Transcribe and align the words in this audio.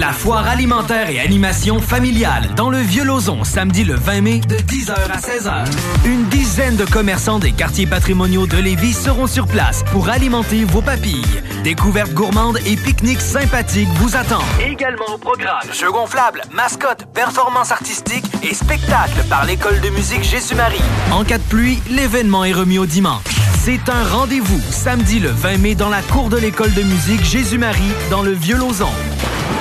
La 0.00 0.14
foire 0.14 0.48
alimentaire 0.48 1.10
et 1.10 1.20
animation 1.20 1.78
familiale 1.78 2.54
dans 2.56 2.70
le 2.70 2.78
Vieux-Lauzon, 2.78 3.44
samedi 3.44 3.84
le 3.84 3.96
20 3.96 4.20
mai 4.22 4.40
de 4.40 4.56
10h 4.56 4.94
à 4.94 5.18
16h. 5.18 5.66
Une 6.06 6.24
dizaine 6.30 6.76
de 6.76 6.86
commerçants 6.86 7.38
des 7.38 7.52
quartiers 7.52 7.86
patrimoniaux 7.86 8.46
de 8.46 8.56
Lévis 8.56 8.94
seront 8.94 9.26
sur 9.26 9.46
place 9.46 9.84
pour 9.92 10.08
alimenter 10.08 10.64
vos 10.64 10.80
papilles. 10.80 11.26
Découvertes 11.64 12.14
gourmandes 12.14 12.56
et 12.64 12.76
pique-niques 12.76 13.20
sympathiques 13.20 13.90
vous 13.96 14.16
attendent. 14.16 14.40
Également 14.66 15.04
au 15.12 15.18
programme, 15.18 15.70
jeux 15.70 15.92
gonflables, 15.92 16.44
mascottes, 16.50 17.04
performances 17.12 17.70
artistiques 17.70 18.24
et 18.42 18.54
spectacles 18.54 19.22
par 19.28 19.44
l'école 19.44 19.82
de 19.82 19.90
musique 19.90 20.22
Jésus-Marie. 20.22 20.80
En 21.12 21.24
cas 21.24 21.36
de 21.36 21.42
pluie, 21.42 21.78
l'événement 21.90 22.46
est 22.46 22.54
remis 22.54 22.78
au 22.78 22.86
dimanche. 22.86 23.20
C'est 23.62 23.90
un 23.90 24.04
rendez-vous 24.16 24.62
samedi 24.70 25.20
le 25.20 25.28
20 25.28 25.58
mai 25.58 25.74
dans 25.74 25.90
la 25.90 26.00
cour 26.00 26.30
de 26.30 26.38
l'école 26.38 26.72
de 26.72 26.84
musique 26.84 27.22
Jésus-Marie 27.22 27.92
dans 28.10 28.22
le 28.22 28.32
Vieux-Lauzon. 28.32 28.88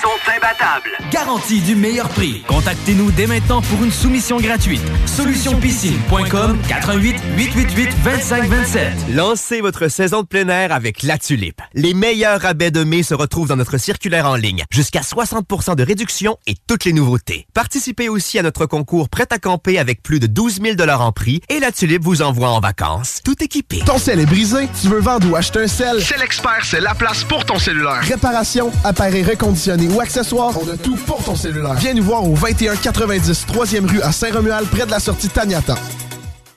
Sont 0.00 0.08
imbattables. 0.36 0.90
Garantie 1.12 1.60
du 1.60 1.76
meilleur 1.76 2.08
prix. 2.08 2.42
Contactez-nous 2.48 3.12
dès 3.12 3.26
maintenant 3.26 3.60
pour 3.60 3.84
une 3.84 3.92
soumission 3.92 4.38
gratuite. 4.38 4.82
Solutionpiscine.com 5.06 6.58
88 6.68 7.16
888 7.36 7.90
2527. 8.02 8.92
Lancez 9.14 9.60
votre 9.60 9.88
saison 9.88 10.22
de 10.22 10.26
plein 10.26 10.48
air 10.48 10.72
avec 10.72 11.02
La 11.02 11.18
Tulipe. 11.18 11.60
Les 11.74 11.94
meilleurs 11.94 12.40
rabais 12.40 12.70
de 12.70 12.82
mai 12.82 13.02
se 13.02 13.14
retrouvent 13.14 13.48
dans 13.48 13.56
notre 13.56 13.78
circulaire 13.78 14.26
en 14.26 14.34
ligne. 14.34 14.64
Jusqu'à 14.70 15.00
60% 15.00 15.76
de 15.76 15.82
réduction 15.82 16.36
et 16.46 16.54
toutes 16.66 16.84
les 16.84 16.92
nouveautés. 16.92 17.46
Participez 17.54 18.08
aussi 18.08 18.38
à 18.38 18.42
notre 18.42 18.66
concours 18.66 19.08
Prêt 19.08 19.26
à 19.30 19.38
camper 19.38 19.78
avec 19.78 20.02
plus 20.02 20.20
de 20.20 20.26
12 20.26 20.60
000 20.62 20.90
en 20.90 21.12
prix 21.12 21.42
et 21.48 21.60
La 21.60 21.70
Tulipe 21.70 22.02
vous 22.02 22.22
envoie 22.22 22.48
en 22.48 22.60
vacances, 22.60 23.20
tout 23.24 23.42
équipé. 23.44 23.80
Ton 23.84 23.98
sel 23.98 24.20
est 24.20 24.26
brisé? 24.26 24.68
Tu 24.80 24.88
veux 24.88 25.00
vendre 25.00 25.30
ou 25.30 25.36
acheter 25.36 25.60
un 25.60 25.68
sel? 25.68 26.02
C'est 26.02 26.18
l'expert, 26.18 26.64
c'est 26.64 26.80
la 26.80 26.94
place 26.94 27.24
pour 27.24 27.44
ton 27.44 27.58
cellulaire. 27.58 28.00
Réparation, 28.02 28.72
appareil 28.84 29.22
reconditionné 29.22 29.81
ou 29.88 30.00
accessoires, 30.00 30.54
on 30.60 30.68
a 30.68 30.76
tout 30.76 30.96
pour 31.06 31.22
ton 31.24 31.34
cellulaire. 31.34 31.74
Viens 31.74 31.94
nous 31.94 32.02
voir 32.02 32.24
au 32.24 32.34
2190 32.34 33.46
3e 33.46 33.90
rue 33.90 34.02
à 34.02 34.12
Saint-Romuald, 34.12 34.68
près 34.68 34.86
de 34.86 34.90
la 34.90 35.00
sortie 35.00 35.28
Taniata. 35.28 35.76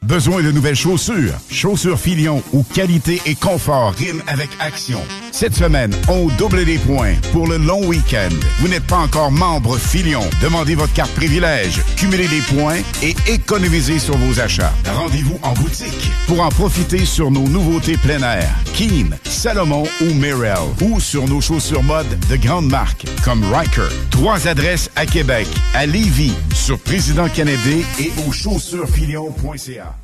Besoin 0.05 0.43
de 0.43 0.51
nouvelles 0.51 0.75
chaussures? 0.75 1.33
Chaussures 1.49 1.99
Filion, 1.99 2.43
où 2.53 2.61
qualité 2.61 3.19
et 3.25 3.33
confort 3.33 3.91
riment 3.93 4.21
avec 4.27 4.49
action. 4.59 4.99
Cette 5.31 5.55
semaine, 5.55 5.91
on 6.07 6.27
double 6.37 6.59
les 6.59 6.77
points 6.77 7.15
pour 7.31 7.47
le 7.47 7.57
long 7.57 7.83
week-end. 7.87 8.29
Vous 8.59 8.67
n'êtes 8.67 8.85
pas 8.85 8.99
encore 8.99 9.31
membre 9.31 9.79
Filion. 9.79 10.21
Demandez 10.43 10.75
votre 10.75 10.93
carte 10.93 11.11
privilège, 11.15 11.81
cumulez 11.97 12.27
les 12.27 12.41
points 12.41 12.77
et 13.01 13.15
économisez 13.27 13.97
sur 13.97 14.15
vos 14.15 14.39
achats. 14.39 14.71
Rendez-vous 14.85 15.39
en 15.41 15.53
boutique 15.53 16.11
pour 16.27 16.41
en 16.41 16.49
profiter 16.49 17.03
sur 17.03 17.31
nos 17.31 17.47
nouveautés 17.47 17.97
plein 17.97 18.21
air. 18.21 18.53
Keen, 18.75 19.17
Salomon 19.23 19.85
ou 20.01 20.13
Mirel. 20.13 20.55
Ou 20.81 20.99
sur 20.99 21.27
nos 21.27 21.41
chaussures 21.41 21.83
mode 21.83 22.19
de 22.29 22.35
grandes 22.35 22.69
marques 22.69 23.07
comme 23.23 23.43
Riker. 23.51 23.89
Trois 24.11 24.47
adresses 24.47 24.91
à 24.95 25.07
Québec, 25.07 25.47
à 25.73 25.87
Lévis, 25.87 26.35
sur 26.53 26.77
Président 26.77 27.27
Kennedy 27.27 27.83
et 27.99 28.11
au 28.27 28.31
chaussuresfilion.ca. 28.31 29.94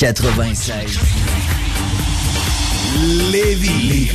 96. 0.00 0.98
Lévis. 3.30 4.08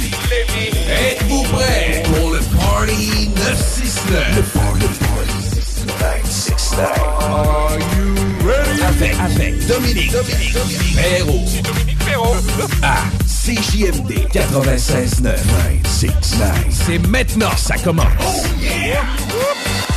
Êtes-vous 0.89 1.43
prêts 1.43 2.01
pour 2.05 2.31
le 2.31 2.39
Party 2.39 3.29
969? 3.35 4.35
Le 4.35 4.41
Party, 4.41 4.87
party 4.97 5.35
969. 5.93 6.89
Are 7.19 7.77
you 7.77 8.15
ready? 8.47 8.81
Avec, 8.81 9.15
avec 9.19 9.67
Dominique, 9.67 10.11
Dominique, 10.11 10.53
Dominique 10.53 10.95
Perrault. 10.95 11.45
Dominique 11.63 11.99
Perrault. 11.99 12.35
À 12.81 13.03
CJMD 13.27 14.27
96.9. 14.33 15.21
969. 15.21 16.65
C'est 16.71 17.07
maintenant, 17.07 17.55
ça 17.57 17.77
commence. 17.77 18.07
Oh! 18.25 18.43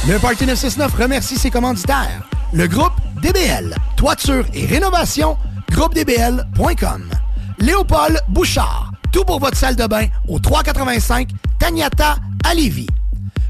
Le 0.07 0.19
Party 0.19 0.45
969 0.45 0.95
remercie 0.95 1.39
ses 1.39 1.51
commanditaires. 1.51 2.29
Le 2.53 2.67
groupe 2.67 2.93
DBL, 3.23 3.75
toiture 3.97 4.45
et 4.53 4.67
rénovation 4.67 5.39
groupedbl.com. 5.71 7.11
Léopold 7.59 8.21
Bouchard, 8.29 8.93
tout 9.12 9.25
pour 9.25 9.41
votre 9.41 9.56
salle 9.56 9.77
de 9.77 9.87
bain 9.87 10.06
au 10.29 10.39
385 10.39 11.31
Tagnata 11.59 12.17
à 12.45 12.55
Lévis. 12.55 12.87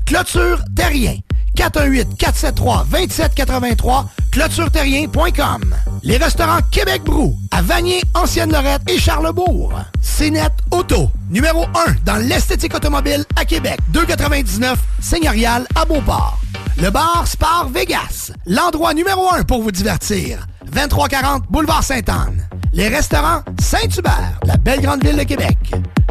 Clôture 0.07 0.63
Terrien, 0.75 1.19
418-473-2783, 1.57 4.07
clôtureterrien.com. 4.33 5.75
Les 6.03 6.17
restaurants 6.17 6.61
Québec 6.71 7.03
Brou, 7.05 7.37
à 7.51 7.61
Vanier, 7.61 8.01
Ancienne-Lorette 8.15 8.89
et 8.89 8.99
Charlebourg. 8.99 9.75
CNET 10.01 10.49
Auto, 10.71 11.11
numéro 11.31 11.65
1 11.65 11.67
dans 12.05 12.17
l'esthétique 12.17 12.75
automobile 12.75 13.25
à 13.37 13.45
Québec, 13.45 13.79
299 13.89 14.79
Seigneurial 15.01 15.67
à 15.75 15.85
Beauport. 15.85 16.41
Le 16.81 16.91
bar 16.91 17.27
Spar 17.27 17.69
Vegas, 17.71 18.31
l'endroit 18.47 18.95
numéro 18.95 19.29
1 19.33 19.43
pour 19.43 19.63
vous 19.63 19.73
divertir. 19.73 20.47
2340 20.73 21.43
Boulevard 21.51 21.83
Sainte-Anne. 21.83 22.47
Les 22.73 22.87
restaurants 22.87 23.43
Saint-Hubert, 23.61 24.39
la 24.45 24.57
belle 24.57 24.81
grande 24.81 25.05
ville 25.05 25.17
de 25.17 25.25
Québec. 25.25 25.57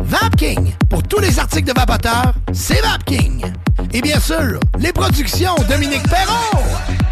Vapking, 0.01 0.73
pour 0.89 1.03
tous 1.03 1.19
les 1.19 1.39
articles 1.39 1.73
de 1.73 1.79
vapoteurs, 1.79 2.33
c'est 2.51 2.81
Vapking. 2.81 3.45
Et 3.93 4.01
bien 4.01 4.19
sûr, 4.19 4.59
les 4.77 4.91
productions 4.91 5.55
Dominique 5.69 6.03
Perrault. 6.09 7.06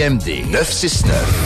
CJMD 0.00 0.46
969. 0.48 1.39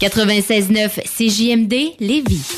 96.9 0.00 1.02
CJMD 1.04 1.96
Lévis. 2.00 2.57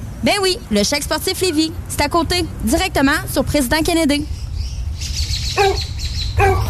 Ben 0.23 0.35
oui, 0.41 0.59
le 0.69 0.83
chèque 0.83 1.03
sportif 1.03 1.41
Lévis. 1.41 1.71
C'est 1.89 2.01
à 2.01 2.09
côté, 2.09 2.45
directement 2.63 3.17
sur 3.31 3.43
Président 3.43 3.81
Kennedy. 3.81 4.25
Maman! 5.57 6.67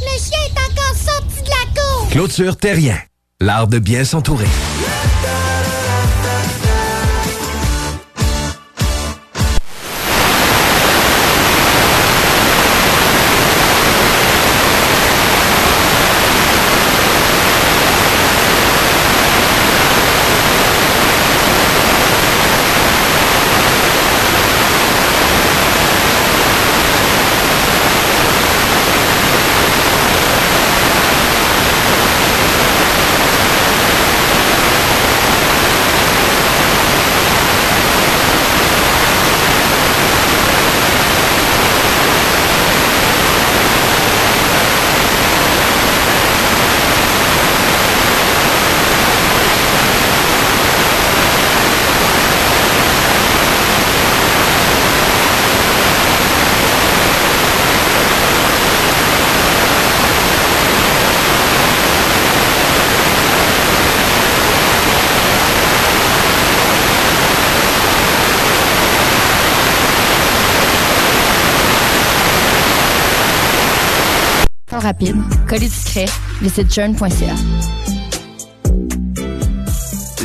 Le 0.00 0.18
chien 0.18 0.38
est 0.46 0.58
encore 0.58 0.96
sorti 0.96 1.42
de 1.42 1.48
la 1.48 1.80
cour! 1.80 2.08
Clôture 2.10 2.56
Terrien, 2.56 2.98
l'art 3.40 3.66
de 3.68 3.78
bien 3.78 4.04
s'entourer. 4.04 4.48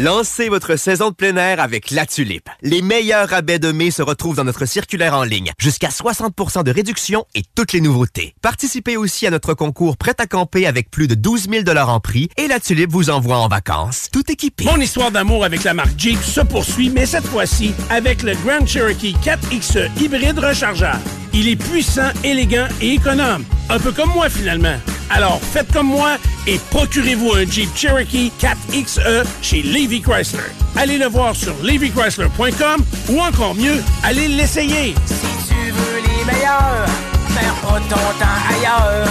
Lancez 0.01 0.49
votre 0.49 0.75
saison 0.75 1.09
de 1.09 1.13
plein 1.13 1.35
air 1.37 1.59
avec 1.59 1.91
La 1.91 2.07
Tulipe. 2.07 2.49
Les 2.63 2.81
meilleurs 2.81 3.29
rabais 3.29 3.59
de 3.59 3.71
mai 3.71 3.91
se 3.91 4.01
retrouvent 4.01 4.35
dans 4.35 4.43
notre 4.43 4.65
circulaire 4.65 5.13
en 5.13 5.23
ligne. 5.23 5.51
Jusqu'à 5.59 5.89
60% 5.89 6.63
de 6.63 6.71
réduction 6.71 7.25
et 7.35 7.43
toutes 7.53 7.71
les 7.71 7.81
nouveautés. 7.81 8.33
Participez 8.41 8.97
aussi 8.97 9.27
à 9.27 9.29
notre 9.29 9.53
concours 9.53 9.95
Prêt 9.95 10.15
à 10.17 10.25
camper 10.25 10.65
avec 10.65 10.89
plus 10.89 11.07
de 11.07 11.13
12 11.13 11.49
000 11.51 11.77
en 11.77 11.99
prix 11.99 12.29
et 12.37 12.47
La 12.47 12.59
Tulipe 12.59 12.91
vous 12.91 13.11
envoie 13.11 13.37
en 13.37 13.47
vacances. 13.47 14.07
Tout 14.11 14.31
équipé. 14.31 14.65
Mon 14.65 14.81
histoire 14.81 15.11
d'amour 15.11 15.45
avec 15.45 15.63
la 15.63 15.75
marque 15.75 15.99
Jeep 15.99 16.21
se 16.23 16.41
poursuit, 16.41 16.89
mais 16.89 17.05
cette 17.05 17.27
fois-ci 17.27 17.75
avec 17.91 18.23
le 18.23 18.33
Grand 18.43 18.65
Cherokee 18.65 19.15
4XE 19.23 19.91
hybride 20.01 20.39
rechargeable. 20.39 21.01
Il 21.33 21.47
est 21.47 21.55
puissant, 21.55 22.09
élégant 22.23 22.67
et 22.81 22.93
économe. 22.93 23.45
Un 23.69 23.77
peu 23.77 23.91
comme 23.91 24.09
moi 24.13 24.29
finalement. 24.29 24.77
Alors 25.09 25.39
faites 25.41 25.71
comme 25.71 25.87
moi 25.87 26.17
et 26.45 26.59
procurez-vous 26.69 27.33
un 27.33 27.45
Jeep 27.45 27.69
Cherokee 27.75 28.31
4XE 28.39 29.25
chez 29.41 29.61
Levy 29.61 30.01
Chrysler. 30.01 30.39
Allez 30.75 30.97
le 30.97 31.07
voir 31.07 31.35
sur 31.35 31.55
levychrysler.com 31.63 32.83
ou 33.09 33.19
encore 33.21 33.55
mieux, 33.55 33.81
allez 34.03 34.27
l'essayer. 34.27 34.95
Si 35.05 35.47
tu 35.47 35.71
veux 35.71 36.01
les 36.01 36.25
meilleurs, 36.25 36.85
perds 37.33 37.55
pas 37.61 37.79
ton 37.89 37.95
temps 37.95 38.57
ailleurs. 38.57 39.07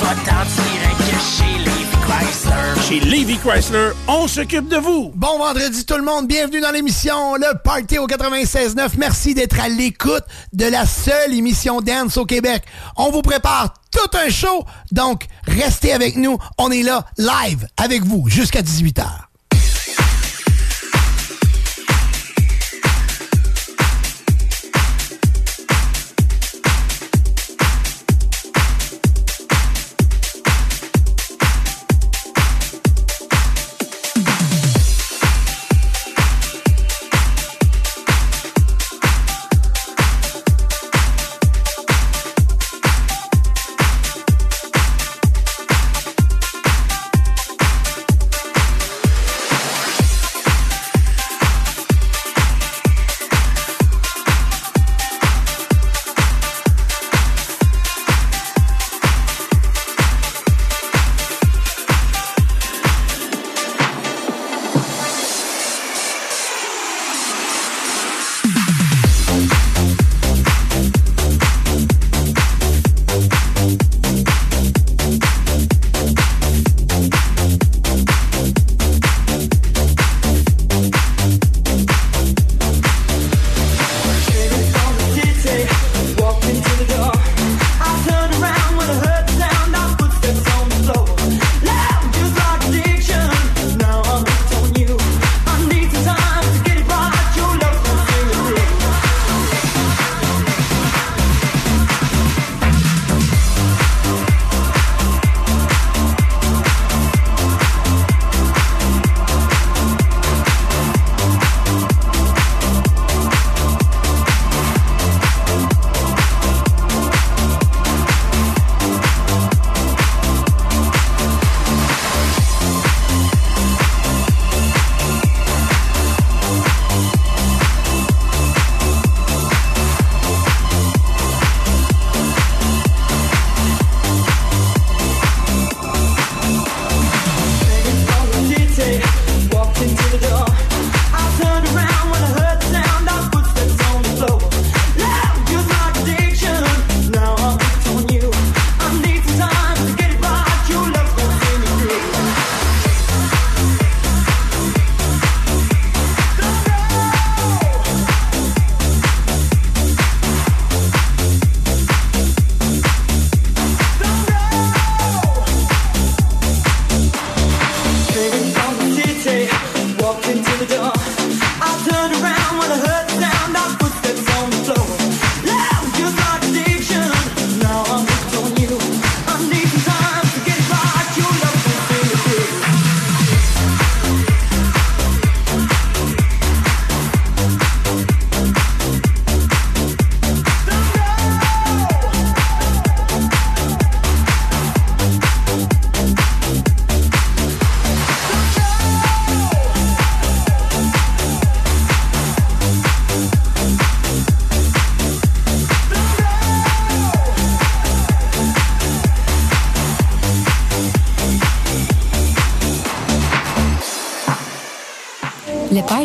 Va 0.00 0.14
t'en 0.24 0.46
tirer 0.46 0.94
que 0.98 1.18
chez 1.20 1.58
Levi 1.58 1.84
Chrysler. 2.00 2.88
Chez 2.88 3.00
Levy 3.00 3.38
Chrysler, 3.38 3.90
on 4.08 4.26
s'occupe 4.26 4.68
de 4.68 4.76
vous. 4.76 5.12
Bon 5.14 5.38
vendredi 5.38 5.84
tout 5.84 5.96
le 5.96 6.04
monde, 6.04 6.26
bienvenue 6.26 6.60
dans 6.60 6.70
l'émission 6.70 7.34
Le 7.34 7.58
Party 7.62 7.98
au 7.98 8.06
96.9. 8.06 8.92
Merci 8.98 9.34
d'être 9.34 9.60
à 9.60 9.68
l'écoute 9.68 10.24
de 10.52 10.66
la 10.66 10.86
seule 10.86 11.34
émission 11.34 11.80
dance 11.80 12.16
au 12.16 12.24
Québec. 12.24 12.62
On 12.96 13.10
vous 13.10 13.22
prépare 13.22 13.74
tout 13.90 14.16
un 14.16 14.30
show, 14.30 14.64
donc 14.92 15.26
restez 15.50 15.92
avec 15.92 16.16
nous. 16.16 16.38
On 16.58 16.70
est 16.70 16.82
là 16.82 17.06
live 17.18 17.66
avec 17.76 18.04
vous 18.04 18.28
jusqu'à 18.28 18.62
18h. 18.62 19.29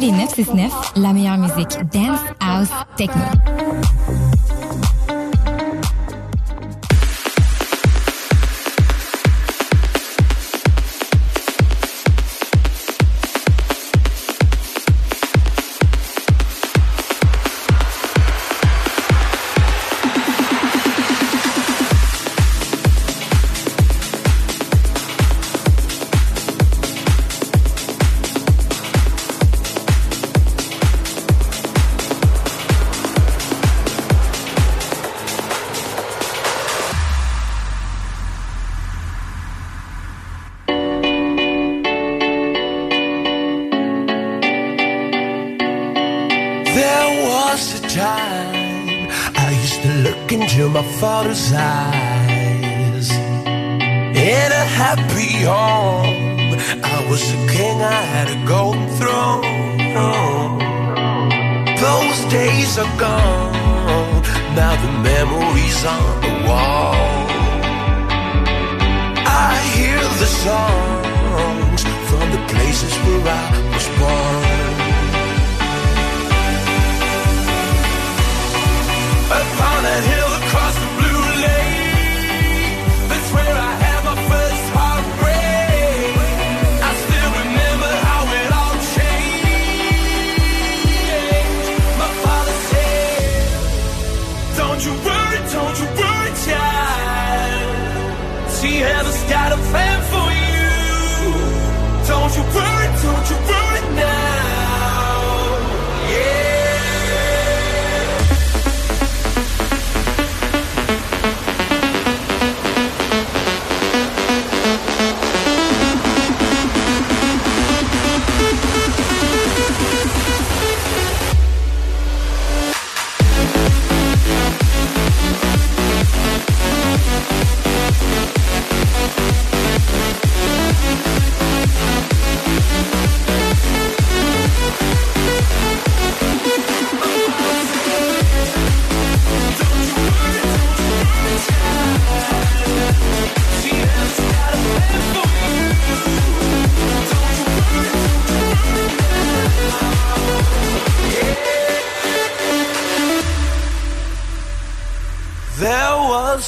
les 0.05 0.11
969, 0.11 0.93
la 0.97 1.13
meilleure 1.13 1.37
musique 1.37 1.79
dance, 1.91 2.19
house, 2.39 2.69
techno. 2.95 3.23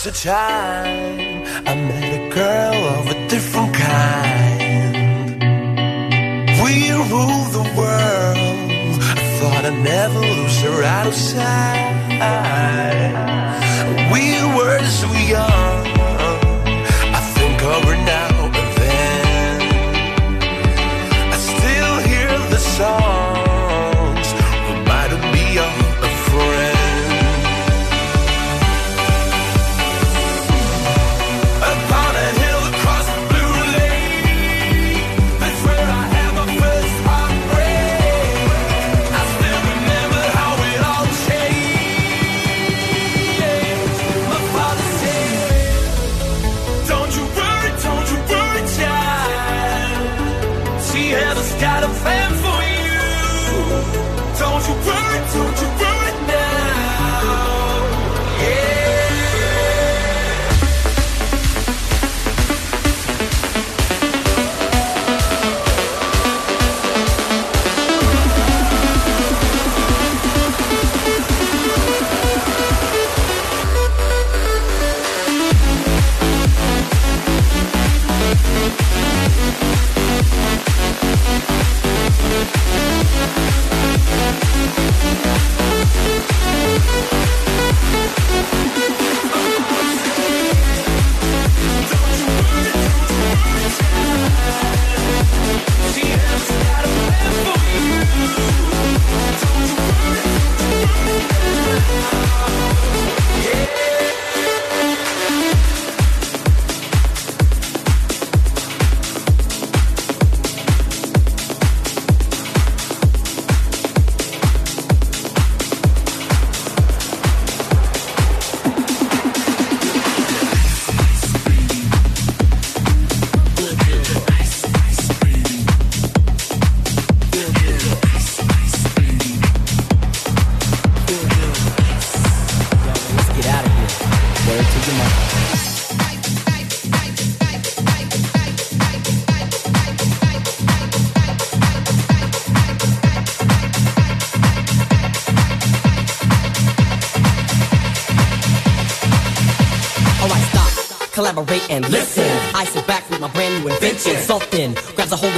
The 0.08 0.14
time. 0.14 0.97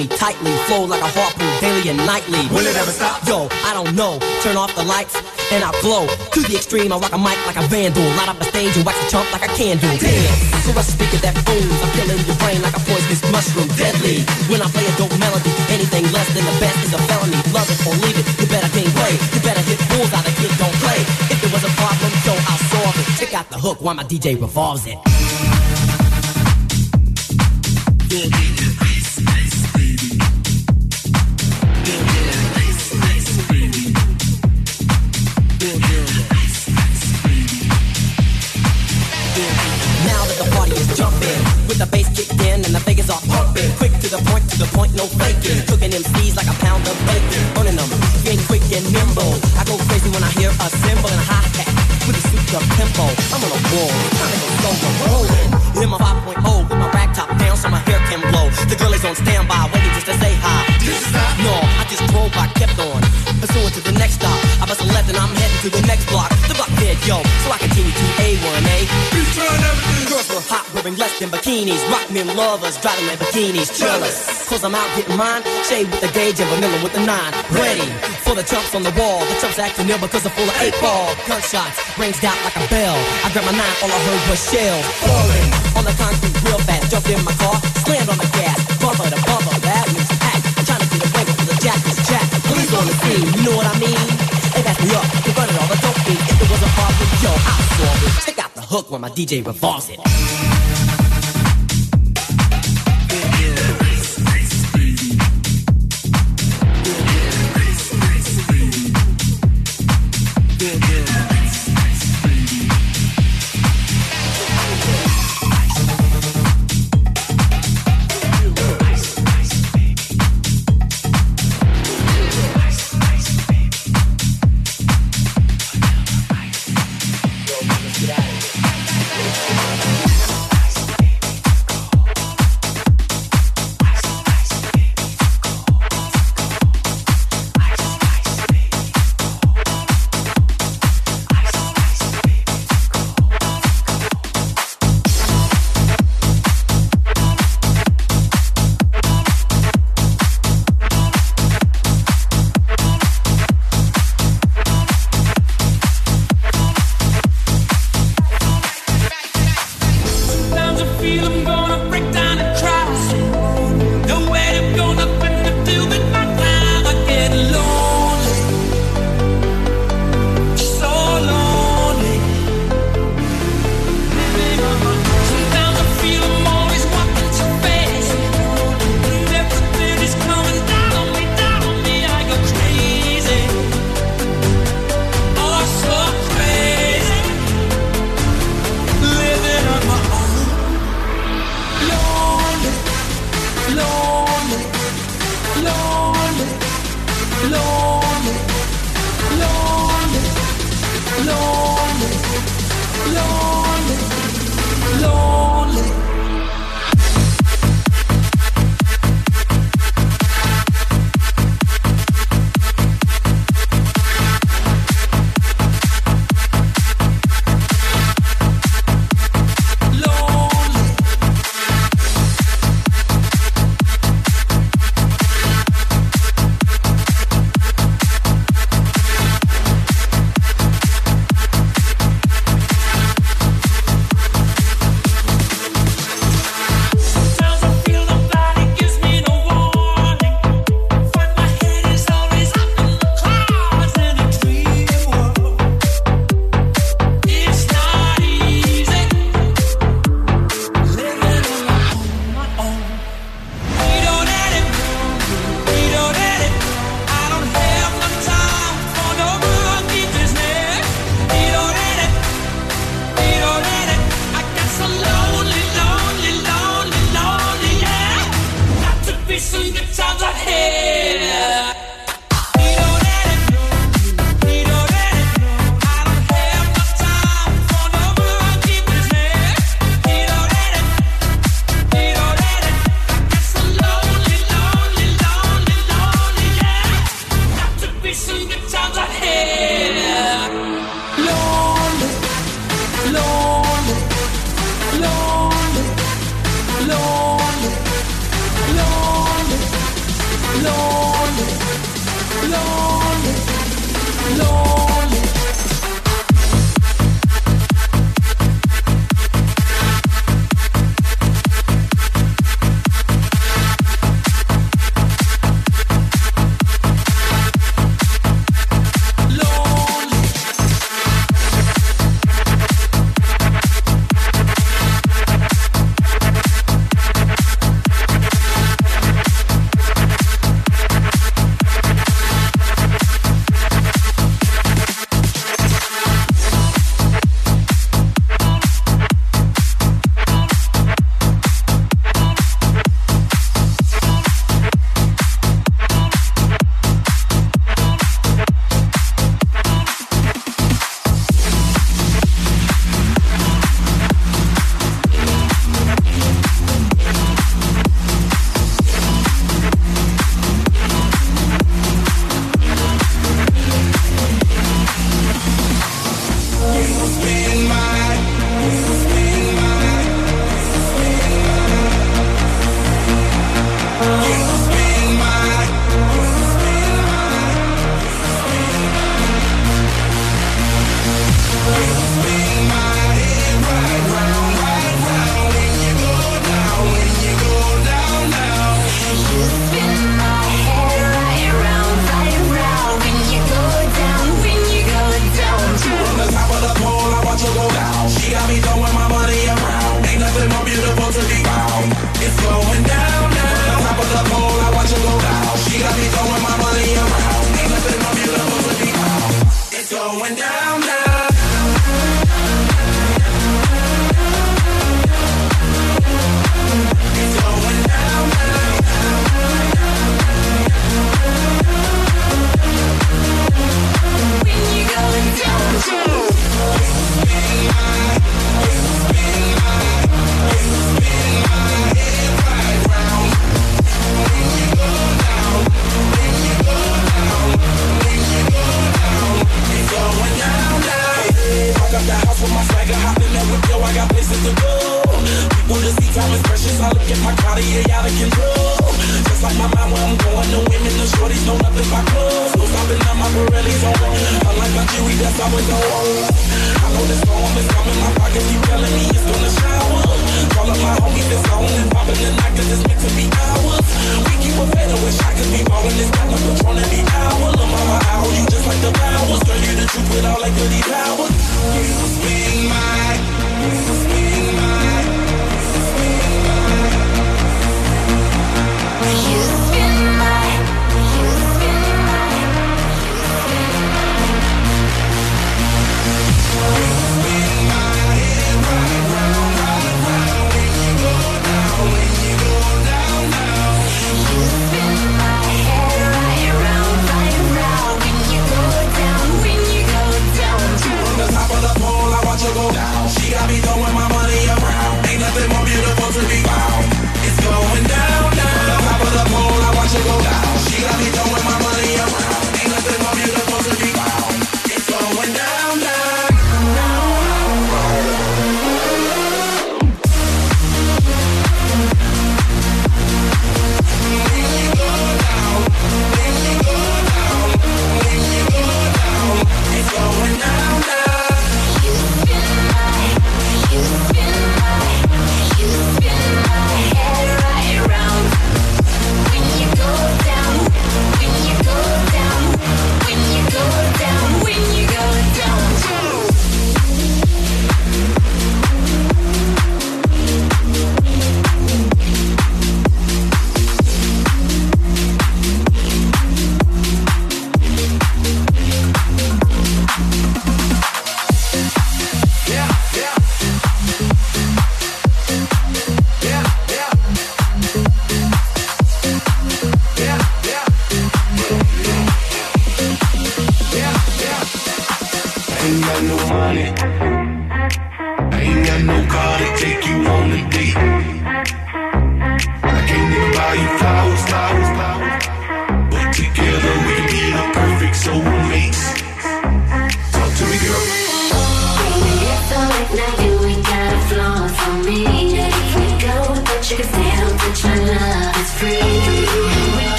Me 0.00 0.08
tightly, 0.16 0.52
flow 0.64 0.88
like 0.88 1.04
a 1.04 1.10
harpoon 1.12 1.52
daily 1.60 1.84
and 1.92 2.00
nightly. 2.08 2.40
Will 2.48 2.64
it 2.64 2.72
ever 2.72 2.90
stop? 2.90 3.20
Yo, 3.28 3.52
I 3.68 3.76
don't 3.76 3.92
know. 3.92 4.16
Turn 4.40 4.56
off 4.56 4.72
the 4.72 4.84
lights 4.84 5.12
and 5.52 5.60
I 5.60 5.68
glow. 5.84 6.08
To 6.08 6.40
the 6.40 6.56
extreme, 6.56 6.88
I 6.88 6.96
rock 6.96 7.12
a 7.12 7.20
mic 7.20 7.36
like 7.44 7.60
a 7.60 7.66
vandal. 7.68 8.08
Light 8.16 8.32
up 8.32 8.40
a 8.40 8.46
stage 8.48 8.72
and 8.80 8.84
wax 8.88 8.96
a 8.96 9.06
chump 9.12 9.28
like 9.28 9.44
a 9.44 9.52
candle. 9.52 9.92
Damn, 10.00 10.32
so 10.64 10.72
I 10.72 10.80
speak 10.80 11.12
speaker 11.12 11.20
that 11.28 11.36
booms. 11.44 11.76
I'm 11.84 11.90
killing 11.92 12.16
your 12.24 12.38
brain 12.40 12.60
like 12.64 12.72
a 12.72 12.82
poisonous 12.88 13.20
mushroom. 13.28 13.68
Deadly. 13.76 14.24
When 14.48 14.64
I 14.64 14.68
play 14.72 14.88
a 14.88 14.94
dope 14.96 15.12
melody, 15.20 15.52
anything 15.68 16.08
less 16.16 16.28
than 16.32 16.48
the 16.48 16.56
best 16.56 16.80
is 16.80 16.92
a 16.96 17.00
felony. 17.04 17.36
Love 17.52 17.68
it 17.68 17.78
or 17.84 17.94
leave 18.00 18.16
it. 18.16 18.26
You 18.40 18.46
better 18.48 18.70
gain 18.72 18.88
weight. 18.96 19.20
You 19.36 19.40
better 19.44 19.64
hit 19.68 19.80
fools 19.92 20.12
out 20.16 20.24
of 20.24 20.32
kid 20.40 20.52
don't 20.56 20.76
play. 20.80 21.00
If 21.28 21.38
there 21.44 21.52
was 21.52 21.64
a 21.66 21.72
problem, 21.76 22.10
yo, 22.24 22.32
I'll 22.48 22.62
solve 22.72 22.96
it. 22.96 23.06
Check 23.20 23.36
out 23.36 23.52
the 23.52 23.60
hook 23.60 23.84
while 23.84 23.96
my 23.98 24.04
DJ 24.04 24.40
revolves 24.40 24.88
it. 24.88 24.96
Now 28.10 28.59
and 42.64 42.74
the 42.74 42.80
figures 42.80 43.08
are 43.10 43.20
pumping. 43.30 43.70
Quick 43.76 43.92
to 44.00 44.08
the 44.08 44.20
point, 44.28 44.44
to 44.50 44.56
the 44.58 44.68
point, 44.76 44.92
no 44.94 45.06
faking. 45.20 45.64
Cooking 45.66 45.90
them 45.90 46.02
MCs 46.02 46.36
like 46.36 46.48
a 46.48 46.56
pound 46.60 46.82
of 46.88 46.96
bacon. 47.06 47.42
Burning 47.54 47.76
them, 47.76 47.90
being 48.24 48.42
quick 48.48 48.64
and 48.74 48.84
nimble. 48.92 49.34
I 49.56 49.62
go 49.64 49.76
crazy 49.88 50.10
when 50.10 50.22
I 50.24 50.30
hear 50.36 50.50
a 50.50 50.66
cymbal 50.82 51.10
and 51.10 51.20
a 51.20 51.26
hi 51.26 51.40
hat 51.56 51.70
with 52.06 52.16
a 52.18 52.22
souped 52.28 52.54
up 52.58 52.64
tempo. 52.76 53.06
I'm 53.32 53.40
on 53.44 53.52
a 53.54 53.60
roll, 53.70 53.92
time 54.18 54.32
to 54.34 54.48
go 54.64 54.70
I'm 54.72 54.96
rolling. 55.06 55.48
In 55.80 55.88
my 55.88 55.98
5.0 55.98 56.68
with 56.68 56.78
my 56.78 56.90
rag 56.90 57.14
top 57.14 57.30
down 57.38 57.56
so 57.56 57.68
my 57.70 57.80
hair 57.86 58.00
can 58.10 58.20
blow. 58.30 58.50
The 58.68 58.76
girl 58.76 58.92
is 58.92 59.04
on 59.04 59.14
standby, 59.14 59.70
waiting 59.72 59.94
just 59.94 60.06
to 60.10 60.14
say 60.18 60.34
hi. 60.42 60.66
This 60.82 61.00
is 61.00 61.12
not 61.12 61.32
No, 61.40 61.54
I 61.54 61.86
just 61.88 62.02
drove 62.10 62.32
by, 62.34 62.50
kept 62.58 62.78
on. 62.78 63.00
Pursuing 63.40 63.72
to 63.72 63.80
the 63.80 63.94
next 63.96 64.20
stop. 64.20 64.36
I 64.60 64.66
bust 64.66 64.80
a 64.82 64.88
left 64.92 65.08
and 65.08 65.16
I'm 65.16 65.32
heading 65.32 65.60
to 65.64 65.70
the 65.70 65.84
next 65.86 66.10
block. 66.10 66.28
The 66.50 66.54
block 66.54 66.70
dead, 66.76 66.98
yo. 67.06 67.22
So 67.44 67.48
I 67.54 67.58
continue 67.58 67.94
to 67.94 68.06
A1A. 68.20 68.76
Girls 70.10 70.28
were 70.28 70.44
hot, 70.44 70.66
wearing 70.82 70.98
less 70.98 71.18
than 71.18 71.28
bikinis. 71.28 71.80
Rock 71.90 72.10
men 72.10 72.26
lovers, 72.36 72.76
driving 72.80 73.06
their 73.06 73.16
bikinis. 73.16 73.68
Jealous. 73.76 74.48
Cause 74.48 74.64
I'm 74.64 74.74
out 74.74 74.88
getting 74.96 75.16
mine. 75.16 75.42
Shade 75.68 75.88
with 75.90 76.00
the 76.00 76.10
gauge 76.12 76.40
and 76.40 76.48
vanilla 76.50 76.78
with 76.82 76.92
the 76.92 77.04
nine. 77.04 77.32
Ready 77.52 77.86
for 78.24 78.34
the 78.34 78.42
chumps 78.42 78.74
on 78.74 78.82
the 78.82 78.94
wall. 78.96 79.20
The 79.26 79.36
chumps 79.40 79.58
acting 79.58 79.88
ill 79.88 80.00
because 80.00 80.22
they're 80.24 80.32
full 80.32 80.48
of 80.48 80.56
eight 80.60 80.74
ball. 80.80 81.12
Gunshots 81.28 81.76
ranged 81.98 82.24
out 82.24 82.36
like 82.44 82.56
a 82.56 82.64
bell. 82.68 82.96
I 83.24 83.28
grabbed 83.32 83.46
my 83.46 83.56
nine, 83.56 83.76
all 83.82 83.92
I 83.92 84.00
heard 84.08 84.22
was 84.30 84.40
shells. 84.40 84.84
Falling 85.04 85.48
on 85.76 85.84
the 85.84 85.94
concrete 86.00 86.36
real 86.44 86.60
fast. 86.64 86.90
Jumped 86.90 87.08
in 87.10 87.20
my 87.24 87.34
car, 87.36 87.56
slammed 87.84 88.08
on 88.08 88.18
the 88.18 88.30
gas. 88.34 88.58
Bumper 88.80 89.08
to 89.10 89.20
bumper, 89.28 89.56
that 89.60 89.84
means 89.92 90.10
act. 90.24 90.42
I'm 90.58 90.64
trying 90.64 90.82
to 90.82 90.88
get 90.90 91.02
away 91.04 91.24
with 91.28 91.48
the 91.50 91.56
jack 91.60 91.80
is 91.86 91.98
jack. 92.08 92.26
Police 92.48 92.72
on 92.74 92.84
the 92.88 92.96
scene, 93.04 93.26
you 93.36 93.42
know 93.44 93.54
what 93.56 93.68
I 93.68 93.76
mean? 93.78 94.06
They 94.56 94.62
back 94.64 94.78
me 94.82 94.90
up, 94.96 95.06
converted 95.22 95.56
all 95.60 95.68
the 95.68 95.78
fiends. 96.08 96.24
If 96.26 96.36
there 96.40 96.50
was 96.50 96.62
a 96.64 96.70
problem, 96.74 97.08
yo, 97.22 97.30
I'll 97.30 97.66
solve 97.78 98.02
it. 98.02 98.12
Check 98.26 98.38
out 98.42 98.54
the 98.54 98.62
hook 98.62 98.90
when 98.90 99.00
my 99.02 99.10
DJ 99.10 99.46
revolves 99.46 99.90
it. 99.90 100.59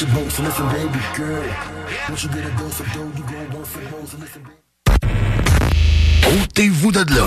Your 0.00 0.10
boat. 0.10 0.30
So 0.30 0.42
listen, 0.42 0.66
baby 0.68 0.98
girl, 1.16 1.44
once 2.08 2.22
you 2.24 2.30
get 2.30 2.44
a 2.44 2.50
dose 2.58 2.80
of 2.80 2.86
dough, 2.92 3.10
you 3.16 3.24
gon' 3.24 3.50
want 3.52 3.66
some 3.66 3.84
more. 3.90 4.06
So 4.06 4.18
listen, 4.18 4.42
baby. 4.42 4.56
Ôtez-vous 6.42 6.92
de 6.92 7.14
là. 7.14 7.26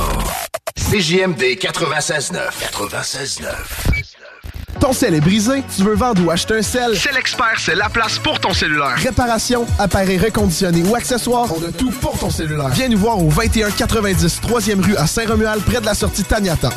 CJMD 0.76 1.58
96.9. 1.60 2.38
96.9. 2.72 3.46
Ton 4.80 4.94
sel 4.94 5.14
est 5.14 5.20
brisé, 5.20 5.64
tu 5.76 5.84
veux 5.84 5.96
vendre 5.96 6.24
ou 6.24 6.32
acheter 6.32 6.58
un 6.58 6.62
sel? 6.62 6.98
C'est 6.98 7.14
l'expert, 7.14 7.60
c'est 7.60 7.76
la 7.76 7.90
place 7.90 8.18
pour 8.20 8.40
ton 8.40 8.54
cellulaire. 8.54 8.96
Réparation, 8.96 9.66
appareil 9.78 10.18
reconditionné 10.18 10.84
ou 10.84 10.96
accessoires, 10.96 11.50
on 11.54 11.68
a 11.68 11.72
tout 11.72 11.92
pour 11.92 12.18
ton 12.18 12.30
cellulaire. 12.30 12.70
Viens 12.70 12.88
nous 12.88 12.98
voir 12.98 13.18
au 13.18 13.30
2190 13.30 14.42
3e 14.42 14.82
rue 14.82 14.96
à 14.96 15.06
Saint-Romuald, 15.06 15.64
près 15.64 15.82
de 15.82 15.86
la 15.86 15.94
sortie 15.94 16.24
Taniata. 16.24 16.70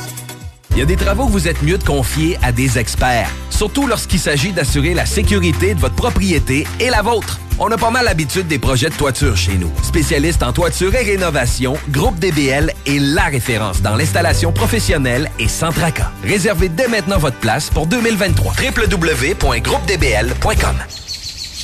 Il 0.74 0.78
y 0.78 0.82
a 0.82 0.86
des 0.86 0.96
travaux 0.96 1.26
que 1.26 1.32
vous 1.32 1.48
êtes 1.48 1.60
mieux 1.62 1.76
de 1.76 1.84
confier 1.84 2.38
à 2.42 2.50
des 2.50 2.78
experts, 2.78 3.28
surtout 3.50 3.86
lorsqu'il 3.86 4.18
s'agit 4.18 4.52
d'assurer 4.52 4.94
la 4.94 5.04
sécurité 5.04 5.74
de 5.74 5.80
votre 5.80 5.94
propriété 5.94 6.66
et 6.80 6.88
la 6.88 7.02
vôtre. 7.02 7.38
On 7.58 7.70
a 7.70 7.76
pas 7.76 7.90
mal 7.90 8.06
l'habitude 8.06 8.48
des 8.48 8.58
projets 8.58 8.88
de 8.88 8.94
toiture 8.94 9.36
chez 9.36 9.58
nous. 9.58 9.70
Spécialiste 9.82 10.42
en 10.42 10.54
toiture 10.54 10.94
et 10.94 11.04
rénovation, 11.04 11.74
Groupe 11.90 12.18
DBL 12.18 12.72
est 12.86 12.98
la 12.98 13.24
référence 13.24 13.82
dans 13.82 13.96
l'installation 13.96 14.50
professionnelle 14.50 15.30
et 15.38 15.46
sans 15.46 15.72
tracas. 15.72 16.10
Réservez 16.24 16.70
dès 16.70 16.88
maintenant 16.88 17.18
votre 17.18 17.38
place 17.38 17.68
pour 17.68 17.86
2023. 17.86 18.54
www.groupedbl.com 18.54 20.76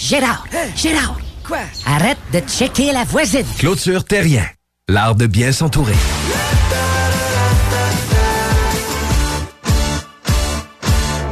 Gérard, 0.01 0.45
Gérard. 0.77 1.19
Quoi? 1.47 1.61
Arrête 1.87 2.19
de 2.33 2.41
checker 2.41 2.93
la 2.93 3.05
voisine. 3.05 3.47
Clôture 3.59 4.05
Terrien, 4.05 4.45
l'art 4.87 5.15
de 5.15 5.27
bien 5.27 5.51
s'entourer. 5.51 5.95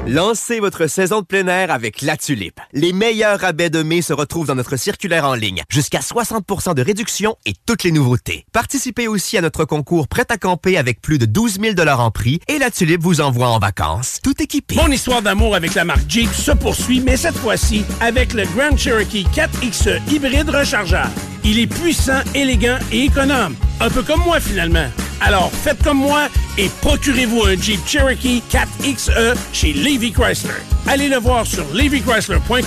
Lancez 0.09 0.61
votre 0.61 0.87
saison 0.87 1.23
de 1.23 1.27
plein 1.27 1.49
air 1.49 1.73
avec 1.73 2.01
La 2.01 2.17
Tulipe. 2.17 2.61
Les 2.79 2.93
meilleurs 2.93 3.41
rabais 3.41 3.71
de 3.71 3.83
mai 3.83 4.03
se 4.03 4.13
retrouvent 4.13 4.49
dans 4.49 4.55
notre 4.55 4.77
circulaire 4.77 5.25
en 5.25 5.33
ligne. 5.33 5.63
Jusqu'à 5.71 6.01
60% 6.01 6.75
de 6.75 6.83
réduction 6.83 7.35
et 7.47 7.55
toutes 7.65 7.85
les 7.85 7.91
nouveautés. 7.91 8.45
Participez 8.53 9.09
aussi 9.09 9.39
à 9.39 9.41
notre 9.41 9.65
concours 9.65 10.09
Prêt 10.09 10.27
à 10.29 10.37
camper 10.37 10.77
avec 10.77 11.01
plus 11.01 11.17
de 11.17 11.25
12 11.25 11.59
000 11.59 11.89
en 11.89 12.11
prix 12.11 12.39
et 12.49 12.59
La 12.59 12.71
Tulipe 12.71 13.01
vous 13.01 13.23
envoie 13.23 13.49
en 13.49 13.59
vacances, 13.59 14.19
tout 14.23 14.43
équipé. 14.43 14.75
Mon 14.75 14.89
histoire 14.89 15.23
d'amour 15.23 15.55
avec 15.55 15.73
la 15.73 15.87
marque 15.87 16.05
Jeep 16.07 16.31
se 16.31 16.51
poursuit, 16.51 17.01
mais 17.01 17.17
cette 17.17 17.39
fois-ci 17.39 17.87
avec 18.03 18.35
le 18.35 18.45
Grand 18.55 18.77
Cherokee 18.77 19.27
4XE 19.35 20.13
hybride 20.13 20.51
rechargeable. 20.51 21.13
Il 21.45 21.59
est 21.59 21.69
puissant, 21.69 22.21
élégant 22.35 22.79
et 22.93 23.05
économe. 23.05 23.57
Un 23.81 23.89
peu 23.89 24.03
comme 24.03 24.21
moi 24.21 24.39
finalement. 24.39 24.91
Alors 25.23 25.51
faites 25.51 25.83
comme 25.83 25.99
moi 25.99 26.29
et 26.59 26.69
procurez-vous 26.83 27.43
un 27.47 27.57
Jeep 27.57 27.81
Cherokee 27.87 28.43
4XE 28.51 29.35
chez 29.55 29.73
Levy 29.73 30.13
Chrysler. 30.13 30.53
Allez 30.87 31.09
le 31.09 31.17
voir 31.17 31.47
sur 31.47 31.65
levychrysler.com 31.73 32.66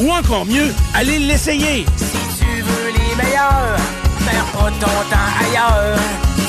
ou 0.00 0.10
encore 0.10 0.44
mieux, 0.44 0.72
allez 0.94 1.18
l'essayer. 1.18 1.84
Si 1.96 2.38
tu 2.38 2.62
veux 2.62 2.90
les 2.90 3.22
meilleurs, 3.22 3.76
perds 4.24 4.52
pas 4.52 4.70
ton 4.80 4.86
temps 4.86 5.48
ailleurs. 5.48 5.98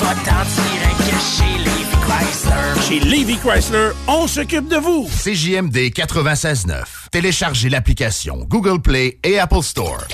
Va 0.00 0.14
t'en 0.24 0.44
tirer 0.44 0.94
que 0.98 1.16
chez 1.20 1.58
Levi 1.58 1.96
Chrysler. 2.06 2.88
Chez 2.88 3.00
Levy 3.00 3.38
Chrysler, 3.38 3.90
on 4.06 4.26
s'occupe 4.26 4.68
de 4.68 4.76
vous. 4.76 5.08
CJMD 5.08 5.76
96.9. 5.92 6.82
Téléchargez 7.10 7.68
l'application 7.68 8.44
Google 8.48 8.80
Play 8.80 9.18
et 9.22 9.38
Apple 9.38 9.62
Store. 9.62 10.04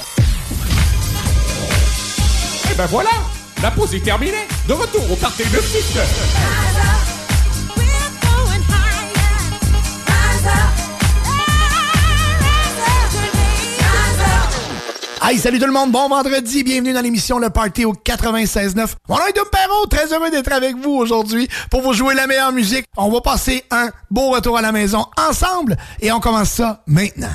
Et 2.71 2.75
ben 2.75 2.87
voilà, 2.87 3.11
la 3.63 3.71
pause 3.71 3.95
est 3.95 4.05
terminée. 4.05 4.47
De 4.69 4.73
retour 4.73 5.11
au 5.11 5.17
party 5.17 5.45
de 5.45 6.94
Hey, 15.27 15.39
salut 15.39 15.59
tout 15.59 15.65
le 15.65 15.73
monde, 15.73 15.91
bon 15.91 16.07
vendredi, 16.07 16.63
bienvenue 16.65 16.93
dans 16.93 17.01
l'émission 17.01 17.39
Le 17.39 17.49
Party 17.49 17.87
au 17.87 17.95
96.9. 17.95 18.93
Mon 19.09 19.17
nom 19.17 19.27
est 19.27 19.33
Dom 19.33 19.47
Perrault, 19.51 19.87
très 19.87 20.13
heureux 20.13 20.31
d'être 20.31 20.53
avec 20.53 20.77
vous 20.77 20.91
aujourd'hui 20.91 21.49
pour 21.71 21.81
vous 21.81 21.95
jouer 21.95 22.15
la 22.15 22.27
meilleure 22.27 22.53
musique. 22.53 22.85
On 22.95 23.11
va 23.11 23.23
passer 23.23 23.65
un 23.71 23.89
beau 24.11 24.29
retour 24.29 24.59
à 24.59 24.61
la 24.61 24.71
maison 24.71 25.07
ensemble 25.17 25.79
et 26.03 26.13
on 26.13 26.21
commence 26.21 26.51
ça 26.51 26.83
maintenant. 26.87 27.33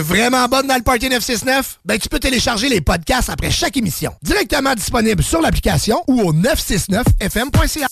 vraiment 0.00 0.46
bonne 0.48 0.66
dans 0.66 0.76
le 0.76 0.82
Party 0.82 1.08
969? 1.08 1.80
Ben, 1.84 1.98
tu 1.98 2.08
peux 2.08 2.18
télécharger 2.18 2.68
les 2.68 2.80
podcasts 2.80 3.30
après 3.30 3.50
chaque 3.50 3.76
émission. 3.76 4.12
Directement 4.22 4.74
disponible 4.74 5.22
sur 5.22 5.40
l'application 5.40 6.02
ou 6.08 6.20
au 6.20 6.32
969fm.ca. 6.32 7.86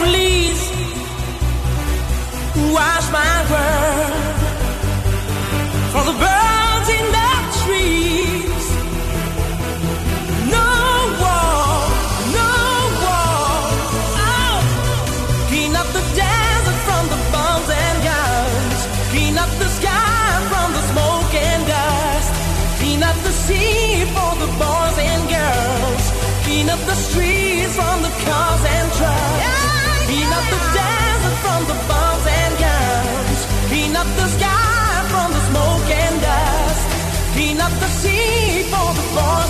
please 0.00 0.62
wash 2.72 3.06
my 3.10 3.34
world. 3.50 3.87
more 39.18 39.47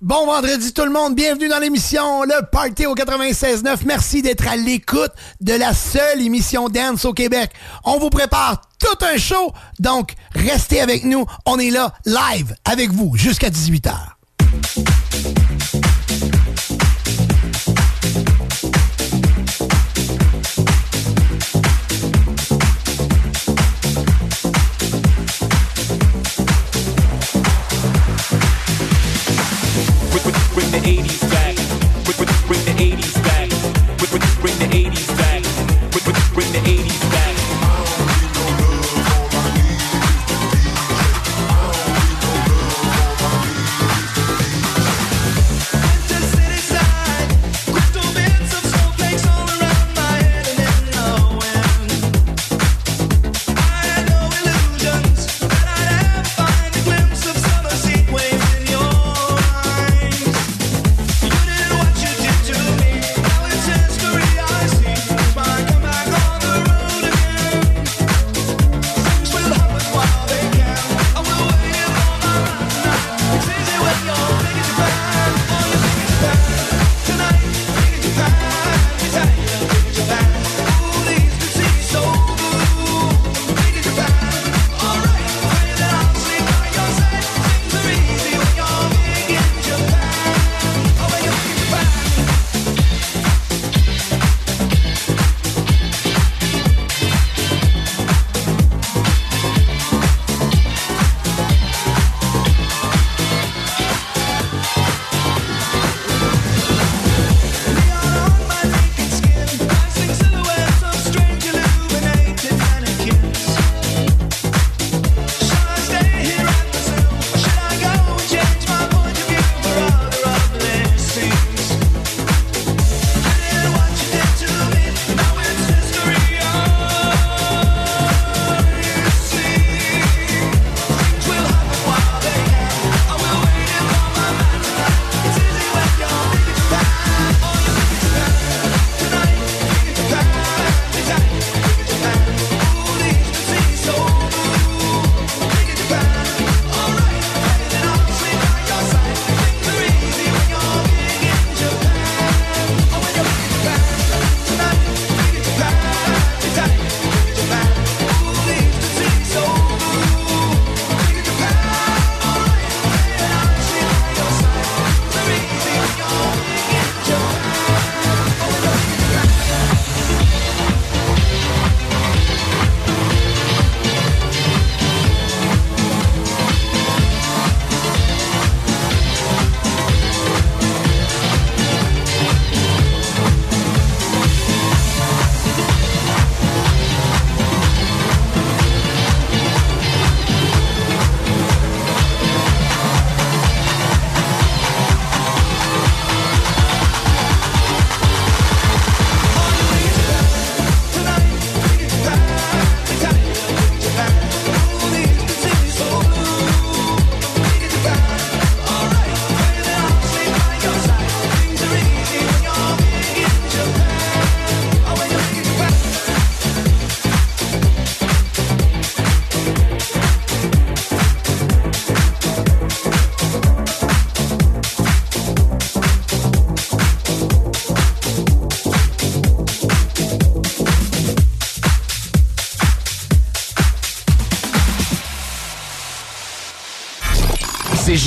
Bon 0.00 0.24
vendredi 0.24 0.72
tout 0.72 0.84
le 0.84 0.90
monde, 0.90 1.14
bienvenue 1.14 1.48
dans 1.48 1.58
l'émission 1.58 2.22
Le 2.22 2.40
Party 2.50 2.86
au 2.86 2.94
96.9. 2.94 3.80
Merci 3.84 4.22
d'être 4.22 4.48
à 4.48 4.56
l'écoute 4.56 5.12
de 5.42 5.52
la 5.52 5.74
seule 5.74 6.22
émission 6.22 6.70
dance 6.70 7.04
au 7.04 7.12
Québec. 7.12 7.50
On 7.84 7.98
vous 7.98 8.08
prépare 8.08 8.62
tout 8.78 9.04
un 9.04 9.18
show, 9.18 9.52
donc 9.78 10.14
restez 10.34 10.80
avec 10.80 11.04
nous. 11.04 11.26
On 11.44 11.58
est 11.58 11.68
là 11.68 11.92
live 12.06 12.54
avec 12.64 12.90
vous 12.90 13.14
jusqu'à 13.14 13.50
18h. 13.50 13.92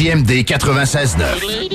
CJMD 0.05 0.45
96.9. 0.45 1.74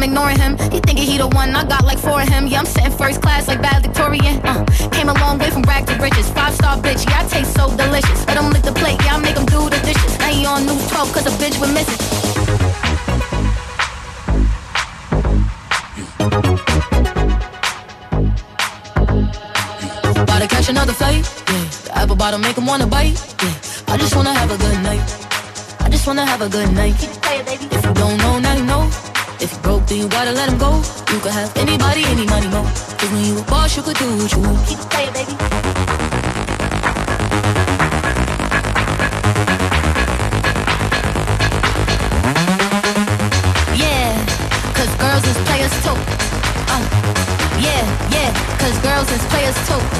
I'm 0.00 0.08
ignoring 0.08 0.38
him. 0.38 0.56
He 0.72 0.80
thinking 0.80 1.04
he 1.04 1.18
the 1.18 1.28
one, 1.28 1.54
I 1.54 1.62
got 1.62 1.84
like 1.84 1.98
four 1.98 2.22
of 2.22 2.28
him. 2.28 2.46
Yeah, 2.46 2.60
I'm 2.60 2.64
sitting 2.64 2.90
first 2.90 3.20
class 3.20 3.46
like 3.46 3.60
bad 3.60 3.82
Victorian. 3.82 4.40
Uh, 4.42 4.64
came 4.92 5.10
a 5.10 5.12
long 5.20 5.38
way 5.38 5.50
from 5.50 5.60
rag 5.64 5.86
to 5.88 5.94
riches. 5.96 6.30
Five 6.30 6.54
star 6.54 6.78
bitch, 6.78 7.04
yeah, 7.06 7.20
I 7.20 7.28
taste 7.28 7.52
so 7.52 7.68
delicious. 7.76 8.26
Let 8.26 8.38
him 8.38 8.48
lick 8.48 8.62
the 8.62 8.72
plate, 8.72 8.96
yeah, 9.04 9.16
I 9.16 9.18
make 9.20 9.36
him 9.36 9.44
do 9.44 9.68
the 9.68 9.76
dishes. 9.84 10.18
Now 10.18 10.32
he 10.32 10.46
on 10.46 10.64
news 10.64 10.88
12 10.88 11.12
cause 11.12 11.26
a 11.26 11.36
bitch 11.36 11.60
with 11.60 11.74
misses. 11.76 12.00
About 20.16 20.40
to 20.40 20.48
catch 20.48 20.70
another 20.70 20.94
fight, 20.94 21.28
yeah. 21.52 21.64
The 21.84 21.90
apple 21.92 22.16
bottom 22.16 22.40
make 22.40 22.56
him 22.56 22.64
wanna 22.64 22.86
bite, 22.86 23.20
yeah. 23.42 23.92
I 23.92 23.98
just 23.98 24.16
wanna 24.16 24.32
have 24.32 24.50
a 24.50 24.56
good 24.56 24.82
night. 24.82 25.04
I 25.80 25.90
just 25.90 26.06
wanna 26.06 26.24
have 26.24 26.40
a 26.40 26.48
good 26.48 26.72
night. 26.72 26.96
If 26.96 27.84
you 27.84 27.92
don't 27.92 28.16
know, 28.16 28.38
now 28.38 28.56
you 28.56 28.64
know. 28.64 29.09
If 29.42 29.52
you 29.52 29.58
broke, 29.60 29.86
then 29.86 29.98
you 29.98 30.08
gotta 30.08 30.32
let 30.32 30.50
him 30.50 30.58
go. 30.58 30.82
You 31.10 31.18
could 31.20 31.32
have 31.32 31.56
anybody, 31.56 32.04
any 32.04 32.26
money, 32.26 32.46
mo. 32.48 32.62
Cause 32.98 33.10
when 33.10 33.24
you 33.24 33.38
a 33.38 33.42
boss, 33.44 33.74
you 33.74 33.82
could 33.82 33.96
do 33.96 34.04
what 34.18 34.30
you 34.32 34.40
want. 34.40 34.68
Keep 34.68 34.78
playing, 34.90 35.12
baby. 35.14 35.32
Yeah, 43.80 44.12
cause 44.76 44.92
girls 45.00 45.24
is 45.24 45.38
players 45.48 45.74
too. 45.84 45.96
Uh, 46.68 46.84
yeah, 47.58 47.82
yeah, 48.12 48.30
cause 48.58 48.76
girls 48.84 49.10
is 49.10 49.24
players 49.32 49.56
too. 49.66 49.99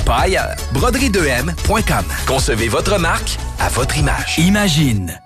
pas 0.11 0.23
ailleurs. 0.23 0.55
Broderie2M.com. 0.73 2.03
Concevez 2.27 2.67
votre 2.67 2.99
marque 2.99 3.37
à 3.59 3.69
votre 3.69 3.97
image. 3.97 4.37
Imagine 4.39 5.17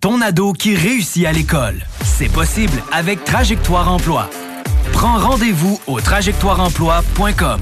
ton 0.00 0.20
ado 0.22 0.52
qui 0.54 0.74
réussit 0.74 1.26
à 1.26 1.32
l'école. 1.32 1.82
C'est 2.02 2.30
possible 2.30 2.82
avec 2.92 3.24
Trajectoire 3.24 3.90
Emploi. 3.90 4.30
Prends 4.92 5.18
rendez-vous 5.18 5.78
au 5.86 6.00
trajectoireemploi.com. 6.00 7.60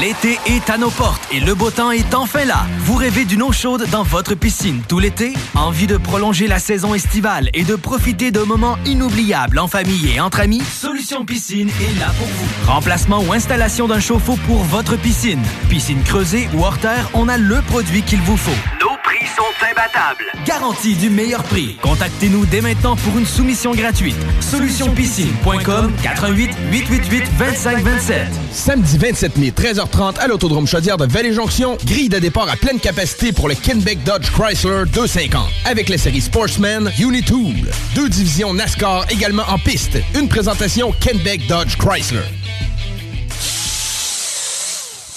L'été 0.00 0.38
est 0.46 0.68
à 0.68 0.76
nos 0.76 0.90
portes 0.90 1.22
et 1.32 1.40
le 1.40 1.54
beau 1.54 1.70
temps 1.70 1.90
est 1.90 2.14
enfin 2.14 2.44
là. 2.44 2.66
Vous 2.80 2.96
rêvez 2.96 3.24
d'une 3.24 3.42
eau 3.42 3.50
chaude 3.50 3.86
dans 3.90 4.02
votre 4.02 4.34
piscine 4.34 4.82
tout 4.86 4.98
l'été? 4.98 5.32
Envie 5.54 5.86
de 5.86 5.96
prolonger 5.96 6.46
la 6.46 6.58
saison 6.58 6.94
estivale 6.94 7.48
et 7.54 7.64
de 7.64 7.76
profiter 7.76 8.30
de 8.30 8.40
moments 8.40 8.76
inoubliables 8.84 9.58
en 9.58 9.68
famille 9.68 10.12
et 10.14 10.20
entre 10.20 10.40
amis? 10.40 10.62
Piscine 11.24 11.68
est 11.68 12.00
là 12.00 12.06
pour 12.18 12.26
vous. 12.26 12.66
Remplacement 12.66 13.20
ou 13.20 13.32
installation 13.32 13.86
d'un 13.86 14.00
chauffe-eau 14.00 14.36
pour 14.44 14.64
votre 14.64 14.96
piscine. 14.96 15.40
Piscine 15.68 16.02
creusée 16.02 16.48
ou 16.52 16.64
hors 16.64 16.78
terre, 16.78 17.10
on 17.14 17.28
a 17.28 17.38
le 17.38 17.62
produit 17.62 18.02
qu'il 18.02 18.20
vous 18.22 18.36
faut. 18.36 18.75
Prix 19.26 19.34
sont 19.34 19.66
imbattables. 19.70 20.24
Garantie 20.46 20.94
du 20.94 21.10
meilleur 21.10 21.42
prix. 21.42 21.76
Contactez-nous 21.82 22.46
dès 22.46 22.60
maintenant 22.60 22.96
pour 22.96 23.18
une 23.18 23.26
soumission 23.26 23.74
gratuite. 23.74 24.16
Solutionpiscine.com 24.40 25.92
88 26.02 26.50
888 26.70 27.24
2527. 27.38 28.28
Samedi 28.52 28.98
27 28.98 29.36
mai, 29.38 29.50
13h30 29.50 30.18
à 30.18 30.28
l'Autodrome 30.28 30.66
Chaudière 30.66 30.96
de 30.96 31.06
Vallée-Jonction, 31.06 31.76
grille 31.84 32.08
de 32.08 32.18
départ 32.18 32.48
à 32.48 32.56
pleine 32.56 32.78
capacité 32.78 33.32
pour 33.32 33.48
le 33.48 33.54
Kenbeck 33.54 34.02
Dodge 34.04 34.30
Chrysler 34.30 34.84
250. 34.92 35.48
Avec 35.64 35.88
la 35.88 35.98
série 35.98 36.20
Sportsman 36.20 36.90
Unitool. 36.98 37.70
Deux 37.94 38.08
divisions 38.08 38.54
NASCAR 38.54 39.06
également 39.10 39.44
en 39.48 39.58
piste. 39.58 39.98
Une 40.14 40.28
présentation 40.28 40.92
Kenbeck 41.00 41.46
Dodge 41.48 41.76
Chrysler. 41.76 42.20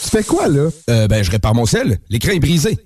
Tu 0.03 0.09
fais 0.09 0.23
quoi, 0.23 0.47
là? 0.47 0.69
Euh, 0.89 1.07
ben, 1.07 1.23
je 1.23 1.29
répare 1.29 1.53
mon 1.53 1.65
sel. 1.65 1.99
L'écran 2.09 2.31
est 2.31 2.39
brisé. 2.39 2.77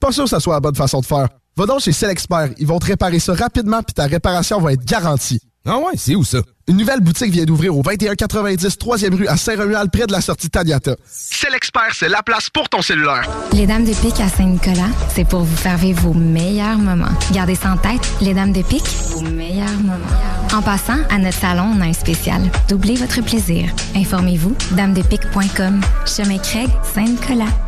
Pas 0.00 0.12
sûr 0.12 0.24
que 0.24 0.30
ça 0.30 0.40
soit 0.40 0.54
la 0.54 0.60
bonne 0.60 0.76
façon 0.76 1.00
de 1.00 1.06
faire. 1.06 1.28
Va 1.56 1.66
donc 1.66 1.80
chez 1.80 1.92
Expert. 2.06 2.50
Ils 2.58 2.66
vont 2.66 2.78
te 2.78 2.86
réparer 2.86 3.18
ça 3.18 3.34
rapidement 3.34 3.82
puis 3.82 3.94
ta 3.94 4.04
réparation 4.04 4.60
va 4.60 4.72
être 4.72 4.84
garantie. 4.84 5.40
Ah 5.66 5.76
ouais, 5.76 5.94
c'est 5.96 6.14
où 6.14 6.24
ça? 6.24 6.38
Une 6.66 6.76
nouvelle 6.76 7.00
boutique 7.00 7.30
vient 7.30 7.44
d'ouvrir 7.44 7.76
au 7.76 7.82
2190 7.82 8.76
3e 8.78 9.14
rue 9.14 9.26
à 9.26 9.36
Saint-Romuald, 9.36 9.90
près 9.90 10.06
de 10.06 10.12
la 10.12 10.20
sortie 10.20 10.48
Tadiata. 10.48 10.96
C'est 11.06 11.50
l'expert, 11.50 11.90
c'est 11.92 12.08
la 12.08 12.22
place 12.22 12.48
pour 12.48 12.68
ton 12.68 12.80
cellulaire. 12.80 13.28
Les 13.52 13.66
Dames 13.66 13.84
de 13.84 13.92
Pique 13.92 14.20
à 14.20 14.28
Saint-Nicolas, 14.28 14.88
c'est 15.14 15.26
pour 15.26 15.40
vous 15.40 15.56
faire 15.56 15.76
vivre 15.76 16.00
vos 16.00 16.14
meilleurs 16.14 16.78
moments. 16.78 17.12
Gardez 17.32 17.54
ça 17.54 17.72
en 17.72 17.76
tête, 17.76 18.00
les 18.22 18.34
Dames 18.34 18.52
de 18.52 18.62
Pique, 18.62 18.88
vos 19.10 19.22
meilleurs 19.22 19.78
moments. 19.80 20.54
En 20.54 20.62
passant, 20.62 20.98
à 21.10 21.18
notre 21.18 21.38
salon, 21.38 21.74
on 21.76 21.80
a 21.82 21.86
un 21.86 21.92
spécial. 21.92 22.42
Doublez 22.68 22.94
votre 22.94 23.22
plaisir. 23.22 23.70
Informez-vous, 23.94 24.54
damesdepique.com. 24.70 25.80
Chemin 26.06 26.38
Craig, 26.38 26.70
Saint-Nicolas. 26.94 27.67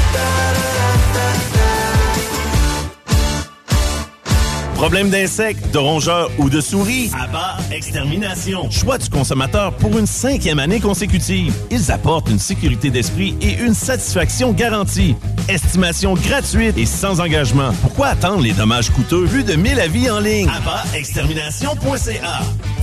Problème 4.81 5.11
d'insectes, 5.11 5.71
de 5.71 5.77
rongeurs 5.77 6.31
ou 6.39 6.49
de 6.49 6.59
souris? 6.59 7.11
Abba 7.13 7.55
Extermination. 7.71 8.67
Choix 8.71 8.97
du 8.97 9.11
consommateur 9.11 9.73
pour 9.73 9.95
une 9.95 10.07
cinquième 10.07 10.57
année 10.57 10.79
consécutive. 10.79 11.53
Ils 11.69 11.91
apportent 11.91 12.31
une 12.31 12.39
sécurité 12.39 12.89
d'esprit 12.89 13.37
et 13.41 13.59
une 13.59 13.75
satisfaction 13.75 14.53
garantie. 14.53 15.15
Estimation 15.47 16.15
gratuite 16.15 16.79
et 16.79 16.87
sans 16.87 17.21
engagement. 17.21 17.73
Pourquoi 17.83 18.07
attendre 18.07 18.41
les 18.41 18.53
dommages 18.53 18.89
coûteux 18.89 19.23
vu 19.23 19.43
de 19.43 19.53
1000 19.53 19.79
avis 19.79 20.09
en 20.09 20.19
ligne? 20.19 20.49
Extermination.ca. 20.95 22.39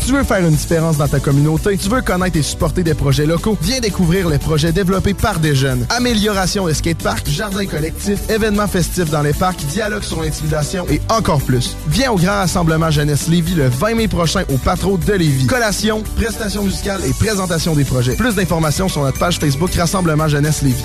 Tu 0.07 0.15
veux 0.15 0.25
faire 0.25 0.47
une 0.47 0.55
différence 0.55 0.97
dans 0.97 1.09
ta 1.09 1.19
communauté? 1.20 1.77
Tu 1.77 1.89
veux 1.89 2.01
connaître 2.01 2.39
et 2.39 2.43
supporter 2.43 2.83
des 2.83 2.95
projets 2.95 3.27
locaux? 3.27 3.59
Viens 3.61 3.81
découvrir 3.81 4.29
les 4.29 4.39
projets 4.39 4.73
développés 4.73 5.15
par 5.15 5.39
des 5.41 5.55
jeunes. 5.55 5.85
Amélioration 5.91 6.66
de 6.66 6.73
skateparks, 6.73 7.29
jardins 7.29 7.66
collectifs, 7.66 8.31
événements 8.31 8.69
festifs 8.69 9.11
dans 9.11 9.20
les 9.20 9.35
parcs, 9.35 9.66
dialogue 9.66 10.05
sur 10.05 10.23
l'intimidation 10.23 10.87
et 10.89 11.03
encore 11.11 11.43
plus. 11.43 11.77
Viens 11.90 12.12
au 12.12 12.16
grand 12.16 12.35
rassemblement 12.35 12.90
Jeunesse 12.90 13.28
Lévis 13.28 13.55
le 13.55 13.69
20 13.69 13.94
mai 13.94 14.09
prochain 14.09 14.43
au 14.52 14.59
Patro 14.59 14.98
de 14.98 15.12
Lévis. 15.15 15.47
Collation, 15.47 16.02
prestations 16.16 16.62
musicales 16.62 17.01
et 17.05 17.12
présentation 17.12 17.74
des 17.74 17.85
projets. 17.85 18.15
Plus 18.15 18.35
d'informations 18.35 18.89
sur 18.89 19.02
notre 19.02 19.19
page 19.19 19.39
Facebook 19.39 19.73
Rassemblement 19.74 20.28
Jeunesse 20.28 20.62
Lévis. 20.62 20.85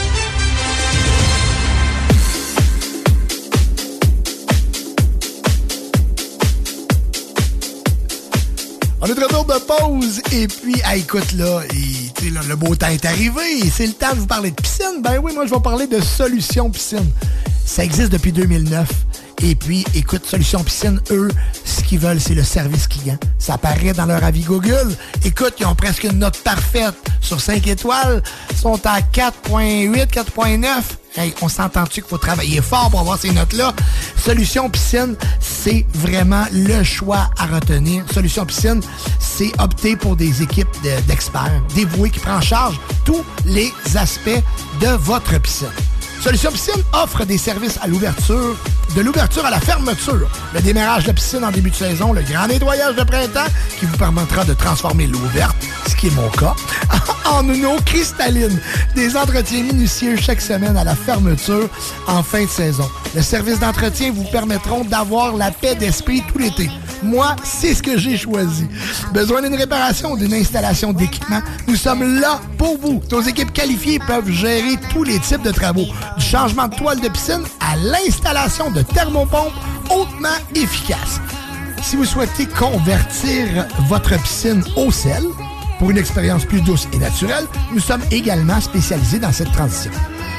On 9.03 9.07
est 9.07 9.15
de 9.15 9.23
retour 9.23 9.45
de 9.45 9.57
pause 9.59 10.21
et 10.31 10.47
puis, 10.47 10.75
ah, 10.83 10.95
écoute 10.95 11.31
là, 11.33 11.61
le 12.47 12.55
beau 12.55 12.75
temps 12.75 12.87
est 12.87 13.03
arrivé 13.03 13.41
c'est 13.71 13.87
le 13.87 13.93
temps 13.93 14.13
de 14.13 14.19
vous 14.19 14.27
parler 14.27 14.51
de 14.51 14.55
piscine. 14.55 15.01
Ben 15.01 15.19
oui, 15.23 15.33
moi 15.33 15.47
je 15.47 15.53
vais 15.53 15.59
parler 15.59 15.87
de 15.87 15.99
Solution 15.99 16.69
Piscine. 16.69 17.09
Ça 17.65 17.83
existe 17.83 18.11
depuis 18.11 18.31
2009. 18.31 18.87
Et 19.43 19.55
puis, 19.55 19.83
écoute, 19.95 20.25
Solution 20.25 20.63
Piscine, 20.63 21.01
eux, 21.09 21.29
ce 21.65 21.81
qu'ils 21.81 21.97
veulent, 21.99 22.21
c'est 22.21 22.35
le 22.35 22.43
service 22.43 22.87
client. 22.87 23.17
Ça 23.39 23.55
apparaît 23.55 23.91
dans 23.93 24.05
leur 24.05 24.23
avis 24.23 24.41
Google. 24.43 24.95
Écoute, 25.25 25.55
ils 25.59 25.65
ont 25.65 25.73
presque 25.73 26.03
une 26.03 26.19
note 26.19 26.37
parfaite 26.43 26.93
sur 27.21 27.41
5 27.41 27.65
étoiles. 27.67 28.21
Ils 28.51 28.57
sont 28.57 28.79
à 28.85 28.99
4.8, 29.01 30.05
4.9. 30.07 30.67
Hey, 31.17 31.33
on 31.41 31.49
s'entend-tu 31.49 32.01
qu'il 32.01 32.09
faut 32.09 32.19
travailler 32.19 32.61
fort 32.61 32.89
pour 32.91 32.99
avoir 32.99 33.17
ces 33.17 33.31
notes-là? 33.31 33.73
Solution 34.15 34.69
Piscine, 34.69 35.15
c'est 35.39 35.85
vraiment 35.95 36.45
le 36.53 36.83
choix 36.83 37.29
à 37.37 37.47
retenir. 37.47 38.03
Solution 38.13 38.45
Piscine, 38.45 38.81
c'est 39.19 39.51
opter 39.59 39.95
pour 39.95 40.15
des 40.15 40.43
équipes 40.43 40.69
de- 40.83 41.01
d'experts 41.07 41.51
dévoués 41.75 42.11
qui 42.11 42.19
prennent 42.19 42.35
en 42.35 42.41
charge 42.41 42.79
tous 43.03 43.25
les 43.45 43.73
aspects 43.95 44.29
de 44.79 44.87
votre 44.87 45.37
piscine. 45.41 45.67
Solution 46.21 46.51
Piscine 46.51 46.83
offre 46.93 47.25
des 47.25 47.39
services 47.39 47.79
à 47.81 47.87
l'ouverture, 47.87 48.55
de 48.95 49.01
l'ouverture 49.01 49.43
à 49.43 49.49
la 49.49 49.59
fermeture, 49.59 50.29
le 50.53 50.61
démarrage 50.61 51.05
de 51.05 51.11
piscine 51.13 51.43
en 51.43 51.49
début 51.49 51.71
de 51.71 51.75
saison, 51.75 52.13
le 52.13 52.21
grand 52.21 52.45
nettoyage 52.45 52.95
de 52.95 53.03
printemps 53.03 53.49
qui 53.79 53.87
vous 53.87 53.97
permettra 53.97 54.45
de 54.45 54.53
transformer 54.53 55.07
l'eau 55.07 55.17
verte, 55.33 55.57
ce 55.87 55.95
qui 55.95 56.07
est 56.07 56.15
mon 56.15 56.29
cas, 56.29 56.55
en 57.25 57.51
une 57.51 57.65
eau 57.65 57.77
cristalline. 57.83 58.61
Des 58.95 59.17
entretiens 59.17 59.63
minutieux 59.63 60.15
chaque 60.15 60.41
semaine 60.41 60.77
à 60.77 60.83
la 60.83 60.95
fermeture 60.95 61.67
en 62.07 62.21
fin 62.21 62.43
de 62.43 62.49
saison. 62.49 62.87
Le 63.15 63.23
service 63.23 63.59
d'entretien 63.59 64.11
vous 64.11 64.25
permettront 64.25 64.83
d'avoir 64.83 65.35
la 65.35 65.49
paix 65.49 65.73
d'esprit 65.73 66.21
tout 66.31 66.37
l'été. 66.37 66.69
Moi, 67.03 67.35
c'est 67.43 67.73
ce 67.73 67.81
que 67.81 67.97
j'ai 67.97 68.15
choisi. 68.15 68.67
Besoin 69.13 69.41
d'une 69.41 69.55
réparation 69.55 70.11
ou 70.11 70.17
d'une 70.17 70.33
installation 70.33 70.93
d'équipement? 70.93 71.41
Nous 71.67 71.75
sommes 71.75 72.19
là 72.19 72.39
pour 72.57 72.77
vous. 72.77 73.01
Nos 73.11 73.21
équipes 73.21 73.51
qualifiées 73.51 73.99
peuvent 73.99 74.29
gérer 74.29 74.77
tous 74.91 75.03
les 75.03 75.17
types 75.19 75.41
de 75.41 75.51
travaux. 75.51 75.87
Du 76.17 76.25
changement 76.25 76.67
de 76.67 76.75
toile 76.75 76.99
de 76.99 77.07
piscine 77.07 77.43
à 77.59 77.75
l'installation 77.77 78.71
de 78.71 78.81
thermopompes 78.81 79.53
hautement 79.89 80.29
efficaces. 80.55 81.19
Si 81.81 81.95
vous 81.95 82.05
souhaitez 82.05 82.45
convertir 82.45 83.65
votre 83.87 84.17
piscine 84.21 84.63
au 84.75 84.91
sel 84.91 85.23
pour 85.79 85.89
une 85.89 85.97
expérience 85.97 86.45
plus 86.45 86.61
douce 86.61 86.87
et 86.93 86.97
naturelle, 86.97 87.45
nous 87.73 87.79
sommes 87.79 88.03
également 88.11 88.61
spécialisés 88.61 89.19
dans 89.19 89.31
cette 89.31 89.51
transition. 89.51 89.91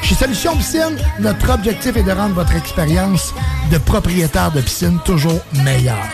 Chez 0.03 0.15
Solution 0.15 0.57
Piscine, 0.57 0.97
notre 1.20 1.51
objectif 1.51 1.97
est 1.97 2.03
de 2.03 2.12
rendre 2.12 2.35
votre 2.35 2.55
expérience 2.55 3.35
de 3.70 3.78
propriétaire 3.78 4.53
de 4.53 4.61
piscine 4.61 4.99
toujours 5.05 5.40
meilleure. 5.65 6.09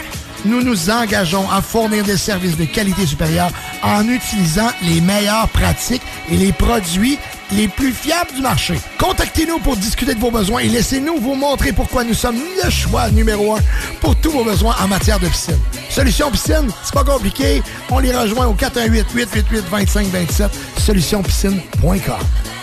Nous 0.44 0.62
nous 0.62 0.88
engageons 0.88 1.50
à 1.50 1.60
fournir 1.60 2.04
des 2.04 2.16
services 2.16 2.56
de 2.56 2.64
qualité 2.64 3.06
supérieure 3.06 3.50
en 3.82 4.06
utilisant 4.08 4.70
les 4.82 5.00
meilleures 5.00 5.48
pratiques 5.48 6.02
et 6.30 6.36
les 6.36 6.52
produits 6.52 7.18
les 7.52 7.68
plus 7.68 7.92
fiables 7.92 8.32
du 8.34 8.42
marché. 8.42 8.74
Contactez-nous 8.98 9.58
pour 9.60 9.76
discuter 9.76 10.14
de 10.14 10.20
vos 10.20 10.30
besoins 10.30 10.60
et 10.60 10.68
laissez-nous 10.68 11.18
vous 11.18 11.34
montrer 11.34 11.72
pourquoi 11.72 12.04
nous 12.04 12.14
sommes 12.14 12.38
le 12.62 12.70
choix 12.70 13.10
numéro 13.10 13.54
un 13.54 13.60
pour 14.00 14.16
tous 14.16 14.30
vos 14.30 14.44
besoins 14.44 14.74
en 14.82 14.88
matière 14.88 15.18
de 15.18 15.28
piscine. 15.28 15.58
Solution 15.88 16.30
Piscine, 16.30 16.70
c'est 16.84 16.94
pas 16.94 17.04
compliqué. 17.04 17.62
On 17.90 17.98
les 17.98 18.14
rejoint 18.14 18.46
au 18.46 18.54
418 18.54 19.06
888 19.14 19.64
2527 19.70 20.50
solutionpiscine.com. 20.78 22.57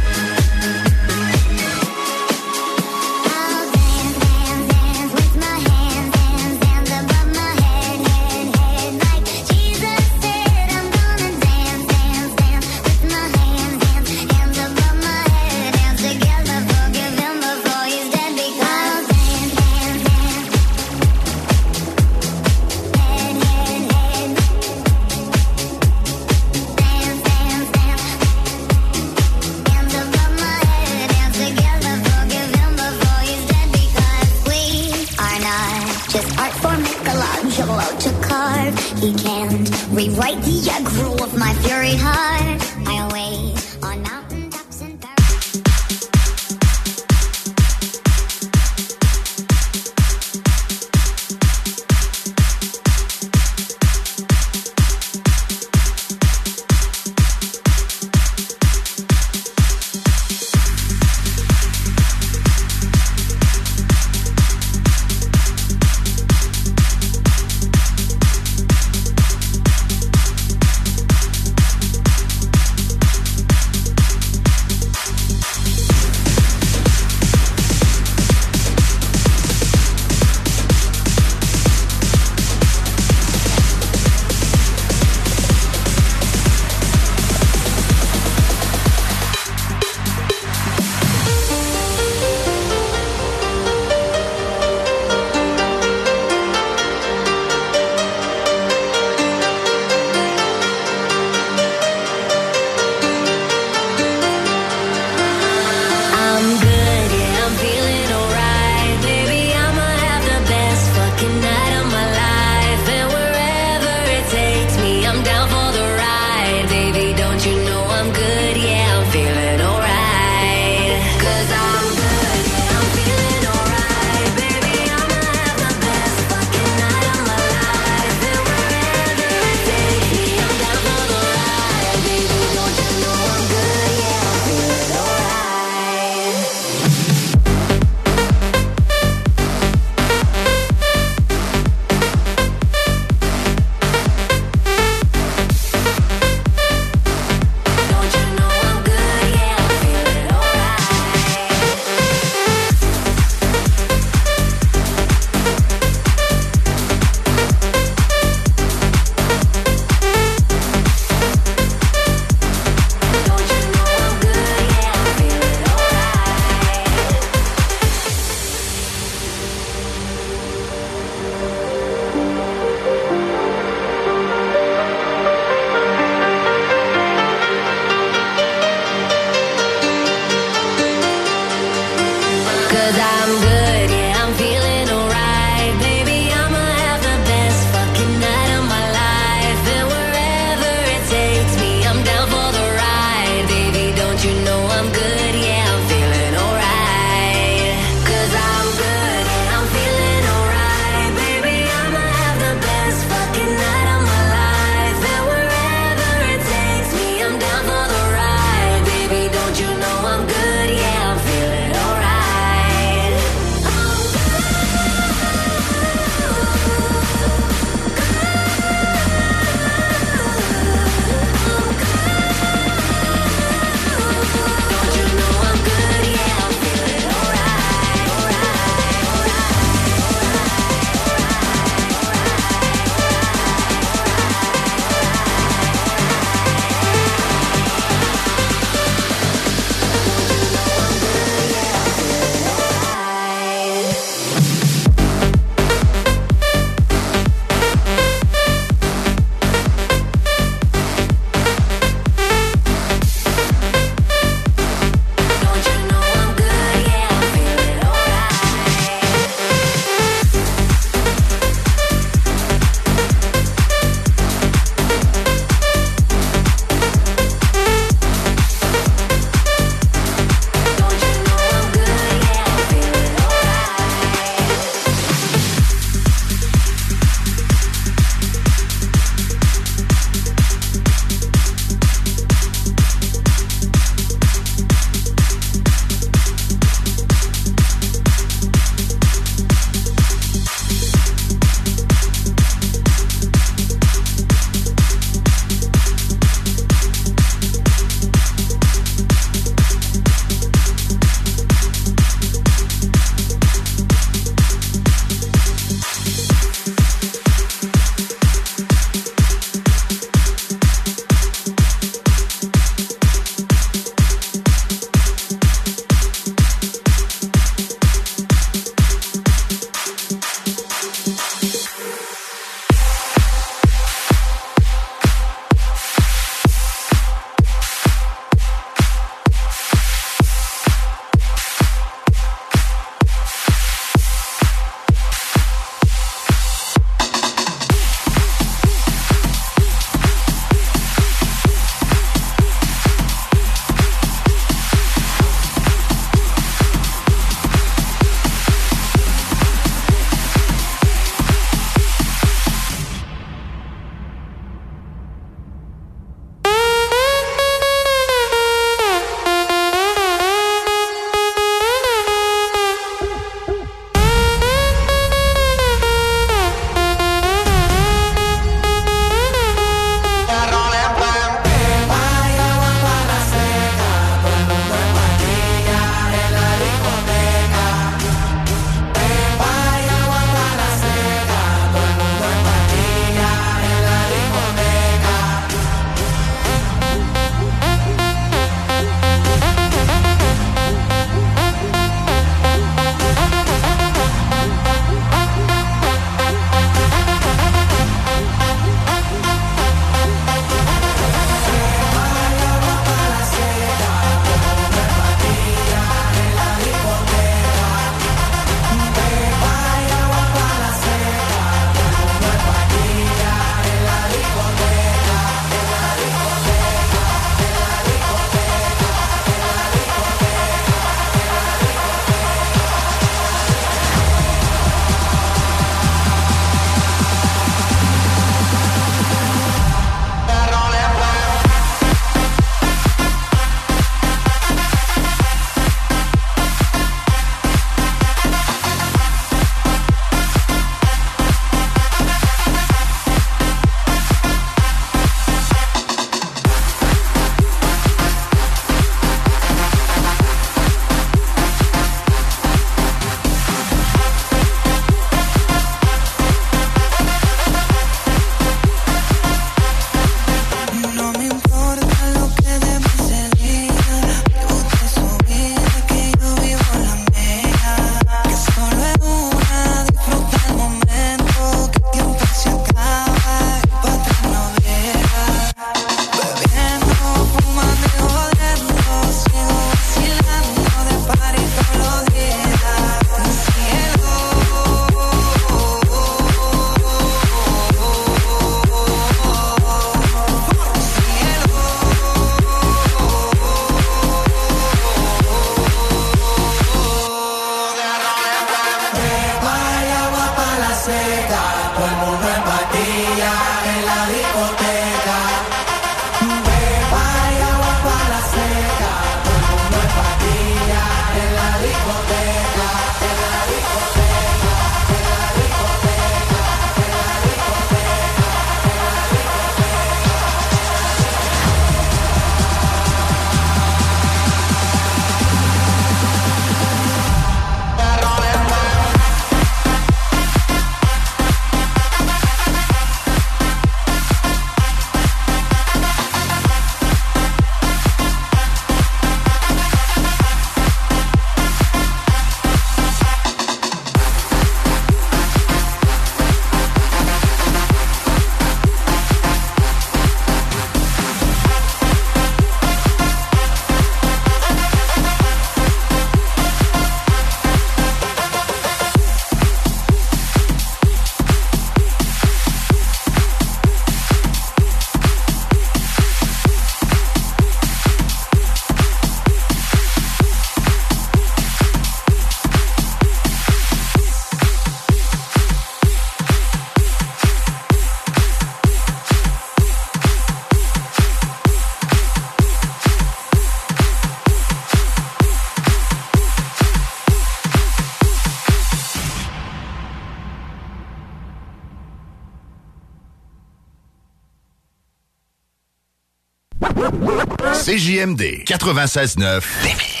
CJMD 597.63 598.43
96-9. 598.45 600.00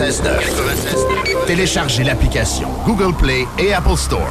96.9. 0.00 1.46
Téléchargez 1.46 2.04
l'application 2.04 2.70
Google 2.86 3.14
Play 3.14 3.46
et 3.58 3.74
Apple 3.74 3.98
Store. 3.98 4.30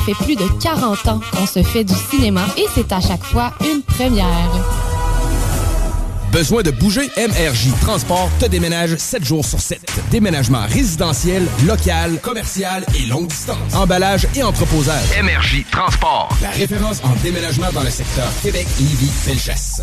Ça 0.00 0.14
fait 0.14 0.24
plus 0.24 0.36
de 0.36 0.48
40 0.62 1.08
ans 1.08 1.20
qu'on 1.30 1.46
se 1.46 1.62
fait 1.62 1.84
du 1.84 1.92
cinéma 2.10 2.46
et 2.56 2.64
c'est 2.74 2.90
à 2.90 3.00
chaque 3.00 3.22
fois 3.22 3.52
une 3.60 3.82
première. 3.82 4.50
Besoin 6.32 6.62
de 6.62 6.70
bouger? 6.70 7.10
MRJ 7.18 7.68
Transport 7.82 8.30
te 8.38 8.46
déménage 8.46 8.96
7 8.96 9.22
jours 9.24 9.44
sur 9.44 9.60
7. 9.60 9.80
Déménagement 10.10 10.62
résidentiel, 10.66 11.46
local, 11.66 12.18
commercial 12.22 12.86
et 12.98 13.06
longue 13.06 13.26
distance. 13.26 13.74
Emballage 13.74 14.26
et 14.34 14.42
entreposage. 14.42 15.04
MRJ 15.22 15.66
Transport. 15.70 16.30
La 16.40 16.50
référence 16.50 17.02
en 17.04 17.14
déménagement 17.22 17.70
dans 17.74 17.82
le 17.82 17.90
secteur 17.90 18.28
Québec, 18.42 18.66
Lévis, 18.78 19.10
Felchasse. 19.10 19.82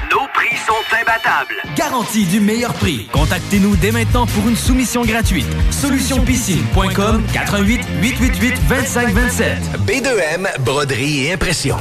Garantie 1.75 2.25
du 2.25 2.39
meilleur 2.39 2.73
prix. 2.73 3.07
Contactez-nous 3.11 3.75
dès 3.75 3.91
maintenant 3.91 4.25
pour 4.25 4.47
une 4.47 4.55
soumission 4.55 5.03
gratuite. 5.03 5.47
Solutionpiscine.com 5.69 7.23
88 7.33 7.81
888 8.01 8.55
2527. 8.69 9.57
B2M, 9.85 10.47
broderie 10.61 11.25
et 11.25 11.33
impression. 11.33 11.75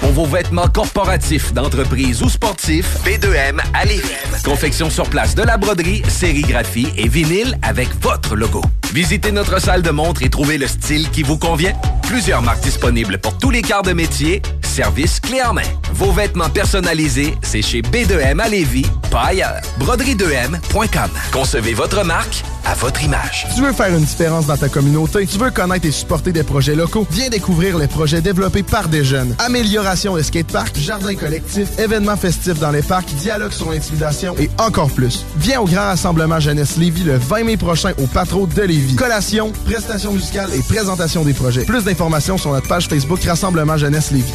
Pour 0.00 0.12
vos 0.12 0.26
vêtements 0.26 0.68
corporatifs, 0.68 1.52
d'entreprise 1.52 2.22
ou 2.22 2.28
sportifs, 2.28 2.98
B2M 3.04 3.58
à 3.74 3.84
Lévis. 3.84 4.02
Confection 4.44 4.88
sur 4.90 5.08
place 5.08 5.34
de 5.34 5.42
la 5.42 5.56
broderie, 5.56 6.02
sérigraphie 6.08 6.88
et 6.96 7.08
vinyle 7.08 7.58
avec 7.62 7.88
votre 8.00 8.36
logo. 8.36 8.62
Visitez 8.92 9.32
notre 9.32 9.60
salle 9.60 9.82
de 9.82 9.90
montre 9.90 10.22
et 10.22 10.30
trouvez 10.30 10.58
le 10.58 10.66
style 10.66 11.10
qui 11.10 11.22
vous 11.22 11.38
convient. 11.38 11.72
Plusieurs 12.02 12.40
marques 12.40 12.62
disponibles 12.62 13.18
pour 13.18 13.36
tous 13.36 13.50
les 13.50 13.62
quarts 13.62 13.82
de 13.82 13.92
métier. 13.92 14.42
Service 14.76 15.20
clé 15.20 15.40
en 15.40 15.54
main. 15.54 15.62
Vos 15.94 16.12
vêtements 16.12 16.50
personnalisés, 16.50 17.34
c'est 17.40 17.62
chez 17.62 17.80
B2M 17.80 18.38
à 18.40 18.46
Lévis, 18.46 18.84
pas 19.10 19.28
ailleurs. 19.28 19.62
Broderie2M.com. 19.80 21.10
Concevez 21.32 21.72
votre 21.72 22.04
marque, 22.04 22.44
à 22.66 22.74
votre 22.74 23.02
image. 23.02 23.46
Tu 23.54 23.62
veux 23.62 23.72
faire 23.72 23.88
une 23.96 24.04
différence 24.04 24.44
dans 24.44 24.56
ta 24.58 24.68
communauté? 24.68 25.26
Tu 25.26 25.38
veux 25.38 25.50
connaître 25.50 25.86
et 25.86 25.90
supporter 25.90 26.30
des 26.30 26.42
projets 26.42 26.74
locaux? 26.74 27.06
Viens 27.10 27.30
découvrir 27.30 27.78
les 27.78 27.86
projets 27.86 28.20
développés 28.20 28.62
par 28.62 28.90
des 28.90 29.02
jeunes. 29.02 29.34
Amélioration 29.38 30.14
de 30.14 30.20
skatepark, 30.20 30.76
jardin 30.76 31.14
collectif, 31.14 31.78
événements 31.78 32.18
festifs 32.18 32.58
dans 32.58 32.70
les 32.70 32.82
parcs, 32.82 33.08
dialogue 33.14 33.52
sur 33.52 33.72
l'intimidation 33.72 34.34
et 34.38 34.50
encore 34.58 34.90
plus. 34.90 35.24
Viens 35.38 35.62
au 35.62 35.64
Grand 35.64 35.86
Rassemblement 35.86 36.38
Jeunesse 36.38 36.76
Lévis 36.76 37.04
le 37.04 37.16
20 37.16 37.44
mai 37.44 37.56
prochain 37.56 37.92
au 37.96 38.06
Patro 38.06 38.46
de 38.46 38.60
Lévis. 38.60 38.96
Collation, 38.96 39.52
prestations 39.64 40.12
musicales 40.12 40.50
et 40.54 40.60
présentation 40.60 41.24
des 41.24 41.32
projets. 41.32 41.64
Plus 41.64 41.84
d'informations 41.84 42.36
sur 42.36 42.52
notre 42.52 42.68
page 42.68 42.88
Facebook 42.88 43.24
Rassemblement 43.24 43.78
Jeunesse 43.78 44.10
Lévis. 44.10 44.34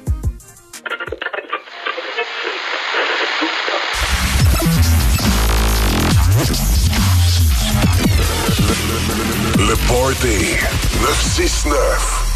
Party 10.11 10.57
969. 10.99 12.30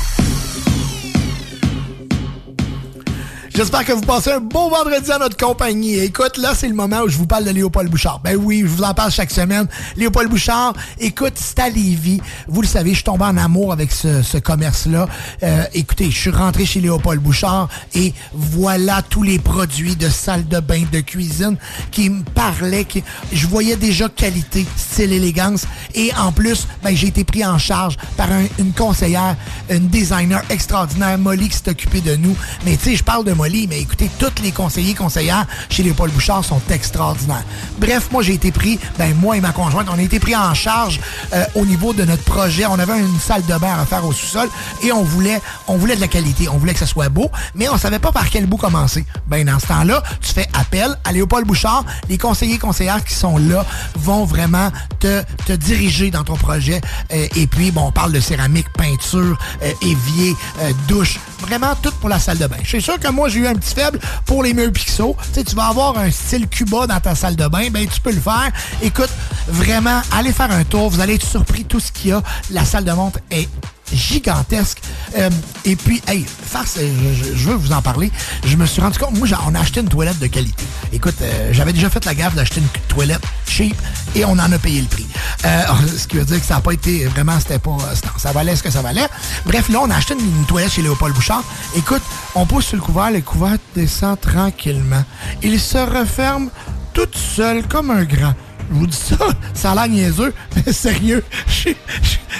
J'espère 3.55 3.85
que 3.85 3.93
vous 3.93 4.01
passez 4.01 4.33
un 4.33 4.41
bon 4.41 4.67
vendredi 4.69 5.09
à 5.13 5.17
notre 5.17 5.37
compagnie. 5.37 5.95
Écoute, 5.99 6.35
là, 6.37 6.51
c'est 6.53 6.67
le 6.67 6.73
moment 6.73 6.99
où 7.03 7.07
je 7.07 7.15
vous 7.15 7.25
parle 7.25 7.45
de 7.45 7.51
Léopold 7.51 7.89
Bouchard. 7.89 8.19
Ben 8.21 8.35
oui, 8.35 8.59
je 8.59 8.65
vous 8.65 8.83
en 8.83 8.93
parle 8.93 9.11
chaque 9.11 9.31
semaine. 9.31 9.65
Léopold 9.95 10.29
Bouchard, 10.29 10.73
écoute, 10.99 11.31
c'est 11.35 11.59
à 11.59 11.69
Lévis. 11.69 12.19
Vous 12.49 12.61
le 12.61 12.67
savez, 12.67 12.89
je 12.89 12.95
suis 12.95 13.03
tombé 13.05 13.23
en 13.23 13.37
amour 13.37 13.71
avec 13.71 13.93
ce, 13.93 14.21
ce 14.23 14.37
commerce-là. 14.39 15.07
Euh, 15.43 15.63
écoutez, 15.73 16.11
je 16.11 16.17
suis 16.19 16.29
rentré 16.31 16.65
chez 16.65 16.81
Léopold 16.81 17.21
Bouchard 17.21 17.69
et 17.93 18.13
voilà 18.33 19.01
tous 19.01 19.23
les 19.23 19.39
produits 19.39 19.95
de 19.95 20.09
salle 20.09 20.45
de 20.49 20.59
bain, 20.59 20.83
de 20.91 20.99
cuisine 20.99 21.55
qui 21.91 22.09
me 22.09 22.23
parlaient. 22.23 22.83
Qui, 22.83 23.05
je 23.31 23.47
voyais 23.47 23.77
déjà 23.77 24.09
qualité, 24.09 24.65
style, 24.75 25.13
élégance. 25.13 25.63
Et 25.93 26.11
en 26.19 26.33
plus, 26.33 26.67
ben, 26.83 26.93
j'ai 26.93 27.07
été 27.07 27.23
pris 27.23 27.45
en 27.45 27.57
charge 27.57 27.95
par 28.17 28.29
un- 28.33 28.47
une 28.59 28.73
conseillère, 28.73 29.37
une 29.69 29.87
designer 29.87 30.41
extraordinaire, 30.49 31.17
Molly, 31.17 31.47
qui 31.47 31.55
s'est 31.55 31.69
occupée 31.69 32.01
de 32.01 32.17
nous. 32.17 32.35
Mais 32.65 32.75
tu 32.75 32.89
sais, 32.89 32.95
je 32.97 33.03
parle 33.03 33.23
de 33.23 33.31
Molly, 33.31 33.44
mais 33.45 33.79
écoutez, 33.79 34.09
tous 34.17 34.41
les 34.41 34.51
conseillers, 34.51 34.95
conseillères 34.95 35.45
chez 35.69 35.83
Léopold 35.83 36.11
Bouchard 36.11 36.43
sont 36.43 36.61
extraordinaires. 36.71 37.43
Bref, 37.77 38.09
moi, 38.11 38.23
j'ai 38.23 38.33
été 38.33 38.51
pris, 38.51 38.79
ben 38.97 39.13
moi 39.15 39.37
et 39.37 39.41
ma 39.41 39.51
conjointe, 39.51 39.87
on 39.91 39.99
a 39.99 40.01
été 40.01 40.19
pris 40.19 40.35
en 40.35 40.53
charge 40.55 40.99
euh, 41.33 41.43
au 41.53 41.65
niveau 41.65 41.93
de 41.93 42.03
notre 42.03 42.23
projet. 42.23 42.65
On 42.65 42.79
avait 42.79 42.99
une 42.99 43.19
salle 43.19 43.45
de 43.45 43.57
bain 43.57 43.77
à 43.79 43.85
faire 43.85 44.03
au 44.03 44.11
sous-sol 44.11 44.49
et 44.81 44.91
on 44.91 45.03
voulait, 45.03 45.39
on 45.67 45.77
voulait 45.77 45.95
de 45.95 46.01
la 46.01 46.07
qualité. 46.07 46.49
On 46.49 46.57
voulait 46.57 46.73
que 46.73 46.79
ça 46.79 46.87
soit 46.87 47.09
beau, 47.09 47.29
mais 47.53 47.69
on 47.69 47.77
savait 47.77 47.99
pas 47.99 48.11
par 48.11 48.29
quel 48.29 48.47
bout 48.47 48.57
commencer. 48.57 49.05
Ben, 49.27 49.45
dans 49.45 49.59
ce 49.59 49.67
temps-là, 49.67 50.01
tu 50.21 50.33
fais 50.33 50.47
appel 50.53 50.95
à 51.03 51.11
Léopold 51.11 51.45
Bouchard. 51.45 51.85
Les 52.09 52.17
conseillers, 52.17 52.57
conseillères 52.57 53.03
qui 53.03 53.13
sont 53.13 53.37
là 53.37 53.63
vont 53.95 54.25
vraiment 54.25 54.71
te, 54.99 55.21
te 55.45 55.53
diriger 55.53 56.09
dans 56.09 56.23
ton 56.23 56.35
projet. 56.35 56.81
Euh, 57.13 57.27
et 57.35 57.45
puis, 57.45 57.71
bon, 57.71 57.87
on 57.87 57.91
parle 57.91 58.11
de 58.11 58.19
céramique, 58.19 58.67
peinture, 58.73 59.37
euh, 59.61 59.71
évier, 59.81 60.35
euh, 60.61 60.71
douche. 60.87 61.19
Vraiment 61.47 61.75
tout 61.75 61.91
pour 61.99 62.09
la 62.09 62.17
salle 62.17 62.39
de 62.39 62.47
bain. 62.47 62.57
Suis 62.63 62.81
sûr 62.81 62.99
que 62.99 63.07
moi, 63.09 63.29
j'ai 63.29 63.39
eu 63.39 63.47
un 63.47 63.53
petit 63.53 63.75
faible 63.75 63.99
pour 64.25 64.41
les 64.41 64.53
murs 64.53 64.71
pixels. 64.71 65.13
Tu 65.33 65.43
tu 65.43 65.55
vas 65.55 65.67
avoir 65.67 65.97
un 65.97 66.09
style 66.09 66.47
Cuba 66.47 66.87
dans 66.87 66.99
ta 66.99 67.13
salle 67.13 67.35
de 67.35 67.47
bain, 67.47 67.69
ben 67.69 67.87
tu 67.87 68.01
peux 68.01 68.11
le 68.11 68.19
faire. 68.19 68.51
Écoute, 68.81 69.11
vraiment, 69.47 70.01
allez 70.11 70.31
faire 70.31 70.51
un 70.51 70.63
tour. 70.63 70.89
Vous 70.89 71.01
allez 71.01 71.15
être 71.15 71.25
surpris 71.25 71.63
tout 71.63 71.79
ce 71.79 71.91
qu'il 71.91 72.09
y 72.09 72.13
a. 72.13 72.23
La 72.49 72.65
salle 72.65 72.83
de 72.83 72.91
montre 72.91 73.19
est 73.29 73.47
gigantesque. 73.93 74.81
Euh, 75.17 75.29
et 75.63 75.75
puis, 75.75 76.01
hey, 76.07 76.25
farce, 76.25 76.77
euh, 76.79 77.13
je, 77.35 77.49
veux 77.49 77.55
vous 77.55 77.71
en 77.71 77.81
parler. 77.81 78.11
Je 78.45 78.55
me 78.55 78.65
suis 78.65 78.81
rendu 78.81 78.97
compte, 78.97 79.17
moi, 79.17 79.27
on 79.47 79.55
a 79.55 79.59
acheté 79.59 79.81
une 79.81 79.89
toilette 79.89 80.19
de 80.19 80.27
qualité. 80.27 80.63
Écoute, 80.91 81.15
euh, 81.21 81.49
j'avais 81.51 81.73
déjà 81.73 81.89
fait 81.89 82.03
la 82.05 82.15
gaffe 82.15 82.35
d'acheter 82.35 82.61
une 82.61 82.67
toilette 82.87 83.21
cheap 83.47 83.75
et 84.15 84.25
on 84.25 84.31
en 84.31 84.51
a 84.51 84.57
payé 84.57 84.81
le 84.81 84.87
prix. 84.87 85.07
Euh, 85.45 85.63
ce 85.97 86.07
qui 86.07 86.17
veut 86.17 86.25
dire 86.25 86.39
que 86.39 86.45
ça 86.45 86.55
n'a 86.55 86.61
pas 86.61 86.73
été 86.73 87.05
vraiment, 87.05 87.39
c'était 87.39 87.59
pas, 87.59 87.77
ça 88.17 88.31
valait 88.31 88.55
ce 88.55 88.63
que 88.63 88.71
ça 88.71 88.81
valait. 88.81 89.07
Bref, 89.45 89.69
là, 89.69 89.79
on 89.81 89.89
a 89.89 89.95
acheté 89.95 90.13
une, 90.13 90.19
une 90.19 90.45
toilette 90.45 90.71
chez 90.71 90.81
Léopold 90.81 91.13
Bouchard. 91.13 91.43
Écoute, 91.75 92.03
on 92.35 92.45
pousse 92.45 92.65
sur 92.65 92.77
le 92.77 92.81
couvert, 92.81 93.11
le 93.11 93.21
couvert 93.21 93.57
descend 93.75 94.19
tranquillement. 94.19 95.03
Il 95.43 95.59
se 95.59 95.77
referme 95.77 96.49
toute 96.93 97.17
seule 97.17 97.67
comme 97.67 97.91
un 97.91 98.03
grand. 98.03 98.33
Je 98.69 98.75
vous 98.75 98.87
dis 98.87 98.97
ça, 98.97 99.17
ça 99.53 99.71
a 99.71 99.75
l'air 99.75 99.87
niaiseux, 99.87 100.33
mais 100.55 100.73
sérieux, 100.73 101.23
je, 101.47 101.69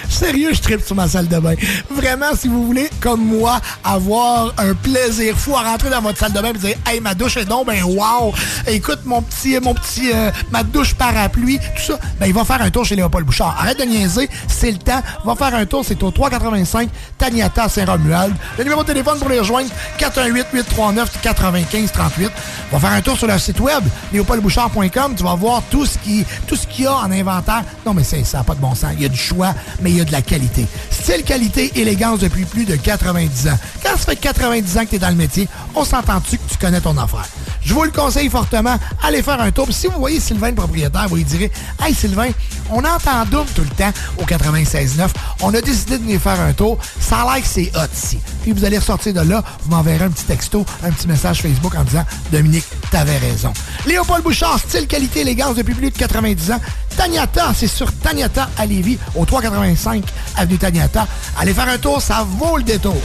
sérieux, 0.10 0.54
je 0.54 0.62
tripe 0.62 0.82
sur 0.82 0.96
ma 0.96 1.08
salle 1.08 1.28
de 1.28 1.38
bain. 1.38 1.56
Vraiment, 1.92 2.36
si 2.38 2.48
vous 2.48 2.66
voulez, 2.66 2.90
comme 3.00 3.24
moi, 3.24 3.62
avoir 3.84 4.54
un 4.58 4.74
plaisir 4.74 5.38
fou 5.38 5.56
à 5.56 5.62
rentrer 5.62 5.90
dans 5.90 6.02
votre 6.02 6.18
salle 6.18 6.34
de 6.34 6.40
bain 6.40 6.50
et 6.50 6.58
dire 6.58 6.76
Hey, 6.86 7.00
ma 7.00 7.14
douche 7.14 7.38
est 7.38 7.46
donc 7.46 7.68
ben 7.68 7.84
wow! 7.84 8.34
Écoute, 8.68 9.00
mon 9.06 9.22
petit, 9.22 9.60
mon 9.60 9.74
petit, 9.74 10.12
euh, 10.14 10.32
ma 10.52 10.64
douche 10.64 10.94
parapluie, 10.96 11.60
tout 11.60 11.94
ça, 11.94 12.00
ben 12.20 12.28
il 12.28 12.34
va 12.34 12.44
faire 12.44 12.62
un 12.62 12.70
tour 12.70 12.86
chez 12.86 12.96
Léopold 12.96 13.26
Bouchard. 13.26 13.56
Arrête 13.60 13.80
de 13.80 13.86
niaiser, 13.86 14.30
c'est 14.48 14.72
le 14.72 14.78
temps. 14.78 15.02
Va 15.24 15.36
faire 15.36 15.56
un 15.56 15.66
tour, 15.66 15.84
c'est 15.86 16.02
au 16.02 16.12
385 16.12 16.90
Taniata 17.18 17.70
Saint-Romuald. 17.70 18.36
Le 18.58 18.64
numéro 18.64 18.84
de 18.84 18.88
téléphone 18.88 19.20
pour 19.20 19.30
les 19.30 19.40
rejoindre, 19.40 19.70
418-839-9538. 20.00 22.30
Va 22.72 22.80
faire 22.80 22.92
un 22.92 23.02
tour 23.02 23.18
sur 23.18 23.28
leur 23.28 23.40
site 23.40 23.60
web, 23.60 23.84
léopoldbouchard.com. 24.14 25.16
Tu 25.16 25.24
vas 25.24 25.36
voir 25.36 25.62
tout 25.70 25.86
ce 25.86 25.98
qui, 25.98 26.15
tout 26.48 26.56
ce 26.56 26.68
qu'il 26.68 26.86
y 26.86 26.88
a 26.88 26.94
en 26.94 27.12
inventaire. 27.12 27.64
Non, 27.86 27.94
mais 27.94 28.04
ça 28.04 28.18
n'a 28.38 28.44
pas 28.44 28.56
de 28.56 28.62
bon 28.62 28.76
sens. 28.76 28.92
Il 28.94 29.02
y 29.02 29.06
a 29.06 29.10
du 29.10 29.18
choix, 29.18 29.54
mais 29.82 29.92
il 29.92 29.98
y 29.98 30.02
a 30.02 30.06
de 30.06 30.12
la 30.12 30.22
qualité. 30.22 30.66
Style, 30.92 31.24
qualité, 31.24 31.72
élégance 31.76 32.20
depuis 32.20 32.46
plus 32.46 32.66
de 32.66 32.76
90 32.76 33.48
ans. 33.50 33.58
Quand 33.84 33.98
ça 33.98 34.06
fait 34.06 34.16
90 34.16 34.78
ans 34.78 34.86
que 34.86 34.90
tu 34.92 34.96
es 34.96 35.00
dans 35.00 35.10
le 35.10 35.16
métier, 35.16 35.48
on 35.74 35.84
s'entend-tu 35.84 36.38
que 36.38 36.50
tu 36.50 36.58
connais 36.58 36.82
ton 36.82 36.98
affaire? 36.98 37.26
Je 37.62 37.74
vous 37.74 37.84
le 37.84 37.92
conseille 37.92 38.30
fortement. 38.30 38.78
Allez 39.04 39.24
faire 39.24 39.42
un 39.42 39.52
tour. 39.52 39.68
Si 39.72 39.88
vous 39.88 40.00
voyez 40.00 40.20
Sylvain, 40.20 40.50
le 40.50 40.56
propriétaire, 40.56 41.08
vous 41.10 41.16
lui 41.16 41.24
direz 41.24 41.52
Hey 41.84 41.96
Sylvain, 41.96 42.30
on 42.70 42.80
entend 42.80 43.26
double 43.26 43.50
tout 43.56 43.64
le 43.64 43.70
temps 43.70 43.92
au 44.18 44.24
96.9. 44.24 45.10
On 45.42 45.54
a 45.54 45.62
décidé 45.62 45.98
de 45.98 46.04
venir 46.04 46.22
faire 46.22 46.40
un 46.40 46.54
tour. 46.54 46.78
Ça 47.00 47.22
a 47.22 47.36
c'est 47.44 47.72
hot 47.76 47.88
ici. 47.94 48.20
Puis 48.44 48.52
vous 48.52 48.64
allez 48.66 48.78
ressortir 48.78 49.14
de 49.14 49.22
là, 49.22 49.44
vous 49.64 49.72
m'enverrez 49.72 50.06
un 50.06 50.10
petit 50.10 50.26
texto, 50.26 50.66
un 50.84 50.92
petit 50.92 51.08
message 51.08 51.42
Facebook 51.42 51.74
en 51.76 51.84
disant 51.84 52.06
Dominique, 52.32 52.66
t'avais 52.92 53.18
raison. 53.18 53.52
Léopold 53.86 54.24
Bouchard, 54.24 54.60
style, 54.60 54.88
qualité, 54.88 55.22
élégance 55.22 55.56
depuis 55.56 55.74
plus 55.74 55.90
de 55.90 55.98
90 55.98 56.05
ans. 56.52 56.60
Taniata, 56.96 57.52
c'est 57.56 57.68
sur 57.68 57.92
Taniata 57.92 58.50
à 58.58 58.66
Lévis, 58.66 58.98
au 59.16 59.26
385 59.26 60.04
avenue 60.38 60.58
Taniata. 60.58 61.08
Allez 61.38 61.54
faire 61.54 61.68
un 61.68 61.78
tour, 61.78 62.02
ça 62.02 62.26
vaut 62.40 62.58
le 62.58 62.64
détour. 62.64 62.96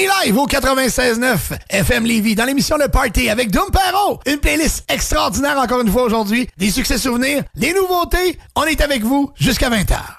Est 0.00 0.24
live 0.24 0.38
au 0.38 0.46
96.9 0.46 1.36
FM 1.68 2.06
Lévis 2.06 2.34
dans 2.34 2.44
l'émission 2.44 2.76
Le 2.78 2.88
Party 2.88 3.28
avec 3.28 3.50
Doom 3.50 3.70
Perro. 3.70 4.18
Une 4.26 4.38
playlist 4.38 4.84
extraordinaire 4.88 5.58
encore 5.58 5.80
une 5.80 5.90
fois 5.90 6.04
aujourd'hui. 6.04 6.48
Des 6.56 6.70
succès 6.70 6.96
souvenirs, 6.96 7.42
des 7.54 7.74
nouveautés. 7.74 8.38
On 8.56 8.64
est 8.64 8.80
avec 8.80 9.02
vous 9.02 9.30
jusqu'à 9.36 9.68
20h. 9.68 10.09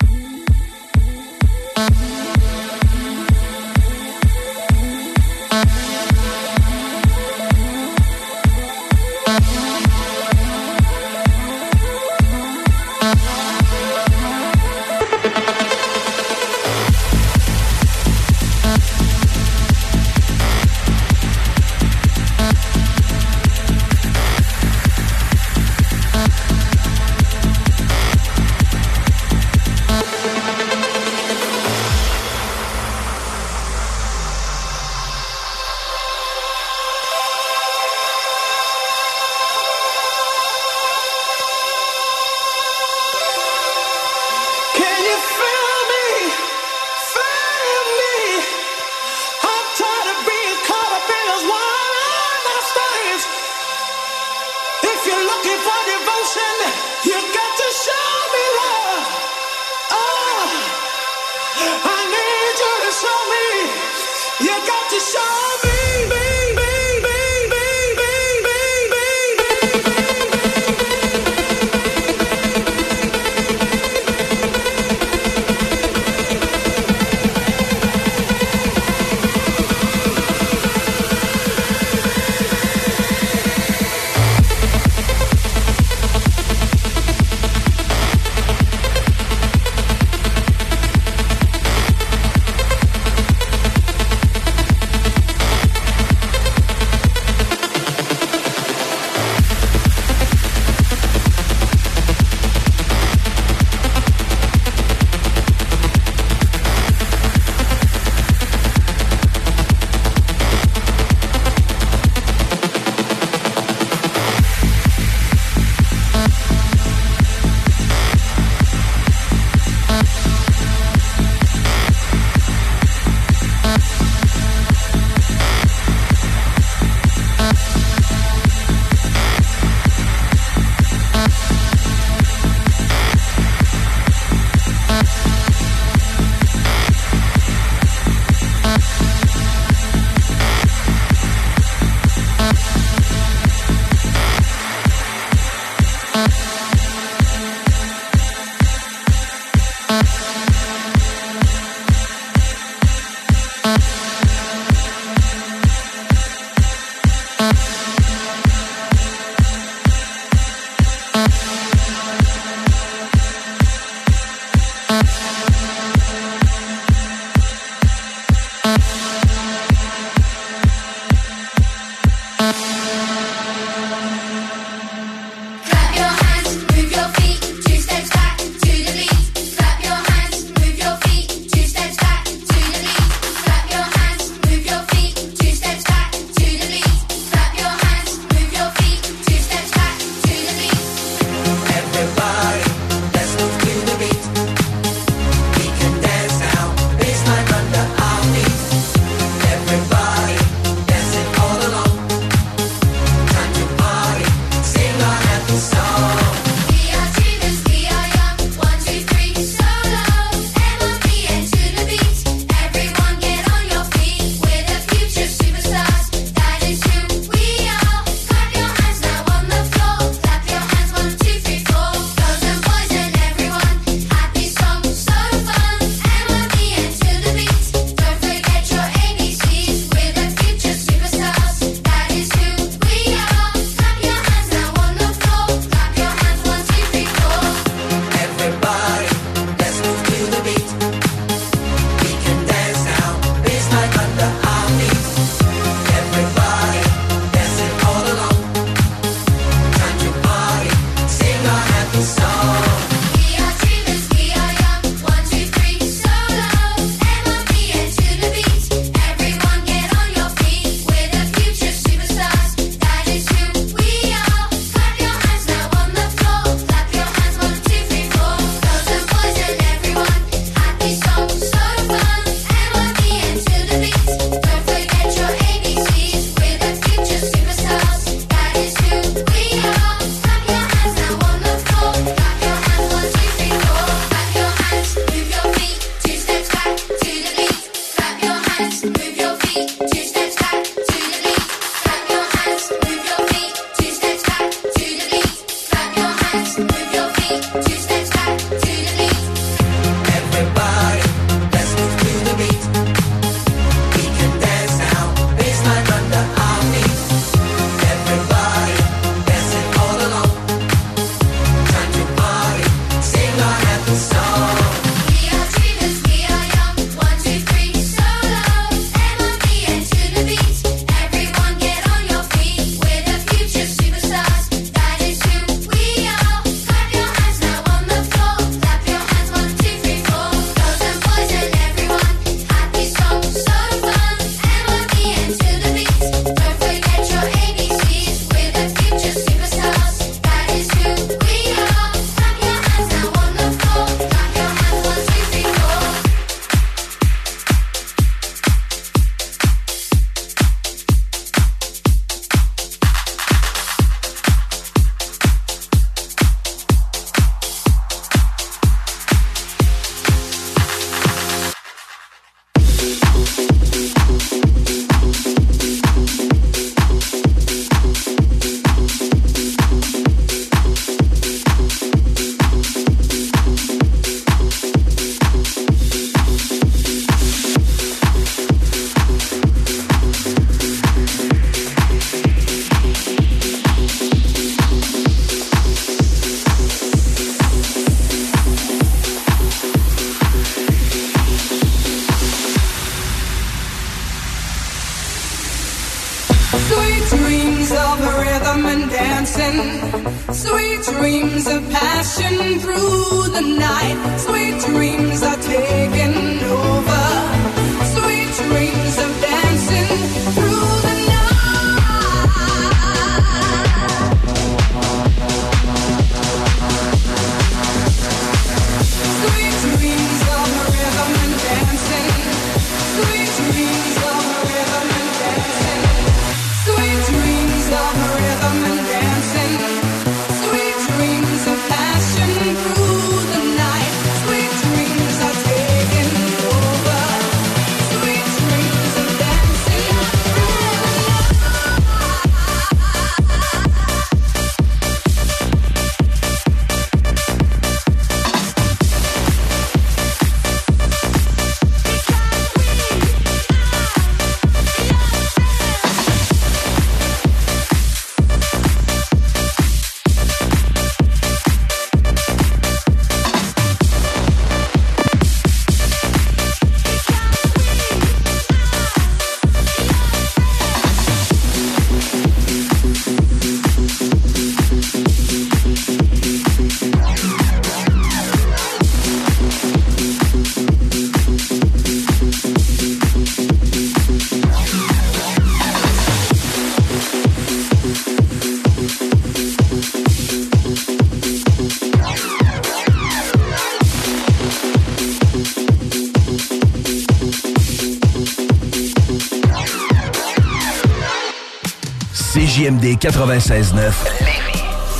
96.9. 503.02 503.92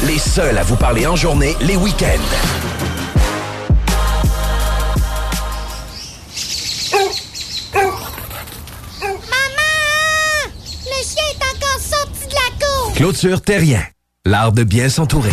Les 0.08 0.18
seuls 0.18 0.58
à 0.58 0.64
vous 0.64 0.76
parler 0.76 1.06
en 1.06 1.16
journée, 1.16 1.56
les 1.62 1.76
week-ends. 1.76 2.08
Maman! 9.04 9.12
Le 10.84 11.04
chien 11.04 11.24
est 11.30 11.44
encore 11.46 11.80
sorti 11.80 12.26
de 12.26 12.34
la 12.34 12.66
cour! 12.66 12.94
Clôture 12.96 13.40
Terrien. 13.44 13.84
L'art 14.26 14.52
de 14.52 14.64
bien 14.64 14.90
s'entourer. 14.90 15.30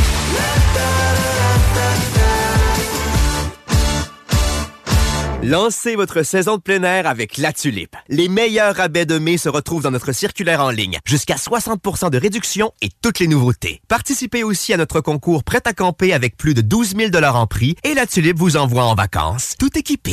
Lancez 5.51 5.97
votre 5.97 6.25
saison 6.25 6.57
de 6.57 6.61
plein 6.61 6.83
air 6.83 7.07
avec 7.07 7.39
La 7.39 7.55
Tulipe. 7.55 7.97
Les 8.11 8.29
meilleurs 8.29 8.77
rabais 8.77 9.07
de 9.07 9.19
mai 9.19 9.39
se 9.39 9.49
retrouvent 9.49 9.83
dans 9.83 9.91
notre 9.91 10.13
circulaire 10.13 10.61
en 10.61 10.69
ligne. 10.69 10.99
Jusqu'à 11.07 11.37
60% 11.37 12.11
de 12.11 12.19
réduction 12.19 12.71
et 12.83 12.91
toutes 13.01 13.19
les 13.19 13.29
nouveautés. 13.29 13.81
Participez 13.89 14.45
aussi 14.45 14.75
à 14.75 14.77
notre 14.77 15.01
concours 15.01 15.45
Prêt 15.45 15.63
à 15.65 15.73
camper 15.73 16.13
avec 16.13 16.37
plus 16.37 16.53
de 16.53 16.61
12 16.61 16.97
000 16.97 17.25
en 17.25 17.47
prix 17.47 17.77
et 17.83 17.95
La 17.95 18.07
Tulipe 18.07 18.37
vous 18.37 18.59
envoie 18.59 18.85
en 18.85 18.95
vacances, 18.95 19.55
tout 19.59 19.71
équipé. 19.79 20.13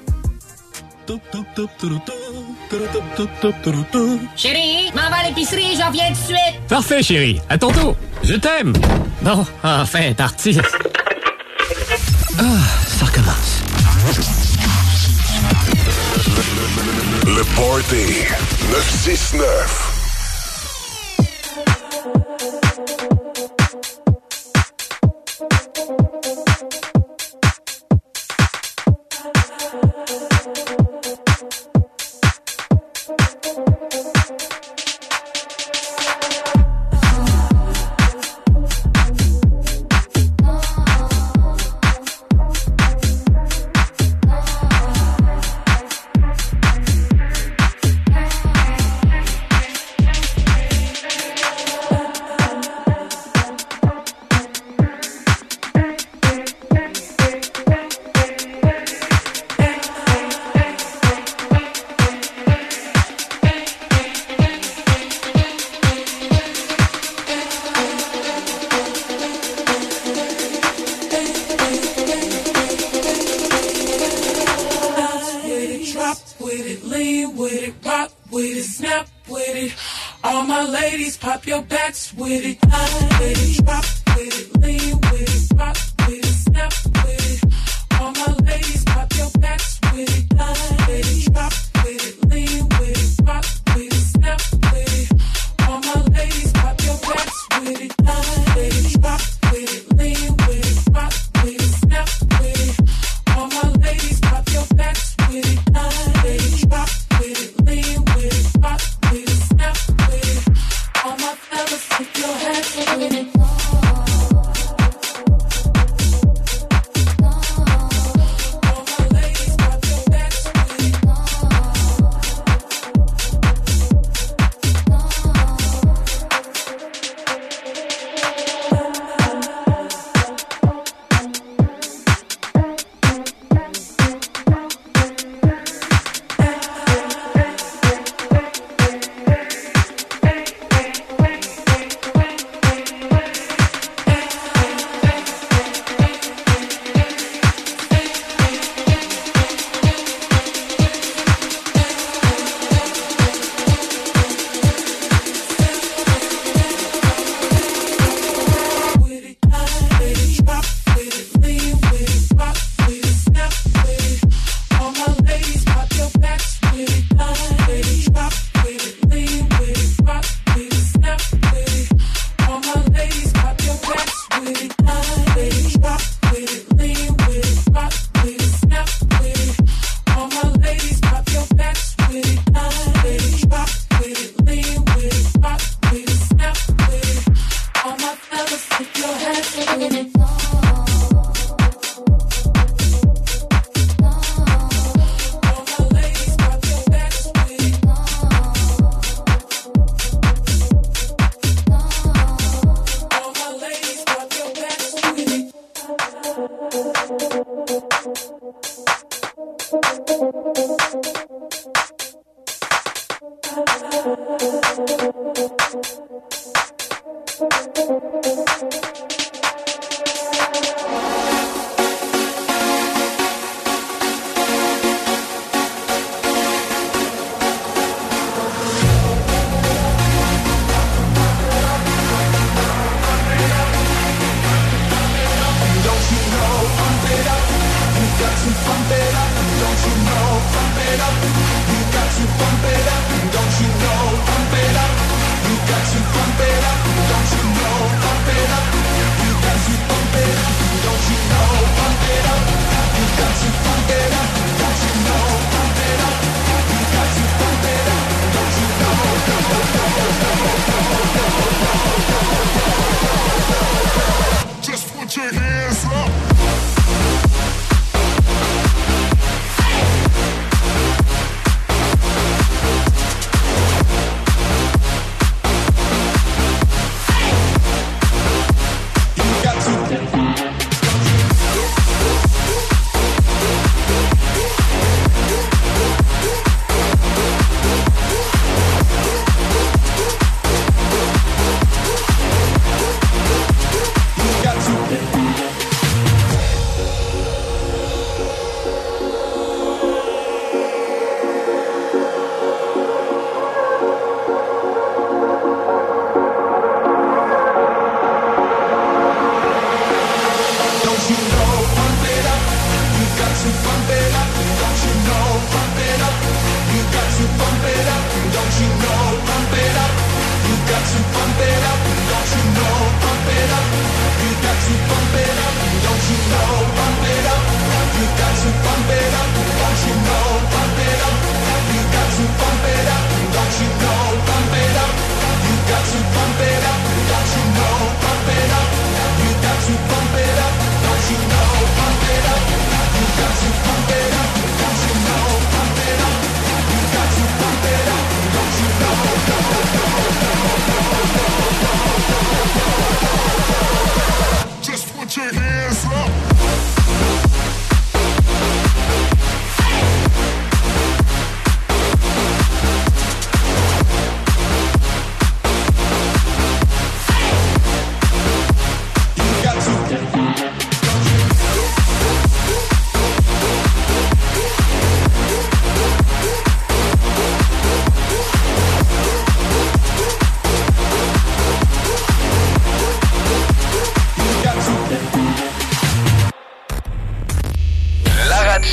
Chérie, 4.35 4.91
m'en 4.95 5.09
va 5.09 5.17
à 5.17 5.27
l'épicerie, 5.27 5.75
j'en 5.77 5.91
viens 5.91 6.07
tout 6.07 6.13
de 6.13 6.17
suite. 6.17 6.67
Parfait, 6.67 7.03
chérie. 7.03 7.41
À 7.49 7.57
tantôt. 7.57 7.95
Je 8.23 8.35
t'aime. 8.35 8.73
Bon, 9.21 9.45
enfin, 9.63 10.13
parti. 10.13 10.57
Ah, 12.39 12.43
ça 12.87 13.05
recommence. 13.05 13.61
Le 17.25 17.43
Party 17.55 18.25
969. 18.71 19.91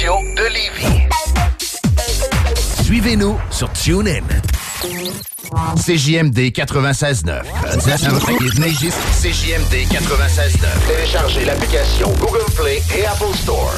Radio 0.08 0.34
de 0.34 0.42
Lévis. 0.52 1.08
Suivez-nous 2.82 3.38
sur 3.50 3.70
TuneIn. 3.72 4.24
CJMD 5.76 6.38
96.9. 6.50 7.42
CJMD 9.20 9.74
96.9. 9.90 10.66
Téléchargez 10.86 11.44
l'application 11.44 12.12
Google 12.20 12.44
Play 12.56 12.82
et 12.96 13.06
Apple 13.06 13.34
Store. 13.34 13.74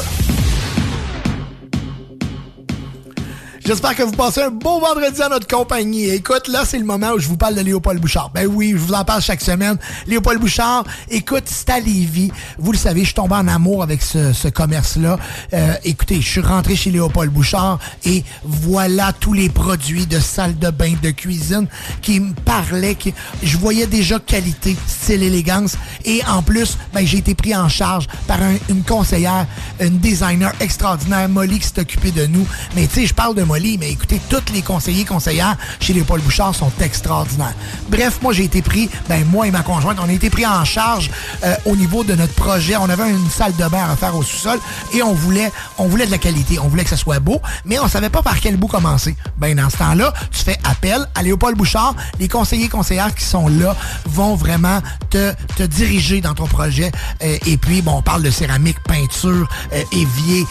J'espère 3.63 3.95
que 3.95 4.03
vous 4.03 4.13
passez 4.13 4.41
un 4.43 4.51
beau 4.51 4.81
vendredi 4.81 5.21
à 5.21 5.29
notre 5.29 5.47
compagnie. 5.47 6.09
Écoute, 6.09 6.49
là, 6.49 6.63
c'est 6.65 6.79
le 6.79 6.85
moment 6.85 7.11
où 7.13 7.19
je 7.19 7.29
vous 7.29 7.37
parle 7.37 7.55
de 7.55 7.61
Léopold 7.61 8.01
Bouchard. 8.01 8.31
Ben 8.31 8.47
oui, 8.47 8.71
je 8.73 8.79
vous 8.79 8.95
en 8.95 9.05
parle 9.05 9.21
chaque 9.21 9.43
semaine. 9.43 9.77
Léopold 10.07 10.41
Bouchard, 10.41 10.85
écoute, 11.11 11.43
c'est 11.45 11.69
à 11.69 11.79
Lévis. 11.79 12.33
Vous 12.59 12.73
le 12.73 12.79
savez, 12.79 13.01
je 13.01 13.07
suis 13.07 13.15
tombé 13.15 13.35
en 13.35 13.47
amour 13.47 13.83
avec 13.83 14.01
ce, 14.03 14.33
ce 14.33 14.49
commerce-là. 14.49 15.19
Euh, 15.53 15.75
écoutez, 15.85 16.23
je 16.23 16.27
suis 16.29 16.41
rentré 16.41 16.75
chez 16.75 16.91
Léopold 16.91 17.31
Bouchard 17.31 17.79
et 18.07 18.25
voilà 18.45 19.13
tous 19.13 19.35
les 19.35 19.51
produits 19.51 20.07
de 20.07 20.19
salle 20.21 20.59
de 20.59 20.71
bain, 20.71 20.95
de 21.03 21.11
cuisine 21.11 21.67
qui 22.01 22.19
me 22.19 22.33
parlaient. 22.33 22.95
Qui, 22.95 23.13
je 23.43 23.59
voyais 23.59 23.87
déjà 23.87 24.19
qualité, 24.19 24.75
style, 24.87 25.23
élégance. 25.23 25.77
Et 26.07 26.23
en 26.27 26.43
plus, 26.43 26.79
ben, 26.95 27.07
j'ai 27.07 27.19
été 27.19 27.35
pris 27.35 27.55
en 27.55 27.69
charge 27.69 28.07
par 28.27 28.43
un- 28.43 28.57
une 28.71 28.83
conseillère, 28.85 29.47
une 29.81 29.99
designer 29.99 30.53
extraordinaire, 30.61 31.29
Molly, 31.29 31.59
qui 31.59 31.69
s'est 31.69 31.81
occupée 31.81 32.11
de 32.11 32.25
nous. 32.25 32.47
Mais 32.75 32.87
tu 32.87 33.01
sais, 33.03 33.07
je 33.07 33.15
parle 33.15 33.35
de 33.35 33.43
Mais 33.51 33.91
écoutez, 33.91 34.21
tous 34.29 34.53
les 34.53 34.63
conseillers, 34.63 35.05
conseillères 35.05 35.57
chez 35.81 35.93
les 35.93 36.03
Paul 36.03 36.21
Bouchard 36.21 36.55
sont 36.55 36.71
extraordinaires. 36.81 37.55
Bref, 37.89 38.21
moi, 38.23 38.33
j'ai 38.33 38.45
été 38.45 38.63
pris, 38.63 38.89
ben 39.09 39.25
moi 39.27 39.49
et 39.49 39.51
ma 39.51 39.63
conjointe, 39.63 39.99
on 40.01 40.09
a 40.09 40.13
été 40.13 40.31
pris 40.31 40.47
en 40.47 40.65
charge 40.65 41.11
euh, 41.43 41.57
au 41.65 41.75
niveau 41.75 42.05
de 42.05 42.15
notre 42.15 42.33
projet. 42.35 42.77
On 42.77 42.89
avait 42.89 43.11
une 43.11 43.29
salle 43.29 43.57
de 43.57 43.67
bain 43.69 43.91
à 43.91 43.97
faire 43.97 44.15
au 44.15 44.23
sous-sol 44.23 44.61
et 44.95 45.03
on 45.03 45.15
voulait, 45.15 45.51
on 45.79 45.89
voulait 45.89 46.07
de 46.07 46.13
la 46.13 46.19
qualité. 46.19 46.61
On 46.61 46.69
voulait 46.69 46.85
que 46.85 46.91
ça 46.91 46.97
soit 46.97 47.19
beau, 47.19 47.43
mais 47.65 47.81
on 47.81 47.89
savait 47.89 48.09
pas 48.09 48.23
par 48.23 48.39
quel 48.39 48.57
bout 48.57 48.69
commencer. 48.69 49.17
Ben, 49.39 49.57
dans 49.57 49.69
ce 49.69 49.79
temps-là, 49.79 50.15
tu 50.31 50.45
fais 50.45 50.59
appel 50.63 51.05
à 51.17 51.23
Léopold 51.25 51.57
Bouchard. 51.57 51.97
Les 52.21 52.29
conseillers, 52.29 52.69
conseillères 52.69 53.13
qui 53.17 53.25
sont 53.25 53.49
là 53.49 53.75
vont 54.07 54.37
vraiment 54.37 54.81
te, 55.11 55.35
te 55.57 55.65
diriger 55.65 56.21
dans 56.21 56.35
ton 56.35 56.47
projet. 56.47 56.93
Euh, 57.25 57.37
et 57.47 57.57
puis, 57.57 57.83
bon, 57.83 57.97
on 57.97 58.03
parle 58.03 58.23
de 58.23 58.31
céramique, 58.31 58.79
peinture, 58.85 59.49
euh, 59.73 59.83
évier, 59.91 60.47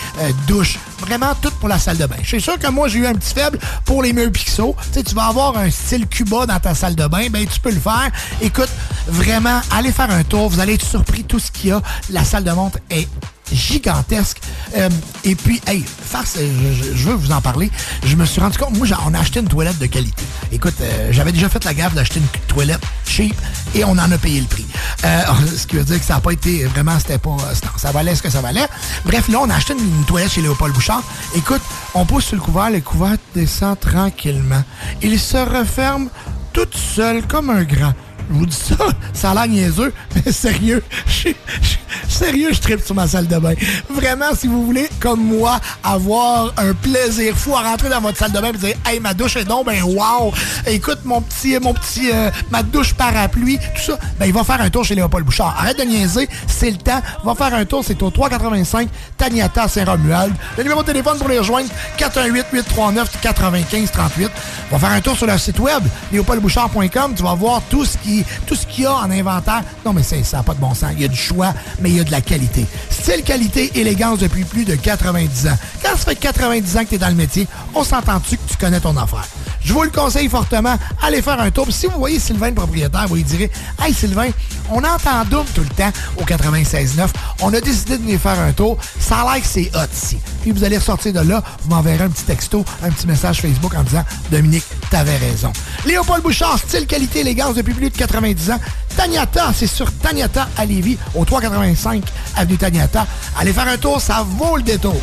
douche. 0.47 0.79
Vraiment 0.99 1.33
tout 1.41 1.51
pour 1.61 1.69
la 1.69 1.79
salle 1.79 1.97
de 1.97 2.05
bain. 2.05 2.17
Je 2.21 2.27
suis 2.27 2.41
sûr 2.41 2.59
que 2.59 2.67
moi, 2.67 2.88
j'ai 2.89 2.99
eu 2.99 3.07
un 3.07 3.13
petit 3.13 3.33
faible 3.33 3.59
pour 3.85 4.03
les 4.03 4.13
murs 4.13 4.31
pixels. 4.31 4.73
Tu 4.93 5.03
tu 5.03 5.15
vas 5.15 5.25
avoir 5.25 5.57
un 5.57 5.69
style 5.69 6.07
Cuba 6.07 6.45
dans 6.45 6.59
ta 6.59 6.75
salle 6.75 6.95
de 6.95 7.07
bain, 7.07 7.29
ben 7.29 7.45
tu 7.45 7.59
peux 7.59 7.71
le 7.71 7.79
faire. 7.79 8.11
Écoute, 8.41 8.69
vraiment, 9.07 9.61
allez 9.71 9.91
faire 9.91 10.11
un 10.11 10.23
tour. 10.23 10.49
Vous 10.49 10.59
allez 10.59 10.73
être 10.73 10.85
surpris 10.85 11.23
tout 11.23 11.39
ce 11.39 11.51
qu'il 11.51 11.69
y 11.69 11.73
a. 11.73 11.81
La 12.09 12.23
salle 12.23 12.43
de 12.43 12.51
montre 12.51 12.79
est 12.89 13.07
gigantesque. 13.51 14.39
Euh, 14.77 14.89
et 15.23 15.35
puis, 15.35 15.61
hey, 15.67 15.83
farce, 15.83 16.35
euh, 16.37 16.73
je, 16.95 17.03
veux 17.07 17.15
vous 17.15 17.31
en 17.31 17.41
parler. 17.41 17.71
Je 18.05 18.15
me 18.15 18.25
suis 18.25 18.41
rendu 18.41 18.57
compte, 18.57 18.77
moi, 18.77 18.87
on 19.05 19.13
a 19.13 19.19
acheté 19.19 19.39
une 19.39 19.47
toilette 19.47 19.79
de 19.79 19.85
qualité. 19.85 20.23
Écoute, 20.51 20.75
euh, 20.81 21.09
j'avais 21.11 21.31
déjà 21.31 21.49
fait 21.49 21.63
la 21.63 21.73
gaffe 21.73 21.93
d'acheter 21.93 22.19
une 22.19 22.27
toilette 22.47 22.81
cheap 23.05 23.35
et 23.75 23.83
on 23.83 23.91
en 23.91 24.11
a 24.11 24.17
payé 24.17 24.41
le 24.41 24.47
prix. 24.47 24.65
Euh, 25.05 25.21
ce 25.57 25.67
qui 25.67 25.75
veut 25.75 25.83
dire 25.83 25.99
que 25.99 26.05
ça 26.05 26.15
n'a 26.15 26.21
pas 26.21 26.31
été 26.31 26.65
vraiment, 26.65 26.97
c'était 26.99 27.17
pas, 27.17 27.37
ça 27.77 27.91
valait 27.91 28.15
ce 28.15 28.21
que 28.21 28.29
ça 28.29 28.41
valait. 28.41 28.67
Bref, 29.05 29.27
là, 29.29 29.39
on 29.41 29.49
a 29.49 29.55
acheté 29.55 29.73
une, 29.73 29.79
une 29.79 30.05
toilette 30.05 30.31
chez 30.31 30.41
Léopold 30.41 30.73
Bouchard. 30.73 31.03
Écoute, 31.35 31.61
on 31.93 32.05
pousse 32.05 32.25
sur 32.25 32.35
le 32.35 32.41
couvert, 32.41 32.69
le 32.69 32.81
couvert 32.81 33.17
descend 33.33 33.79
tranquillement. 33.79 34.63
Il 35.01 35.19
se 35.19 35.37
referme 35.37 36.09
toute 36.53 36.75
seule 36.75 37.25
comme 37.27 37.49
un 37.49 37.63
grand. 37.63 37.93
Je 38.30 38.33
vous 38.35 38.45
dis 38.45 38.56
ça, 38.56 38.75
ça 39.14 39.32
a 39.32 39.33
l'air 39.33 39.48
niaiseux, 39.48 39.93
mais 40.25 40.32
sérieux, 40.32 40.83
j'ai- 41.08 41.35
j'ai- 41.61 41.77
Sérieux, 42.08 42.49
je 42.53 42.59
tripe 42.59 42.83
sur 42.85 42.95
ma 42.95 43.08
salle 43.08 43.27
de 43.27 43.38
bain. 43.38 43.53
Vraiment, 43.90 44.25
si 44.38 44.48
vous 44.48 44.66
voulez, 44.66 44.90
comme 44.99 45.24
moi, 45.24 45.59
avoir 45.83 46.53
un 46.58 46.74
plaisir 46.74 47.35
fou 47.35 47.56
à 47.56 47.61
rentrer 47.61 47.90
dans 47.90 48.01
votre 48.01 48.17
salle 48.17 48.32
de 48.32 48.40
bain 48.40 48.49
et 48.53 48.58
dire 48.58 48.75
Hey, 48.85 48.99
ma 48.99 49.14
douche 49.14 49.35
est 49.38 49.45
donc 49.45 49.66
ben 49.67 49.82
wow! 49.83 50.33
Écoute, 50.67 50.99
mon 51.06 51.22
petit, 51.22 51.58
mon 51.59 51.74
petit, 51.74 52.09
euh, 52.14 52.30
ma 52.51 52.61
douche 52.64 52.93
parapluie, 52.93 53.58
tout 53.58 53.82
ça, 53.91 53.98
ben 54.19 54.25
il 54.25 54.33
va 54.33 54.43
faire 54.43 54.61
un 54.61 54.69
tour 54.69 54.83
chez 54.85 54.95
Léopold 54.95 55.25
Bouchard. 55.25 55.56
Arrête 55.59 55.77
de 55.80 55.83
niaiser, 55.83 56.27
c'est 56.48 56.72
le 56.72 56.77
temps. 56.77 57.01
Va 57.24 57.35
faire 57.35 57.53
un 57.53 57.66
tour, 57.66 57.83
c'est 57.85 58.01
au 58.01 58.09
385 58.11 58.90
Taniata 59.17 59.67
Saint-Romuald. 59.67 60.33
Le 60.58 60.64
numéro 60.64 60.82
de 60.82 60.88
téléphone 60.88 61.17
pour 61.17 61.27
les 61.30 61.40
rejoindre, 61.40 61.69
418-839-9538. 61.98 64.30
Va 64.72 64.80
faire 64.80 64.91
un 64.91 65.01
tour 65.01 65.16
sur 65.16 65.25
leur 65.25 65.40
site 65.40 65.59
web, 65.59 65.83
léopoldbouchard.com. 66.11 67.14
Tu 67.16 67.24
vas 67.24 67.35
voir 67.35 67.61
tout 67.69 67.85
ce 67.85 67.98
qui, 67.98 68.18
tout 68.45 68.56
ce 68.56 68.65
qu'il 68.65 68.83
y 68.83 68.88
a 68.88 68.93
en 68.93 69.11
inventaire. 69.11 69.64
Non, 69.85 69.93
mais 69.93 70.03
ça 70.03 70.15
n'a 70.38 70.43
pas 70.43 70.53
de 70.53 70.59
bon 70.59 70.73
sens. 70.73 70.91
Il 70.93 71.01
y 71.01 71.06
a 71.06 71.07
du 71.07 71.17
choix, 71.17 71.53
mais 71.81 71.89
il 71.89 71.98
y 71.98 71.99
a 71.99 72.03
de 72.03 72.11
la 72.11 72.22
qualité. 72.22 72.65
Style, 72.89 73.23
qualité, 73.23 73.72
élégance 73.75 74.19
depuis 74.19 74.43
plus 74.43 74.65
de 74.65 74.75
90 74.75 75.48
ans. 75.48 75.57
Quand 75.81 75.91
ça 75.91 76.06
fait 76.06 76.15
90 76.15 76.77
ans 76.77 76.83
que 76.83 76.89
tu 76.89 76.95
es 76.95 76.98
dans 76.98 77.09
le 77.09 77.15
métier, 77.15 77.48
on 77.73 77.83
s'entend-tu 77.83 78.38
que 78.38 78.49
tu 78.49 78.57
connais 78.57 78.80
ton 78.80 78.95
affaire? 78.98 79.27
Je 79.64 79.73
vous 79.73 79.83
le 79.83 79.89
conseille 79.89 80.30
fortement. 80.30 80.77
Allez 81.01 81.22
faire 81.22 81.39
un 81.39 81.51
tour. 81.51 81.67
Si 81.69 81.88
vous 81.88 81.99
voyez 81.99 82.19
Sylvain, 82.19 82.49
le 82.49 82.56
propriétaire, 82.56 83.07
vous 83.07 83.15
lui 83.15 83.23
direz 83.23 83.51
Hey 83.81 83.93
Sylvain, 83.93 84.30
on 84.72 84.80
entend 84.83 85.25
double 85.30 85.49
tout 85.53 85.61
le 85.61 85.69
temps 85.69 85.91
au 86.17 86.23
96.9. 86.23 87.07
On 87.41 87.53
a 87.53 87.61
décidé 87.61 87.98
de 87.98 88.03
venir 88.03 88.19
faire 88.19 88.39
un 88.39 88.51
tour. 88.51 88.77
Ça 88.99 89.22
a 89.22 89.39
c'est 89.43 89.69
hot 89.75 89.88
ici. 89.93 90.17
Puis 90.41 90.51
vous 90.51 90.64
allez 90.64 90.77
ressortir 90.77 91.14
de 91.14 91.19
là. 91.19 91.43
Vous 91.61 91.69
m'enverrez 91.69 92.03
un 92.03 92.09
petit 92.09 92.23
texto, 92.23 92.65
un 92.83 92.89
petit 92.89 93.07
message 93.07 93.41
Facebook 93.41 93.73
en 93.75 93.83
disant 93.83 94.03
Dominique, 94.31 94.65
t'avais 94.89 95.17
raison. 95.17 95.51
Léopold 95.85 96.23
Bouchard, 96.23 96.57
style, 96.57 96.88
qualité, 96.88 97.19
élégance 97.19 97.56
depuis 97.56 97.73
plus 97.73 97.89
de 97.89 97.98
90 97.98 98.08
ans. 98.17 98.59
Taniata, 98.95 99.51
c'est 99.55 99.67
sur 99.67 99.91
Taniata 99.91 100.47
à 100.57 100.65
Lévis, 100.65 100.97
au 101.15 101.25
385 101.25 102.03
avenue 102.35 102.57
Taniata. 102.57 103.05
Allez 103.39 103.53
faire 103.53 103.67
un 103.67 103.77
tour, 103.77 104.01
ça 104.01 104.25
vaut 104.27 104.57
le 104.57 104.63
détour. 104.63 104.99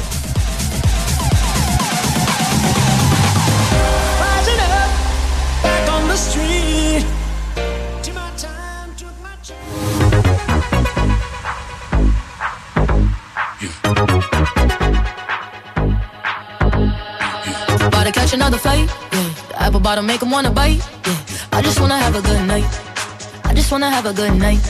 Just 23.57 23.73
wanna 23.73 23.91
have 23.91 24.05
a 24.05 24.13
good 24.13 24.35
night. 24.37 24.61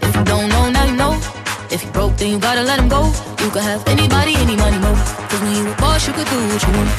If 0.00 0.14
you 0.16 0.24
don't 0.24 0.48
know, 0.48 0.70
now 0.70 0.84
you 0.84 0.96
know. 0.96 1.18
If 1.70 1.82
you 1.82 1.90
broke, 1.90 2.16
then 2.16 2.30
you 2.30 2.38
gotta 2.38 2.62
let 2.62 2.78
him 2.78 2.88
go. 2.88 3.06
You 3.40 3.50
could 3.50 3.62
have 3.62 3.82
anybody, 3.88 4.36
any 4.36 4.54
money, 4.54 4.78
mo. 4.78 4.94
Cause 5.28 5.40
when 5.42 5.52
you 5.56 5.72
a 5.72 5.74
boss, 5.76 6.06
you 6.06 6.14
could 6.14 6.28
do 6.28 6.38
what 6.48 6.62
you 6.62 6.72
want. 6.78 6.90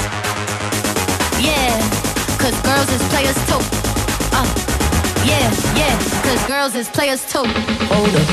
Yeah, 1.40 1.80
cause 2.38 2.54
girls 2.60 2.88
is 2.92 3.02
players 3.08 3.38
too. 3.48 3.62
Uh, 4.36 4.46
yeah, 5.24 5.48
yeah, 5.80 5.94
cause 6.22 6.46
girls 6.46 6.74
is 6.74 6.88
players 6.90 7.24
too. 7.24 7.46
Hold 7.88 8.14
up. 8.20 8.28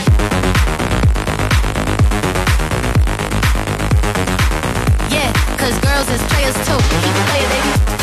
Yeah, 5.15 5.31
cause 5.57 5.75
girls 5.79 6.09
is 6.09 6.21
players 6.31 6.57
too. 6.67 6.79
Keep 7.01 7.17
baby. 7.31 8.00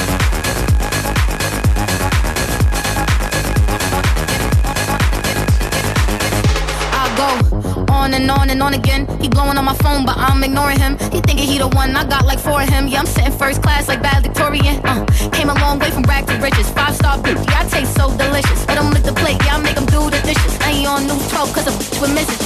On 7.98 8.14
and 8.14 8.30
on 8.30 8.48
and 8.50 8.62
on 8.62 8.74
again. 8.74 9.02
He 9.20 9.28
blowing 9.28 9.58
on 9.58 9.64
my 9.64 9.74
phone, 9.84 10.06
but 10.06 10.16
I'm 10.16 10.42
ignoring 10.42 10.78
him. 10.78 10.92
He 11.12 11.20
thinking 11.20 11.46
he 11.52 11.58
the 11.58 11.68
one, 11.68 11.96
I 11.96 12.04
got 12.04 12.24
like 12.24 12.38
four 12.38 12.62
of 12.62 12.68
him. 12.68 12.86
Yeah, 12.86 13.00
I'm 13.00 13.06
sitting 13.06 13.32
first 13.32 13.60
class 13.62 13.88
like 13.88 14.00
bad 14.02 14.22
Victorian. 14.22 14.76
Uh, 14.84 15.04
came 15.32 15.50
a 15.50 15.54
long 15.54 15.78
way 15.78 15.90
from 15.90 16.04
rag 16.04 16.26
to 16.28 16.34
riches. 16.38 16.70
Five 16.70 16.94
star 16.94 17.18
bitch, 17.18 17.42
yeah, 17.50 17.62
I 17.62 17.68
taste 17.68 17.94
so 17.96 18.06
delicious. 18.16 18.60
Let 18.68 18.78
him 18.78 18.90
lick 18.94 19.02
the 19.02 19.12
plate, 19.12 19.38
yeah, 19.44 19.56
I 19.56 19.60
make 19.60 19.76
him 19.76 19.86
do 19.86 20.00
the 20.14 20.20
dishes. 20.28 20.54
I 20.60 20.70
ain't 20.70 20.88
on 20.88 21.06
news 21.08 21.28
12 21.28 21.52
cause 21.54 21.66
a 21.66 21.74
bitch 21.78 22.00
with 22.00 22.12
misses. 22.14 22.40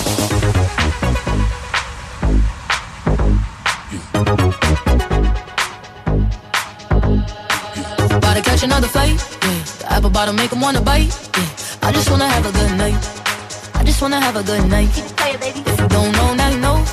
About 8.16 8.34
to 8.36 8.42
catch 8.42 8.62
another 8.62 8.88
fight, 8.88 9.18
yeah. 9.44 9.62
The 9.80 9.86
apple 9.92 10.10
bottom 10.10 10.34
make 10.36 10.52
him 10.52 10.60
wanna 10.60 10.80
bite, 10.80 11.12
yeah. 11.36 11.88
I 11.88 11.92
just 11.92 12.08
wanna 12.10 12.28
have 12.28 12.46
a 12.46 12.52
good 12.52 12.72
night. 12.78 13.02
I 13.74 13.84
just 13.84 14.00
wanna 14.00 14.20
have 14.20 14.36
a 14.36 14.42
good 14.42 14.68
night. 14.70 15.11
If 15.40 15.80
you 15.80 15.88
don't 15.88 16.12
know, 16.12 16.34
now 16.34 16.48
you 16.50 16.58
know. 16.58 16.84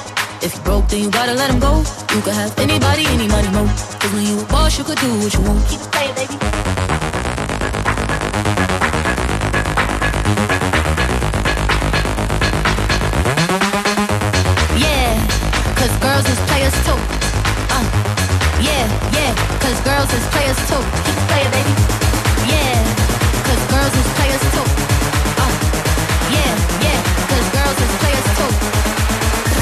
If 0.41 0.55
you 0.55 0.61
broke, 0.61 0.87
then 0.87 1.03
you 1.03 1.11
gotta 1.11 1.33
let 1.33 1.49
him 1.51 1.59
go. 1.59 1.83
You 2.15 2.21
could 2.21 2.33
have 2.33 2.57
anybody, 2.57 3.05
any 3.07 3.27
money, 3.27 3.49
mo. 3.49 3.65
Cause 3.99 4.13
when 4.13 4.25
you 4.25 4.39
a 4.39 4.45
boss, 4.45 4.77
you 4.77 4.85
could 4.85 4.97
do 4.97 5.09
what 5.19 5.33
you 5.33 5.41
want. 5.41 5.67
Keep 5.67 5.81
it 5.81 5.91
playing, 5.91 6.15
baby. 6.15 6.35
Yeah, 14.79 15.11
cause 15.75 15.93
girls 15.99 16.25
is 16.29 16.39
players 16.47 16.75
too. 16.87 16.99
Uh, 17.75 17.85
yeah, 18.61 18.85
yeah, 19.11 19.31
cause 19.59 19.79
girls 19.83 20.11
is 20.13 20.25
players 20.31 20.59
too. 20.69 20.83
Keep 21.05 21.17
it 21.19 21.27
baby. 21.35 21.63
Yeah, 22.47 22.79
cause 23.47 23.63
girls 23.73 23.95
is 23.99 24.07
players 24.15 24.43
too. 24.55 24.98
Yeah, 26.31 26.53
yeah, 26.85 26.99
cause 27.29 27.47
girls 27.55 27.79
is 27.85 27.93
players 28.01 28.27
too. 28.37 28.51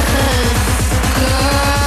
Cause 0.04 0.52
girls 1.20 1.87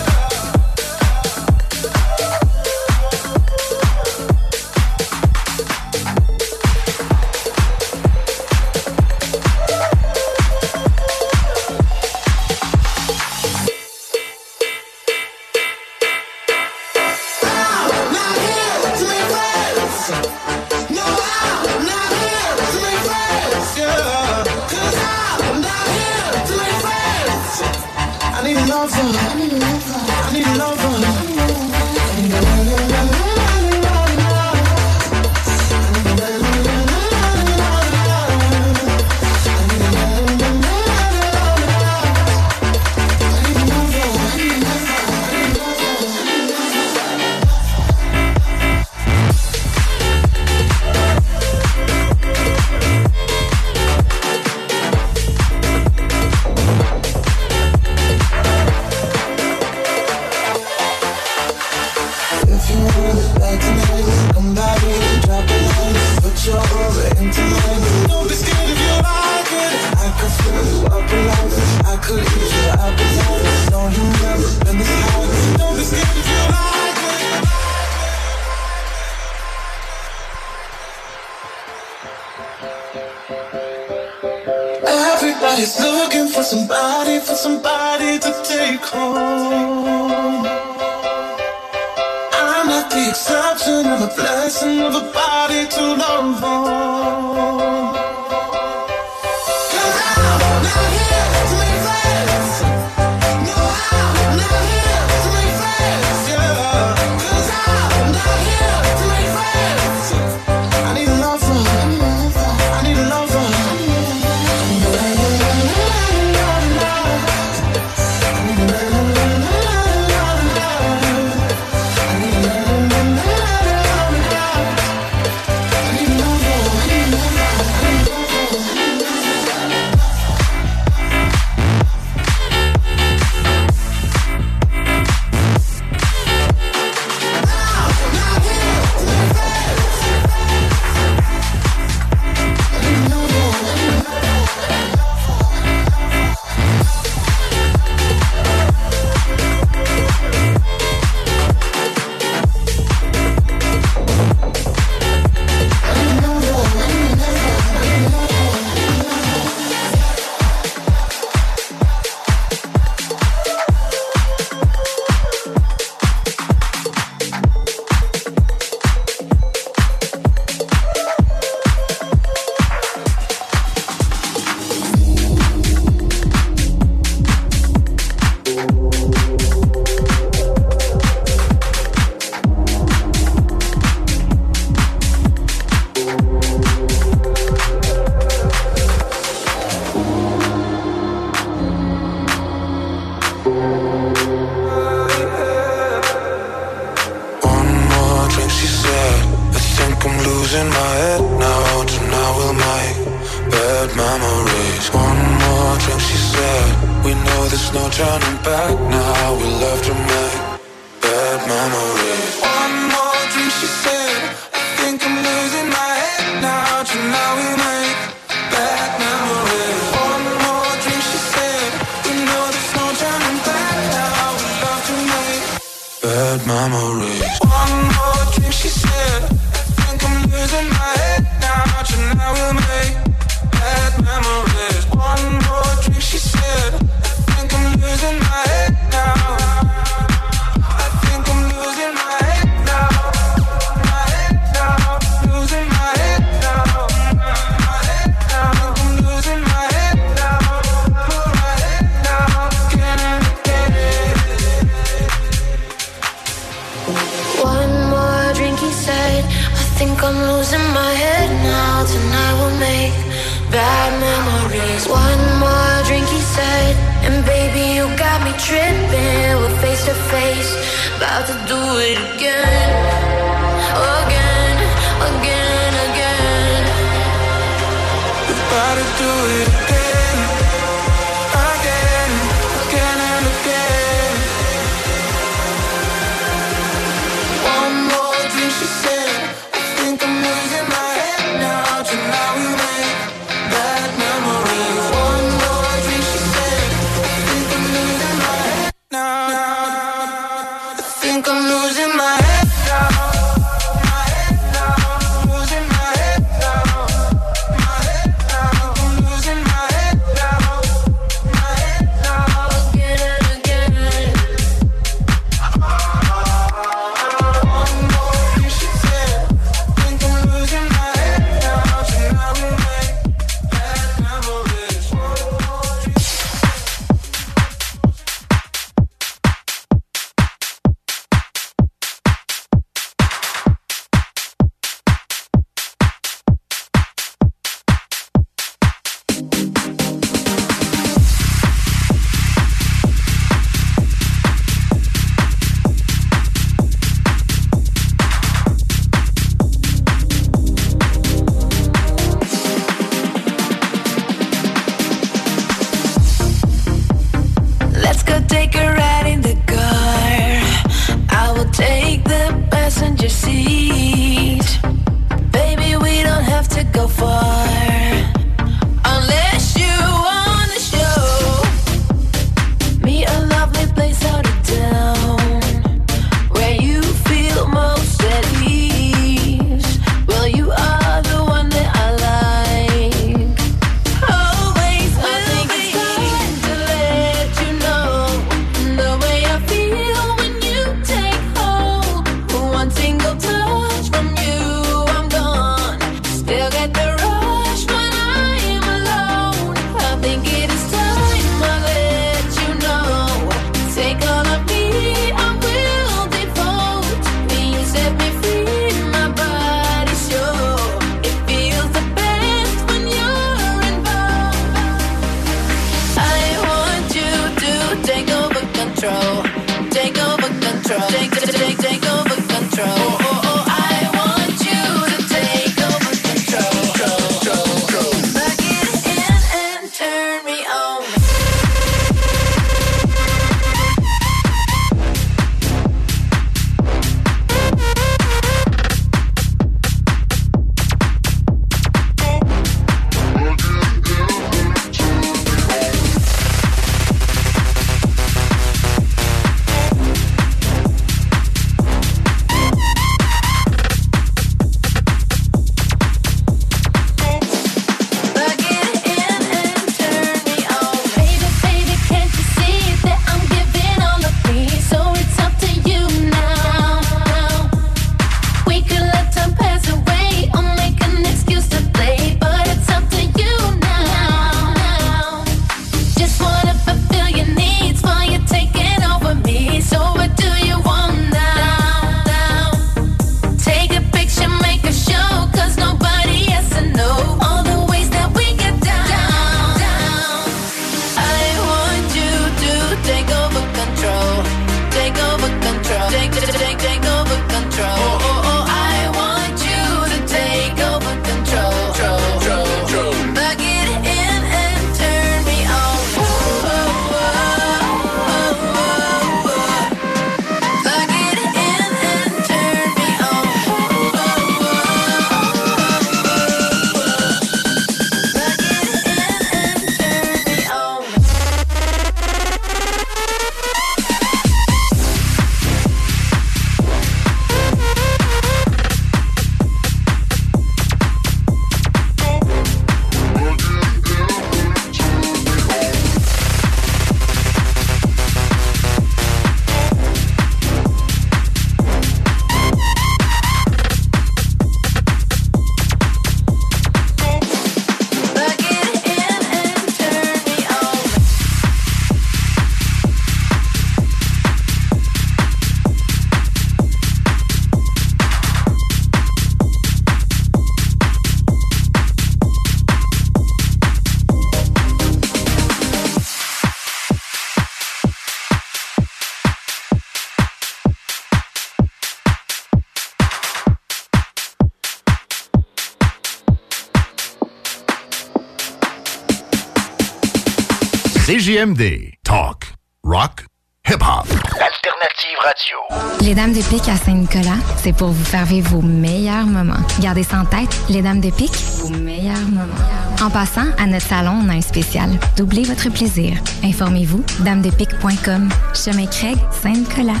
CJMD. 581.32 581.94
Talk. 582.04 582.44
Rock. 582.84 583.24
Hip-hop. 583.66 584.06
Alternative 584.32 585.18
radio. 585.22 585.56
Les 586.02 586.14
Dames 586.14 586.34
de 586.34 586.42
Pique 586.42 586.68
à 586.68 586.76
Saint-Nicolas, 586.76 587.38
c'est 587.56 587.72
pour 587.72 587.88
vous 587.88 588.04
faire 588.04 588.26
vivre 588.26 588.50
vos 588.50 588.60
meilleurs 588.60 589.24
moments. 589.24 589.64
Gardez 589.80 590.02
ça 590.02 590.20
en 590.20 590.24
tête, 590.26 590.50
les 590.68 590.82
Dames 590.82 591.00
de 591.00 591.10
Pique, 591.10 591.32
vos 591.60 591.70
meilleurs 591.70 592.28
moments. 592.28 592.52
En 593.00 593.08
passant, 593.08 593.46
à 593.58 593.66
notre 593.66 593.86
salon, 593.86 594.20
on 594.22 594.28
a 594.28 594.34
un 594.34 594.42
spécial. 594.42 594.90
Doublez 595.16 595.44
votre 595.44 595.70
plaisir. 595.70 596.18
Informez-vous, 596.44 597.02
damedepique.com. 597.20 598.28
Chemin 598.52 598.86
Craig, 598.86 599.16
Saint-Nicolas. 599.42 600.00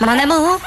Mon 0.00 0.08
amour, 0.08 0.60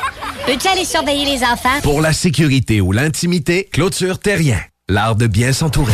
peux-tu 0.47 0.67
aller 0.69 0.85
surveiller 0.85 1.25
les 1.25 1.43
enfants? 1.43 1.81
Pour 1.83 2.01
la 2.01 2.13
sécurité 2.13 2.81
ou 2.81 2.93
l'intimité, 2.93 3.69
clôture 3.71 4.17
terrien. 4.17 4.59
L'art 4.89 5.15
de 5.15 5.27
bien 5.27 5.53
s'entourer. 5.53 5.93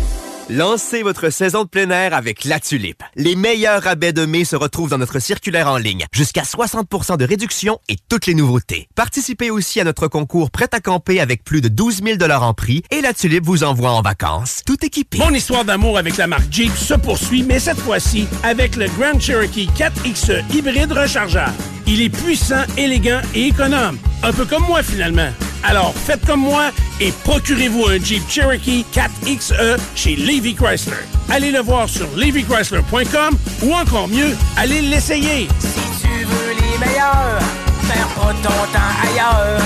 Lancez 0.53 1.01
votre 1.01 1.29
saison 1.29 1.63
de 1.63 1.69
plein 1.69 1.89
air 1.91 2.13
avec 2.13 2.43
La 2.43 2.59
Tulipe. 2.59 3.03
Les 3.15 3.37
meilleurs 3.37 3.83
rabais 3.83 4.11
de 4.11 4.25
mai 4.25 4.43
se 4.43 4.57
retrouvent 4.57 4.89
dans 4.89 4.97
notre 4.97 5.19
circulaire 5.19 5.69
en 5.69 5.77
ligne. 5.77 6.07
Jusqu'à 6.11 6.41
60% 6.41 7.15
de 7.15 7.23
réduction 7.23 7.79
et 7.87 7.95
toutes 8.09 8.25
les 8.25 8.35
nouveautés. 8.35 8.89
Participez 8.93 9.49
aussi 9.49 9.79
à 9.79 9.85
notre 9.85 10.09
concours 10.09 10.51
Prêt 10.51 10.67
à 10.73 10.81
camper 10.81 11.21
avec 11.21 11.45
plus 11.45 11.61
de 11.61 11.69
12 11.69 12.01
000 12.03 12.29
en 12.29 12.53
prix 12.53 12.83
et 12.91 12.99
La 12.99 13.13
Tulipe 13.13 13.45
vous 13.45 13.63
envoie 13.63 13.91
en 13.91 14.01
vacances, 14.01 14.59
tout 14.65 14.85
équipé. 14.85 15.19
Mon 15.19 15.33
histoire 15.33 15.63
d'amour 15.63 15.97
avec 15.97 16.17
la 16.17 16.27
marque 16.27 16.51
Jeep 16.51 16.75
se 16.75 16.95
poursuit, 16.95 17.43
mais 17.43 17.59
cette 17.59 17.79
fois-ci 17.79 18.27
avec 18.43 18.75
le 18.75 18.87
Grand 18.89 19.17
Cherokee 19.21 19.69
4XE 19.73 20.43
hybride 20.53 20.91
rechargeable. 20.91 21.53
Il 21.87 22.01
est 22.01 22.09
puissant, 22.09 22.65
élégant 22.75 23.21
et 23.33 23.47
économe. 23.47 23.97
Un 24.21 24.33
peu 24.33 24.43
comme 24.43 24.65
moi 24.65 24.83
finalement. 24.83 25.31
Alors 25.63 25.93
faites 25.95 26.25
comme 26.25 26.41
moi 26.41 26.71
et 26.99 27.11
procurez-vous 27.23 27.85
un 27.87 27.99
Jeep 27.99 28.23
Cherokee 28.29 28.85
4XE 28.93 29.77
chez 29.95 30.15
Levy 30.15 30.55
Chrysler. 30.55 30.95
Allez 31.29 31.51
le 31.51 31.59
voir 31.59 31.87
sur 31.87 32.07
levychrysler.com 32.15 33.37
ou 33.63 33.73
encore 33.73 34.07
mieux, 34.07 34.35
allez 34.57 34.81
l'essayer. 34.81 35.47
Si 35.59 36.01
tu 36.01 36.25
veux 36.25 36.53
les 36.53 36.77
meilleurs, 36.77 37.39
faire 37.83 38.07
pas 38.07 38.33
ton 38.43 38.49
temps 38.49 38.93
ailleurs, 39.03 39.61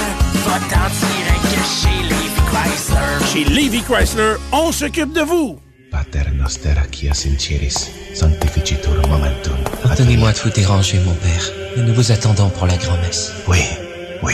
va 0.45 0.59
t'en 0.69 0.89
chez 1.63 2.03
Levy 2.03 2.41
Chrysler. 2.51 3.25
Chez 3.33 3.43
Levy 3.45 3.81
Chrysler, 3.81 4.35
on 4.51 4.71
s'occupe 4.71 5.13
de 5.13 5.21
vous. 5.21 5.59
Pater 5.91 6.29
noster 6.35 6.75
qui 6.91 7.07
sinceris, 7.07 7.89
sanctificetur 8.13 9.07
momentum. 9.07 9.55
Pardonnez-moi 9.81 10.33
de 10.33 10.39
vous 10.39 10.49
déranger, 10.49 10.99
mon 10.99 11.13
père. 11.15 11.51
Nous 11.77 11.93
vous 11.93 12.11
attendons 12.11 12.49
pour 12.49 12.67
la 12.67 12.75
grand-messe. 12.77 13.31
Oui, 13.47 13.59
oui. 14.23 14.33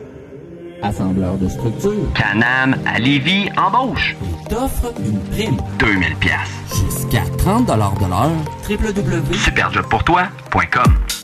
assembleur 0.83 1.37
de 1.37 1.47
structure. 1.47 2.11
Canam 2.13 2.75
à 2.85 2.99
Lévis 2.99 3.49
embauche. 3.57 4.17
t'offre 4.49 4.91
une 4.99 5.17
prime. 5.31 5.57
2000 5.79 6.15
pièces. 6.17 6.51
Jusqu'à 6.73 7.23
30 7.37 7.67
$ 7.67 7.67
de 7.67 7.73
l'heure. 8.09 8.31
www.superjobpourtoi.com 8.69 11.20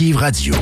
Radio. 0.00 0.54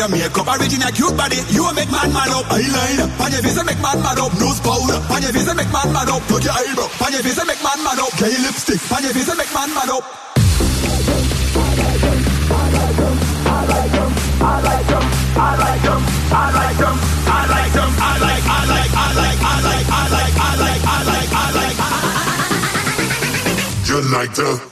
no 0.00 0.08
makeup. 0.08 0.48
Original 0.48 0.90
cute 0.92 1.16
body, 1.16 1.36
you 1.52 1.60
make 1.76 1.90
man 1.92 2.12
mad 2.12 2.32
up. 2.32 2.48
Eyeliner, 2.48 3.08
on 3.20 3.30
your 3.32 3.42
visa 3.42 3.64
make 3.64 3.80
man 3.84 4.00
mad 4.00 4.18
up. 4.18 4.32
Nose 4.40 4.60
powder, 4.60 4.96
on 5.12 5.20
your 5.20 5.32
visa 5.32 5.54
make 5.54 5.70
man 5.72 5.92
mad 5.92 6.08
up. 6.08 6.22
Put 6.24 6.44
your 6.44 6.56
eyebrow, 6.56 6.88
on 7.04 7.12
your 7.12 7.22
visa 7.22 7.44
make 7.44 7.60
man 7.62 7.76
mad 7.84 8.00
up. 8.00 8.12
Gay 8.16 8.32
lipstick, 8.40 8.80
on 8.92 9.02
your 9.04 9.12
visa 9.12 9.36
make 9.36 9.52
man 9.52 9.68
mad 9.76 9.90
up. 9.92 10.04
I 14.50 14.66
like 14.70 14.88
them, 14.88 15.04
I 15.10 15.56
like 15.60 15.82
them, 15.82 16.00
I 16.30 16.50
like 16.56 16.76
them, 16.80 16.96
I 17.26 17.46
like 17.50 17.72
them, 17.72 17.90
I 17.90 18.16
like, 18.24 18.44
I 18.46 18.64
like, 18.70 18.94
I 18.96 19.12
like, 19.20 19.20
I 19.20 19.20
like, 19.20 19.40
I 19.40 19.60
like, 19.60 19.88
I 19.90 20.08
like, 20.10 20.34
I 20.36 20.56
like, 20.60 20.82
I 20.84 21.04
like, 21.10 21.30
I 21.30 21.52
like. 21.56 21.76
You 23.88 23.98
like 24.14 24.32
the 24.34 24.69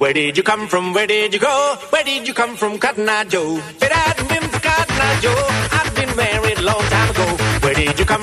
Where 0.00 0.14
did 0.14 0.38
you 0.38 0.42
come 0.42 0.66
from? 0.66 0.94
Where 0.94 1.06
did 1.06 1.34
you 1.34 1.38
go? 1.40 1.76
Where 1.90 2.02
did 2.02 2.26
you 2.26 2.32
come 2.32 2.56
from, 2.56 2.78
Cotton 2.78 3.06
Eye 3.06 3.24
Joe? 3.24 3.58
If 3.58 3.82
it 3.82 3.92
hadn't 3.92 4.28
been 4.30 4.48
Cotton 4.48 4.96
Eye 4.96 5.18
Joe, 5.20 5.46
I've 5.76 5.94
been 5.94 6.16
married 6.16 6.58
a 6.58 6.62
long 6.62 6.80
time 6.80 7.10
ago. 7.10 7.26
Where 7.60 7.74
did 7.74 7.98
you 7.98 8.06
come 8.06 8.22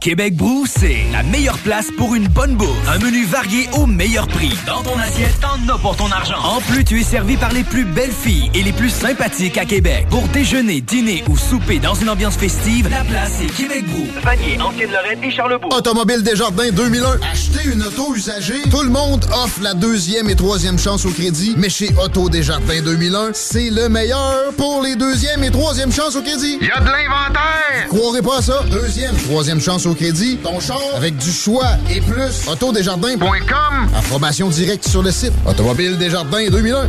Québec 0.00 0.36
Brou, 0.36 0.66
c'est 0.66 1.04
la 1.10 1.22
meilleure 1.22 1.58
place 1.58 1.86
pour 1.96 2.14
une 2.14 2.28
bonne 2.28 2.54
bouffe. 2.54 2.68
Un 2.88 2.98
menu 2.98 3.24
varié 3.24 3.68
au 3.72 3.86
meilleur 3.86 4.28
prix. 4.28 4.52
Dans 4.66 4.82
ton 4.82 4.96
assiette, 4.98 5.34
t'en 5.40 5.74
as 5.74 5.78
pour 5.78 5.96
ton 5.96 6.10
argent. 6.12 6.38
En 6.44 6.60
plus, 6.60 6.84
tu 6.84 7.00
es 7.00 7.02
servi 7.02 7.36
par 7.36 7.52
les 7.52 7.64
plus 7.64 7.84
belles 7.84 8.12
filles 8.12 8.50
et 8.54 8.62
les 8.62 8.72
plus 8.72 8.90
sympathiques 8.90 9.58
à 9.58 9.64
Québec. 9.64 10.06
Pour 10.10 10.22
déjeuner, 10.28 10.80
dîner 10.80 11.24
ou 11.28 11.36
souper 11.36 11.78
dans 11.78 11.94
une 11.94 12.08
ambiance 12.10 12.36
festive, 12.36 12.88
la 12.88 13.02
place 13.04 13.40
est 13.42 13.52
Québec 13.56 13.84
Brou. 13.86 14.06
Vanier, 14.22 14.60
Ancienne-Lorraine 14.60 15.24
et 15.24 15.30
Charlebourg. 15.30 15.74
Automobile 15.74 16.22
Desjardins 16.22 16.70
2001. 16.70 17.18
Acheter 17.32 17.68
une 17.72 17.82
auto 17.82 18.14
usagée. 18.14 18.62
Tout 18.70 18.82
le 18.82 18.90
monde 18.90 19.24
offre 19.32 19.60
la 19.62 19.74
deuxième 19.74 20.28
et 20.30 20.36
troisième 20.36 20.78
chance 20.78 21.04
au 21.04 21.10
crédit. 21.10 21.54
Mais 21.56 21.70
chez 21.70 21.88
Auto 22.02 22.28
Desjardins 22.28 22.82
2001, 22.82 23.30
c'est 23.32 23.70
le 23.70 23.88
meilleur 23.88 24.52
pour 24.56 24.82
les 24.82 24.94
deuxième 24.94 25.42
et 25.42 25.50
troisième 25.50 25.90
chances 25.90 26.14
au 26.16 26.22
crédit. 26.22 26.58
Il 26.60 26.68
y 26.68 26.70
a 26.70 26.80
de 26.80 26.86
l'inventaire! 26.86 27.88
Croirez 27.88 28.22
pas 28.22 28.38
à 28.38 28.42
ça. 28.42 28.62
Deuxième, 28.70 29.16
troisième 29.16 29.60
chance 29.60 29.85
au 29.86 29.94
crédit. 29.94 30.38
Ton 30.42 30.60
char 30.60 30.80
avec 30.96 31.16
du 31.16 31.30
choix 31.30 31.66
et 31.90 32.00
plus. 32.00 32.48
Autodesjardins.com. 32.48 33.88
Information 33.96 34.48
directe 34.48 34.88
sur 34.88 35.02
le 35.02 35.10
site. 35.10 35.32
Automobile 35.46 35.96
Desjardins 35.98 36.48
2001. 36.50 36.86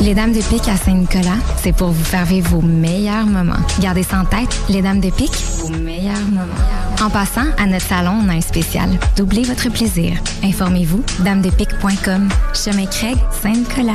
Les 0.00 0.14
Dames 0.14 0.32
de 0.32 0.42
Pique 0.42 0.68
à 0.68 0.76
Saint-Nicolas, 0.76 1.38
c'est 1.62 1.72
pour 1.72 1.88
vous 1.88 2.04
faire 2.04 2.24
vivre 2.24 2.50
vos 2.50 2.60
meilleurs 2.60 3.26
moments. 3.26 3.54
Gardez 3.80 4.02
ça 4.02 4.20
en 4.20 4.24
tête, 4.24 4.54
les 4.68 4.82
Dames 4.82 5.00
de 5.00 5.10
Pique, 5.10 5.36
vos 5.58 5.70
meilleurs 5.70 6.20
moments. 6.28 6.54
En 7.02 7.10
passant, 7.10 7.46
à 7.58 7.66
notre 7.66 7.86
salon, 7.86 8.20
on 8.24 8.28
a 8.28 8.34
un 8.34 8.40
spécial. 8.40 8.90
Doublez 9.16 9.42
votre 9.42 9.68
plaisir. 9.70 10.12
Informez-vous, 10.44 11.02
damedepique.com. 11.20 12.28
Chemin 12.54 12.86
Craig, 12.86 13.16
Saint-Nicolas. 13.42 13.94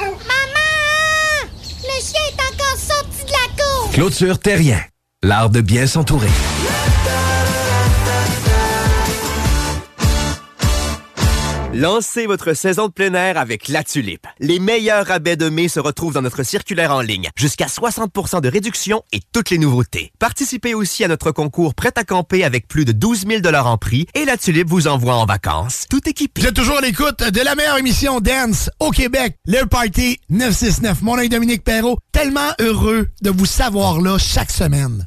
Maman! 0.00 1.50
Le 1.82 1.96
chien 2.00 2.24
est 2.28 2.40
encore 2.40 2.78
sorti 2.78 3.24
de 3.24 3.32
la 3.32 3.46
cour! 3.62 3.88
Clôture 4.00 4.38
Terrien. 4.38 4.80
L'art 5.22 5.50
de 5.50 5.60
bien 5.60 5.86
s'entourer. 5.86 6.30
Lancez 11.80 12.26
votre 12.26 12.52
saison 12.52 12.88
de 12.88 12.92
plein 12.92 13.14
air 13.14 13.38
avec 13.38 13.68
La 13.68 13.82
Tulipe. 13.82 14.26
Les 14.38 14.58
meilleurs 14.58 15.06
rabais 15.06 15.36
de 15.36 15.48
mai 15.48 15.66
se 15.68 15.80
retrouvent 15.80 16.12
dans 16.12 16.20
notre 16.20 16.42
circulaire 16.42 16.94
en 16.94 17.00
ligne. 17.00 17.30
Jusqu'à 17.36 17.68
60% 17.68 18.42
de 18.42 18.50
réduction 18.50 19.02
et 19.14 19.20
toutes 19.32 19.48
les 19.48 19.56
nouveautés. 19.56 20.12
Participez 20.18 20.74
aussi 20.74 21.04
à 21.04 21.08
notre 21.08 21.32
concours 21.32 21.74
Prêt 21.74 21.92
à 21.96 22.04
camper 22.04 22.44
avec 22.44 22.68
plus 22.68 22.84
de 22.84 22.92
12 22.92 23.24
000 23.26 23.54
en 23.54 23.78
prix 23.78 24.06
et 24.12 24.26
La 24.26 24.36
Tulipe 24.36 24.68
vous 24.68 24.88
envoie 24.88 25.14
en 25.14 25.24
vacances. 25.24 25.86
Tout 25.88 26.06
équipé. 26.06 26.42
Vous 26.42 26.48
êtes 26.48 26.54
toujours 26.54 26.82
l'écoute 26.82 27.22
de 27.22 27.40
la 27.40 27.54
meilleure 27.54 27.78
émission 27.78 28.20
Dance 28.20 28.68
au 28.78 28.90
Québec, 28.90 29.38
le 29.46 29.64
Party 29.64 30.20
969. 30.28 31.00
Mon 31.00 31.16
nom 31.16 31.22
est 31.22 31.30
Dominique 31.30 31.64
Perrault. 31.64 31.96
Tellement 32.12 32.50
heureux 32.60 33.08
de 33.22 33.30
vous 33.30 33.46
savoir 33.46 34.02
là 34.02 34.18
chaque 34.18 34.50
semaine. 34.50 35.06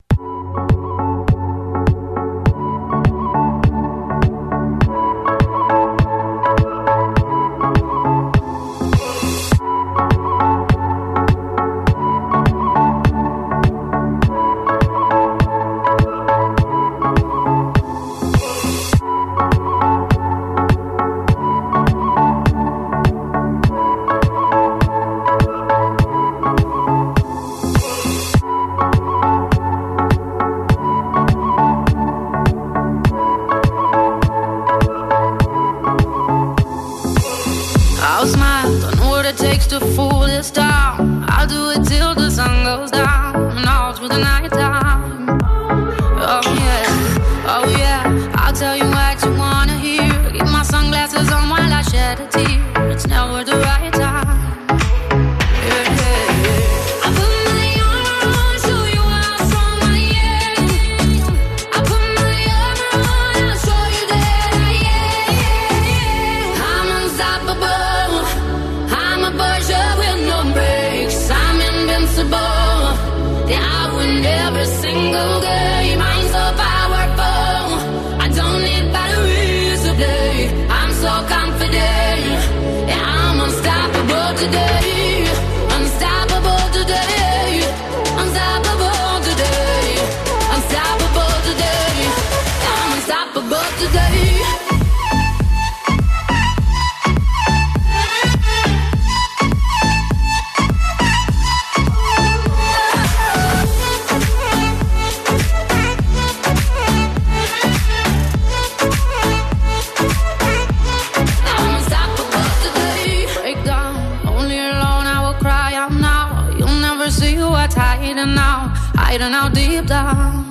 Hiding 119.11 119.33
out 119.33 119.53
deep 119.53 119.85
down. 119.87 120.45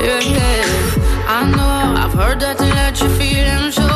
Yeah, 0.00 0.20
yeah. 0.20 0.64
I 1.28 1.40
know 1.54 2.00
I've 2.02 2.14
heard 2.14 2.40
that 2.40 2.56
to 2.56 2.64
let 2.64 2.98
your 3.00 3.10
feelings 3.20 3.74
show 3.74 3.89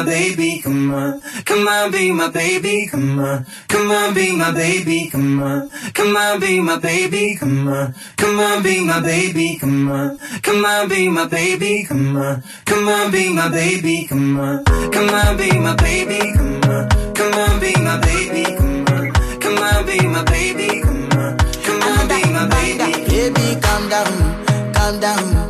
my 0.00 0.06
baby, 0.06 0.60
come 0.62 0.94
on. 0.94 1.20
Come 1.44 1.68
on, 1.68 1.90
be 1.90 2.10
my 2.10 2.30
baby, 2.30 2.88
come 2.90 3.18
on. 3.20 3.44
Come 3.68 3.90
on, 3.90 4.14
be 4.14 4.34
my 4.34 4.50
baby, 4.50 5.10
come 5.10 5.42
on. 5.42 5.68
Come 5.92 6.16
on, 6.16 6.40
be 6.40 6.58
my 6.60 6.78
baby, 6.78 7.36
come 7.38 7.68
on. 7.68 7.94
Come 8.16 8.40
on, 8.40 8.62
be 8.62 8.82
my 8.82 9.00
baby, 9.00 9.58
come 9.60 9.90
on. 9.90 10.18
Come 10.42 10.64
on, 10.64 10.88
be 10.88 11.08
my 11.10 11.26
baby, 11.28 11.84
come 11.86 12.16
on. 12.16 12.42
Come 12.64 12.88
on, 12.88 13.10
be 13.10 13.28
my 13.30 13.50
baby, 13.58 14.06
come 14.08 14.40
on. 14.40 14.64
Come 14.90 15.18
on, 15.18 15.36
be 15.36 15.58
my 15.58 15.76
baby, 15.76 16.32
come 16.38 16.64
on. 16.70 16.88
Come 17.14 17.34
on, 17.34 17.60
be 17.60 17.76
my 17.76 18.00
baby, 18.00 18.56
come 18.56 18.88
on. 18.88 19.12
Come 19.38 19.58
on, 19.58 19.84
be 19.84 20.00
my 20.06 20.24
baby, 20.24 20.80
come 20.80 21.10
on. 21.20 21.36
Come 21.36 21.82
on, 21.82 22.08
be 22.08 22.24
my 22.32 22.46
baby. 22.48 23.04
Baby, 23.04 23.60
calm 23.60 23.88
down, 23.90 24.72
calm 24.72 25.00
down. 25.00 25.49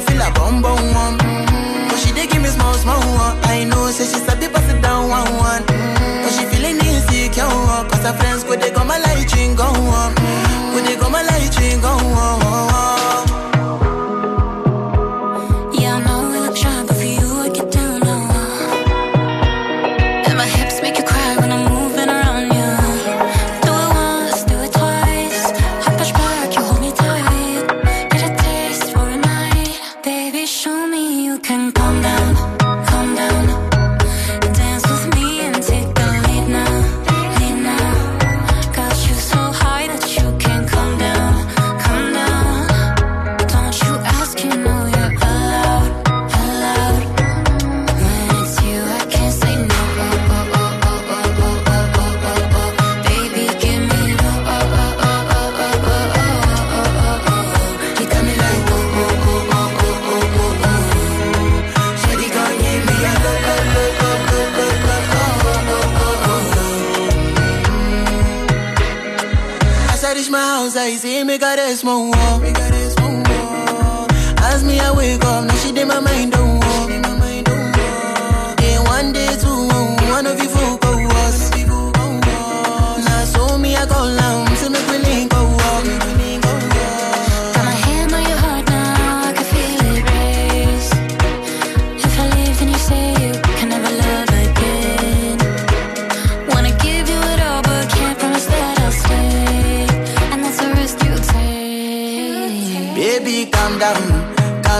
feel 0.00 0.22
a 0.22 0.30
bum 0.32 0.62
bum 0.62 0.94
one. 0.94 1.19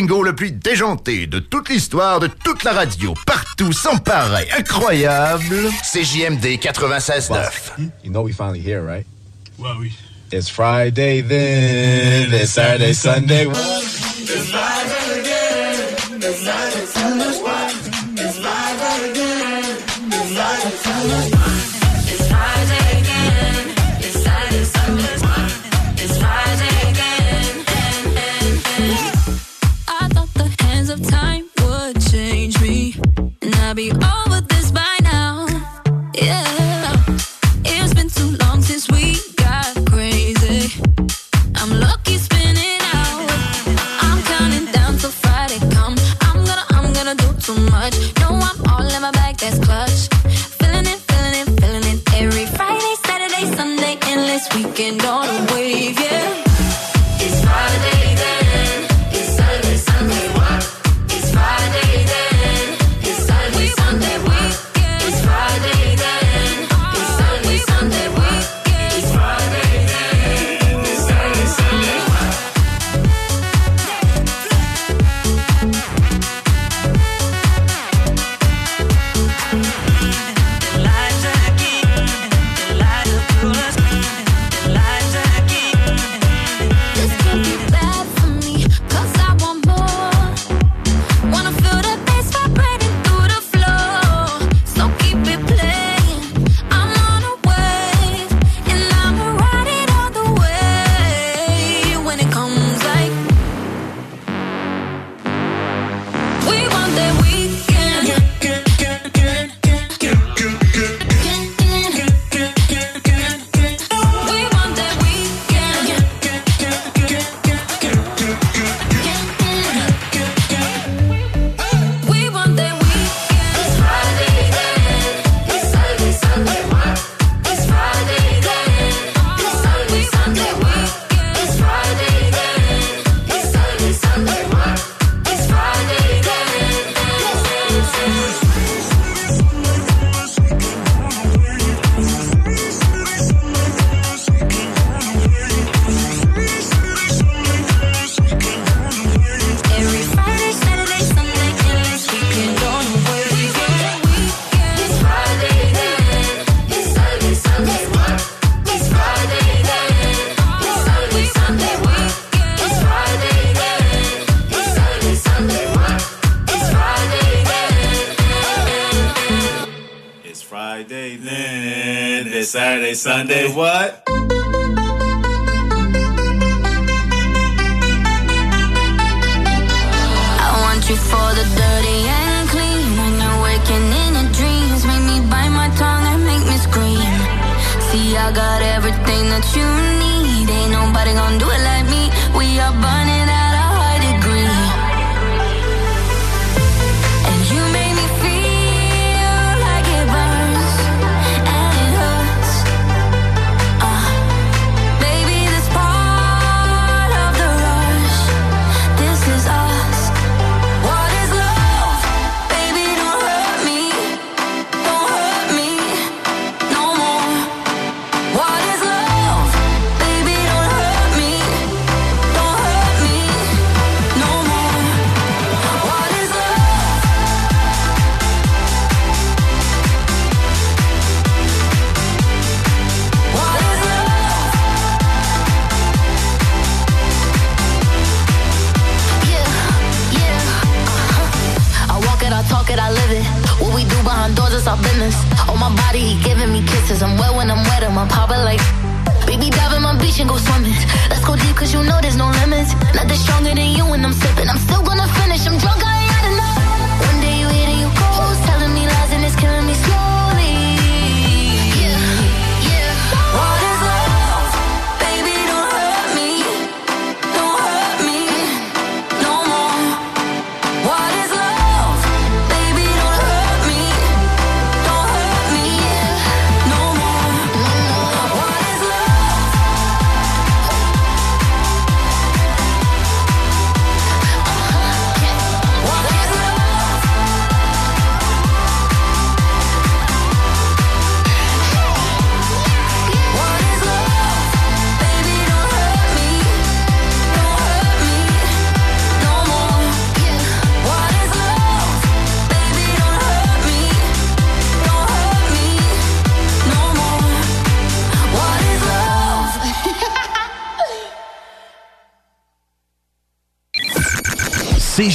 bingo 0.00 0.22
le 0.22 0.34
plus 0.34 0.50
déjanté 0.50 1.26
de 1.26 1.40
toute 1.40 1.68
l'histoire, 1.68 2.20
de 2.20 2.26
toute 2.26 2.64
la 2.64 2.72
radio, 2.72 3.12
partout, 3.26 3.72
sans 3.72 3.98
pareil, 3.98 4.48
incroyable. 4.56 5.68
CJMD 5.92 6.58
96.9. 6.58 7.28
Well, 7.30 7.90
you 8.02 8.10
know 8.10 8.22
we 8.22 8.32
finally 8.32 8.60
here, 8.60 8.80
right? 8.82 9.04
Well, 9.58 9.78
we... 9.78 9.92
It's 10.32 10.48
Friday 10.48 11.20
then, 11.20 12.32
it's 12.32 12.52
Saturday, 12.52 12.94
Sunday. 12.94 13.46
It's 13.46 14.50
Friday 14.50 15.20
again, 15.20 16.22
it's 16.22 16.42
Friday. 16.44 16.59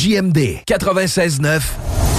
CJMD 0.06 0.62
96.9 0.68 1.62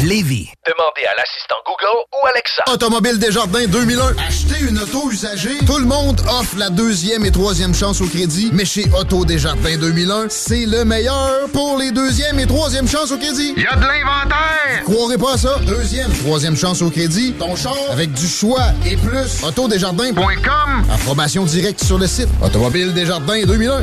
Lévis. 0.03 0.51
Demandez 0.67 1.07
à 1.07 1.15
l'assistant 1.17 1.55
Google 1.65 2.05
ou 2.13 2.27
Alexa. 2.27 2.65
Automobile 2.71 3.19
Desjardins 3.19 3.67
2001. 3.67 4.17
Acheter 4.27 4.65
une 4.69 4.79
auto 4.79 5.11
usagée. 5.11 5.59
Tout 5.65 5.79
le 5.79 5.87
monde 5.87 6.21
offre 6.29 6.57
la 6.59 6.69
deuxième 6.69 7.25
et 7.25 7.31
troisième 7.31 7.75
chance 7.75 8.01
au 8.01 8.07
crédit. 8.07 8.51
Mais 8.53 8.65
chez 8.65 8.87
Auto 8.99 9.25
Desjardins 9.25 9.77
2001, 9.79 10.27
c'est 10.31 10.67
le 10.67 10.85
meilleur 10.85 11.49
pour 11.53 11.79
les 11.79 11.93
deuxième 11.93 12.41
et 12.41 12.47
troisième 12.47 12.89
chances 12.89 13.13
au 13.13 13.19
crédit. 13.19 13.55
Il 13.57 13.63
y 13.63 13.67
a 13.67 13.77
de 13.77 13.83
l'inventaire. 13.83 14.83
Croirez 14.85 15.17
pas 15.17 15.35
à 15.35 15.39
ça. 15.39 15.59
Deuxième, 15.61 16.13
troisième 16.13 16.57
chance 16.57 16.83
au 16.83 16.91
crédit. 16.91 17.35
Ton 17.39 17.55
char 17.55 17.77
avec 17.91 18.13
du 18.13 18.27
choix 18.27 18.65
et 18.85 18.97
plus. 18.97 19.45
Autodesjardins.com. 19.45 20.85
Approbation 20.93 21.45
directe 21.45 21.85
sur 21.85 21.99
le 21.99 22.09
site. 22.09 22.29
Automobile 22.43 22.93
Desjardins 22.93 23.45
2001. 23.47 23.83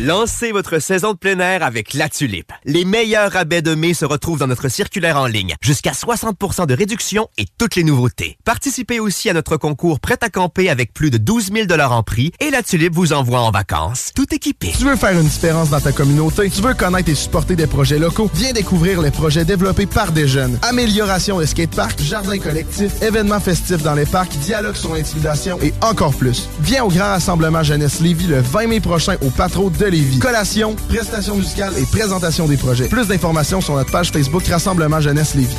Lancez 0.00 0.52
votre 0.52 0.78
saison 0.78 1.14
de 1.14 1.18
plein 1.18 1.40
air 1.40 1.64
avec 1.64 1.92
La 1.92 2.08
Tulipe. 2.08 2.52
Les 2.64 2.84
meilleurs 2.84 3.32
rabais 3.32 3.62
de 3.62 3.74
mai 3.74 3.94
se 3.94 4.04
retrouvent 4.04 4.38
dans 4.38 4.46
notre 4.46 4.68
circulaire 4.68 5.16
en 5.16 5.26
ligne. 5.26 5.56
Jusqu'à 5.60 5.90
60% 5.90 6.66
de 6.66 6.74
réduction 6.74 7.26
et 7.36 7.46
toutes 7.58 7.74
les 7.74 7.82
nouveautés. 7.82 8.38
Participez 8.44 9.00
aussi 9.00 9.28
à 9.28 9.32
notre 9.32 9.56
concours 9.56 9.98
Prêt 9.98 10.18
à 10.20 10.28
camper 10.28 10.70
avec 10.70 10.94
plus 10.94 11.10
de 11.10 11.18
12 11.18 11.50
000 11.52 11.80
en 11.80 12.04
prix 12.04 12.30
et 12.38 12.50
La 12.50 12.62
Tulipe 12.62 12.94
vous 12.94 13.12
envoie 13.12 13.40
en 13.40 13.50
vacances, 13.50 14.12
tout 14.14 14.32
équipé. 14.32 14.72
Tu 14.78 14.84
veux 14.84 14.94
faire 14.94 15.18
une 15.18 15.26
différence 15.26 15.70
dans 15.70 15.80
ta 15.80 15.90
communauté? 15.90 16.48
Tu 16.48 16.62
veux 16.62 16.74
connaître 16.74 17.08
et 17.08 17.16
supporter 17.16 17.56
des 17.56 17.66
projets 17.66 17.98
locaux? 17.98 18.30
Viens 18.34 18.52
découvrir 18.52 19.02
les 19.02 19.10
projets 19.10 19.44
développés 19.44 19.86
par 19.86 20.12
des 20.12 20.28
jeunes. 20.28 20.60
Amélioration 20.62 21.40
de 21.40 21.44
skateparks, 21.44 22.02
jardins 22.02 22.38
collectifs, 22.38 23.02
événements 23.02 23.40
festifs 23.40 23.82
dans 23.82 23.94
les 23.94 24.06
parcs, 24.06 24.38
dialogue 24.38 24.76
sur 24.76 24.94
l'intimidation 24.94 25.58
et 25.60 25.74
encore 25.80 26.14
plus. 26.14 26.48
Viens 26.60 26.84
au 26.84 26.88
Grand 26.88 27.08
Rassemblement 27.08 27.64
Jeunesse 27.64 27.98
Lévis 27.98 28.28
le 28.28 28.40
20 28.40 28.68
mai 28.68 28.78
prochain 28.80 29.16
au 29.22 29.30
Patro 29.30 29.70
de 29.70 29.87
Lévis. 29.90 30.18
Collation, 30.18 30.74
prestations 30.88 31.36
musicales 31.36 31.72
et 31.78 31.84
présentation 31.86 32.46
des 32.46 32.56
projets. 32.56 32.88
Plus 32.88 33.08
d'informations 33.08 33.60
sur 33.60 33.74
notre 33.74 33.90
page 33.90 34.10
Facebook 34.10 34.46
Rassemblement 34.46 35.00
Jeunesse 35.00 35.34
Lévis. 35.34 35.56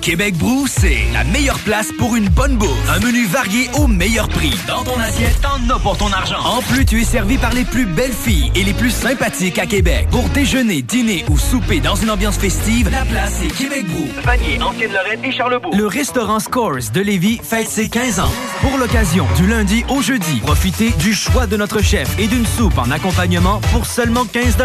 Québec 0.00 0.34
Brou, 0.36 0.66
c'est 0.66 1.06
la 1.12 1.24
meilleure 1.24 1.58
place 1.58 1.88
pour 1.98 2.16
une 2.16 2.28
bonne 2.28 2.56
bouffe. 2.56 2.90
Un 2.90 3.00
menu 3.00 3.26
varié 3.26 3.68
au 3.74 3.86
meilleur 3.86 4.28
prix. 4.28 4.54
Dans 4.66 4.82
ton 4.82 4.98
assiette, 4.98 5.38
t'en 5.42 5.74
as 5.74 5.78
pour 5.78 5.96
ton 5.98 6.10
argent. 6.10 6.40
En 6.42 6.62
plus, 6.62 6.86
tu 6.86 7.02
es 7.02 7.04
servi 7.04 7.36
par 7.36 7.52
les 7.52 7.64
plus 7.64 7.84
belles 7.84 8.12
filles 8.12 8.50
et 8.54 8.64
les 8.64 8.72
plus 8.72 8.90
sympathiques 8.90 9.58
à 9.58 9.66
Québec. 9.66 10.08
Pour 10.10 10.28
déjeuner, 10.30 10.80
dîner 10.80 11.24
ou 11.28 11.38
souper 11.38 11.80
dans 11.80 11.96
une 11.96 12.10
ambiance 12.10 12.38
festive, 12.38 12.88
la 12.90 13.04
place 13.04 13.42
est 13.42 13.54
Québec 13.54 13.86
Brou. 13.88 14.08
Vanier, 14.24 14.60
Ancienne-Lorraine 14.62 15.24
et 15.24 15.32
Charlebourg. 15.32 15.76
Le 15.76 15.86
restaurant 15.86 16.40
Scores 16.40 16.90
de 16.94 17.00
Lévis 17.00 17.38
fête 17.42 17.68
ses 17.68 17.88
15 17.88 18.20
ans. 18.20 18.32
Pour 18.62 18.78
l'occasion, 18.78 19.26
du 19.36 19.46
lundi 19.46 19.84
au 19.90 20.00
jeudi, 20.00 20.40
profitez 20.40 20.90
du 20.98 21.12
choix 21.12 21.46
de 21.46 21.56
notre 21.56 21.82
chef 21.82 22.18
et 22.18 22.26
d'une 22.26 22.46
soupe 22.46 22.78
en 22.78 22.90
accompagnement 22.90 23.60
pour 23.72 23.84
seulement 23.84 24.24
15 24.24 24.56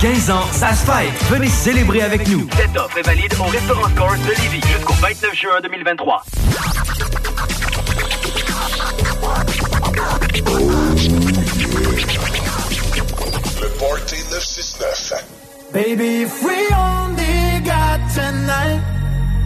15 0.00 0.30
ans, 0.30 0.46
ça 0.52 0.70
se 0.74 0.84
fête. 0.84 1.12
Venez 1.30 1.48
célébrer 1.48 2.02
avec 2.02 2.28
nous. 2.28 2.48
Cette 2.56 2.76
offre 2.76 2.98
est 2.98 3.02
valide 3.06 3.34
au 3.40 3.44
restaurant 3.44 3.88
Scores 3.94 4.18
de 4.18 4.42
Lévis 4.42 4.60
jusqu'au 4.84 4.94
29 4.94 5.34
juin 5.34 5.60
2023. 5.60 6.24
Le 13.60 13.68
Party 13.78 14.16
969. 14.30 15.24
Baby, 15.72 16.22
if 16.22 16.42
we 16.42 16.68
only 16.74 17.60
got 17.64 18.00
tonight, 18.14 18.82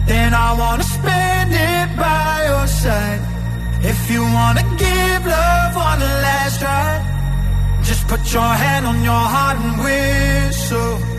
then 0.07 0.33
I 0.33 0.53
wanna 0.57 0.83
spend 0.83 1.53
it 1.53 1.97
by 1.97 2.45
your 2.47 2.67
side. 2.67 3.21
If 3.83 4.11
you 4.11 4.21
wanna 4.21 4.63
give 4.77 5.25
love 5.25 5.75
one 5.75 5.99
last 5.99 6.59
try, 6.59 7.01
just 7.83 8.07
put 8.07 8.33
your 8.33 8.41
hand 8.41 8.85
on 8.85 9.03
your 9.03 9.13
heart 9.13 9.57
and 9.57 9.79
whistle. 9.83 11.18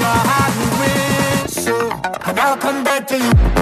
to 3.11 3.17
you. 3.17 3.60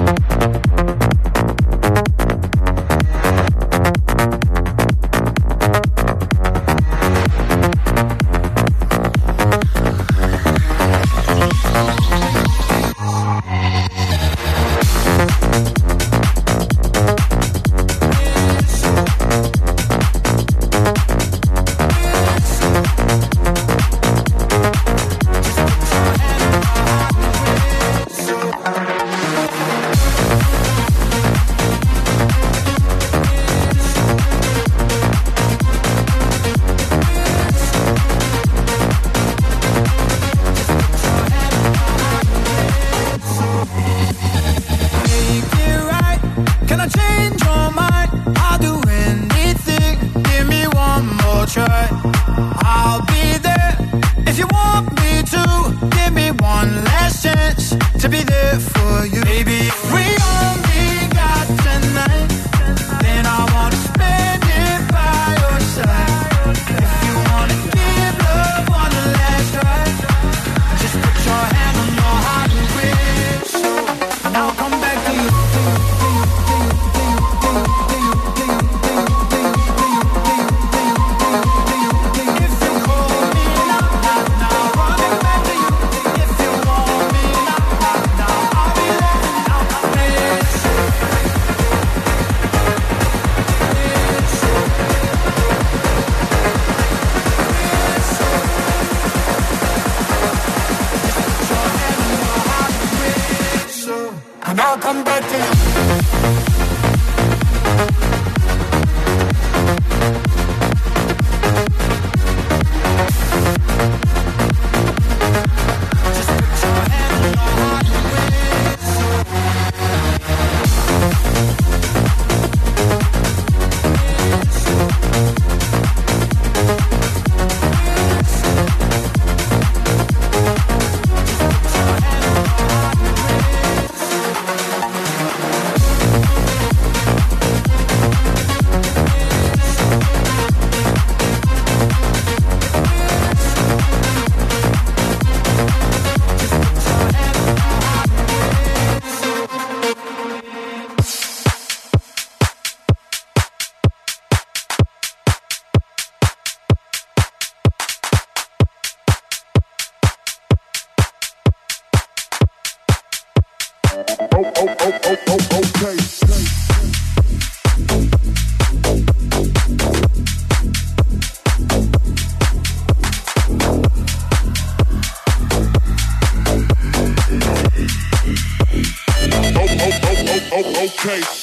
case. 180.99 181.38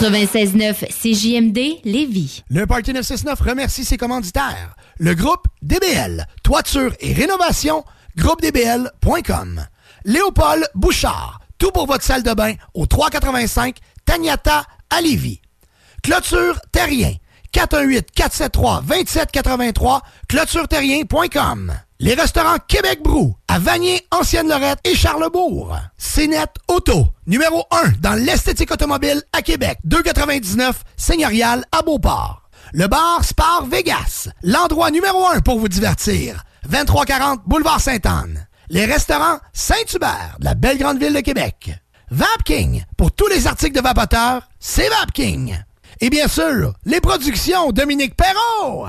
96.9 0.00 0.86
CJMD 0.88 1.84
Lévis. 1.84 2.42
Le 2.48 2.66
Party 2.66 2.94
969 2.94 3.38
remercie 3.38 3.84
ses 3.84 3.98
commanditaires. 3.98 4.74
Le 4.98 5.14
groupe 5.14 5.46
DBL, 5.60 6.26
toiture 6.42 6.94
et 7.00 7.12
rénovation, 7.12 7.84
groupedbl.com. 8.16 9.66
Léopold 10.06 10.66
Bouchard, 10.74 11.40
tout 11.58 11.70
pour 11.70 11.86
votre 11.86 12.02
salle 12.02 12.22
de 12.22 12.32
bain 12.32 12.54
au 12.72 12.86
385 12.86 13.76
Tagnata 14.06 14.64
à 14.88 15.02
Lévis. 15.02 15.42
Clôture 16.02 16.58
Terrien, 16.72 17.12
418-473-2783, 17.52 20.00
clôtureterrien.com. 20.30 21.74
Les 21.98 22.14
restaurants 22.14 22.56
Québec 22.66 23.02
Brou, 23.02 23.36
à 23.48 23.58
Vanier, 23.58 24.00
Ancienne-Lorette 24.10 24.78
et 24.84 24.94
Charlebourg. 24.94 25.76
CNET 25.98 26.48
Auto, 26.68 27.08
numéro 27.30 27.64
1 27.70 27.92
dans 28.00 28.14
l'esthétique 28.14 28.72
automobile 28.72 29.22
à 29.32 29.40
Québec, 29.40 29.78
299 29.84 30.82
Seigneurial 30.96 31.64
à 31.70 31.80
Beauport. 31.80 32.42
Le 32.72 32.88
bar 32.88 33.24
Spar 33.24 33.66
Vegas, 33.66 34.28
l'endroit 34.42 34.90
numéro 34.90 35.24
1 35.26 35.40
pour 35.40 35.60
vous 35.60 35.68
divertir. 35.68 36.42
2340 36.68 37.42
Boulevard 37.46 37.80
Sainte-Anne. 37.80 38.48
Les 38.68 38.84
restaurants 38.84 39.38
Saint-Hubert, 39.52 40.36
de 40.40 40.44
la 40.44 40.54
belle 40.54 40.78
grande 40.78 40.98
ville 40.98 41.14
de 41.14 41.20
Québec. 41.20 41.70
Vapking, 42.10 42.82
pour 42.96 43.12
tous 43.12 43.28
les 43.28 43.46
articles 43.46 43.76
de 43.76 43.80
vapoteurs, 43.80 44.48
c'est 44.58 44.88
Vapking. 44.88 45.56
Et 46.00 46.10
bien 46.10 46.26
sûr, 46.26 46.74
les 46.84 47.00
productions 47.00 47.70
Dominique 47.70 48.16
Perrault. 48.16 48.88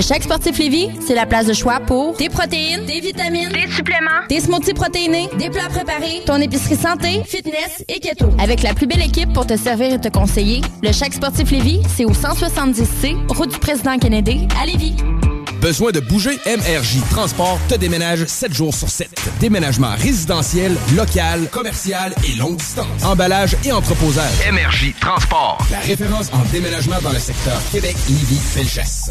Chaque 0.00 0.22
sportif 0.22 0.58
Lévis, 0.58 0.90
c'est 1.06 1.14
la 1.14 1.26
place 1.26 1.46
de 1.46 1.52
choix 1.52 1.80
pour 1.80 2.16
des 2.16 2.28
protéines, 2.28 2.84
des 2.84 3.00
vitamines, 3.00 3.48
des 3.48 3.70
suppléments, 3.70 4.26
des 4.28 4.40
smoothies 4.40 4.74
protéinés, 4.74 5.28
des 5.38 5.50
plats 5.50 5.68
préparés, 5.68 6.22
ton 6.26 6.36
épicerie 6.36 6.76
santé, 6.76 7.22
fitness 7.24 7.84
et 7.88 7.98
keto. 8.00 8.26
Avec 8.38 8.62
la 8.62 8.74
plus 8.74 8.86
belle 8.86 9.02
équipe 9.02 9.32
pour 9.32 9.46
te 9.46 9.56
servir 9.56 9.94
et 9.94 10.00
te 10.00 10.08
conseiller, 10.08 10.60
le 10.82 10.92
Chaque 10.92 11.14
sportif 11.14 11.50
Lévis, 11.50 11.80
c'est 11.96 12.04
au 12.04 12.12
170C, 12.12 13.16
route 13.34 13.50
du 13.50 13.58
président 13.58 13.98
Kennedy, 13.98 14.46
à 14.60 14.66
Lévis. 14.66 14.96
Besoin 15.60 15.90
de 15.90 16.00
bouger? 16.00 16.38
MRJ 16.46 17.00
Transport 17.10 17.58
te 17.68 17.74
déménage 17.74 18.24
7 18.26 18.52
jours 18.52 18.74
sur 18.74 18.88
7. 18.88 19.08
Déménagement 19.40 19.94
résidentiel, 19.98 20.76
local, 20.94 21.48
commercial 21.50 22.14
et 22.28 22.36
longue 22.36 22.56
distance. 22.56 23.02
Emballage 23.02 23.56
et 23.64 23.72
entreposage. 23.72 24.32
MRJ 24.52 24.94
Transport. 25.00 25.58
La 25.70 25.80
référence 25.80 26.30
en 26.32 26.44
déménagement 26.52 27.00
dans 27.02 27.12
le 27.12 27.18
secteur 27.18 27.58
Québec, 27.72 27.96
Lévis, 28.08 28.38
Felchasse. 28.38 29.10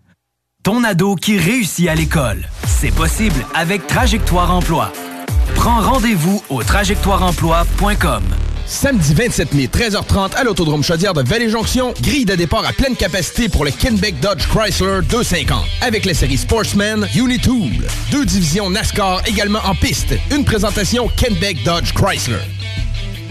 Ton 0.63 0.83
ado 0.83 1.15
qui 1.15 1.39
réussit 1.39 1.87
à 1.87 1.95
l'école. 1.95 2.47
C'est 2.67 2.93
possible 2.93 3.43
avec 3.55 3.87
Trajectoire 3.87 4.53
Emploi. 4.53 4.93
Prends 5.55 5.81
rendez-vous 5.81 6.43
au 6.49 6.61
trajectoireemploi.com. 6.61 8.21
Samedi 8.67 9.15
27 9.15 9.53
mai, 9.55 9.65
13h30 9.65 10.35
à 10.35 10.43
l'Autodrome 10.43 10.83
Chaudière 10.83 11.15
de 11.15 11.23
Vallée-Jonction, 11.23 11.95
grille 12.03 12.25
de 12.25 12.35
départ 12.35 12.63
à 12.63 12.73
pleine 12.73 12.95
capacité 12.95 13.49
pour 13.49 13.65
le 13.65 13.71
Kenbeck 13.71 14.19
Dodge 14.19 14.47
Chrysler 14.49 14.99
250. 15.09 15.65
Avec 15.81 16.05
les 16.05 16.13
séries 16.13 16.37
Sportsman, 16.37 17.07
Unitool. 17.15 17.87
Deux 18.11 18.25
divisions 18.25 18.69
NASCAR 18.69 19.27
également 19.27 19.61
en 19.65 19.73
piste. 19.73 20.13
Une 20.29 20.45
présentation 20.45 21.09
Kenbeck 21.17 21.63
Dodge 21.63 21.91
Chrysler. 21.93 22.37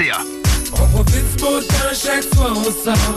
On 0.00 0.86
profite 0.92 1.12
du 1.12 1.42
beau 1.42 1.60
temps 1.60 1.92
chaque 1.92 2.22
fois 2.34 2.52
on 2.52 2.62
sort. 2.62 3.16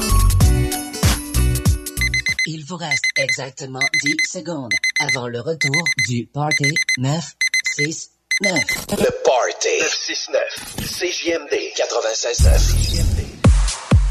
Il 2.48 2.66
vous 2.66 2.76
reste 2.76 3.06
exactement 3.18 3.80
10 4.04 4.16
secondes 4.28 4.72
avant 5.00 5.28
le 5.28 5.42
retour 5.42 5.84
du 6.10 6.26
Party 6.34 6.74
969. 6.98 8.54
Le 8.98 9.12
Party 9.24 9.70
969. 9.80 10.42
CJMD 10.80 11.54
96.9. 11.78 13.26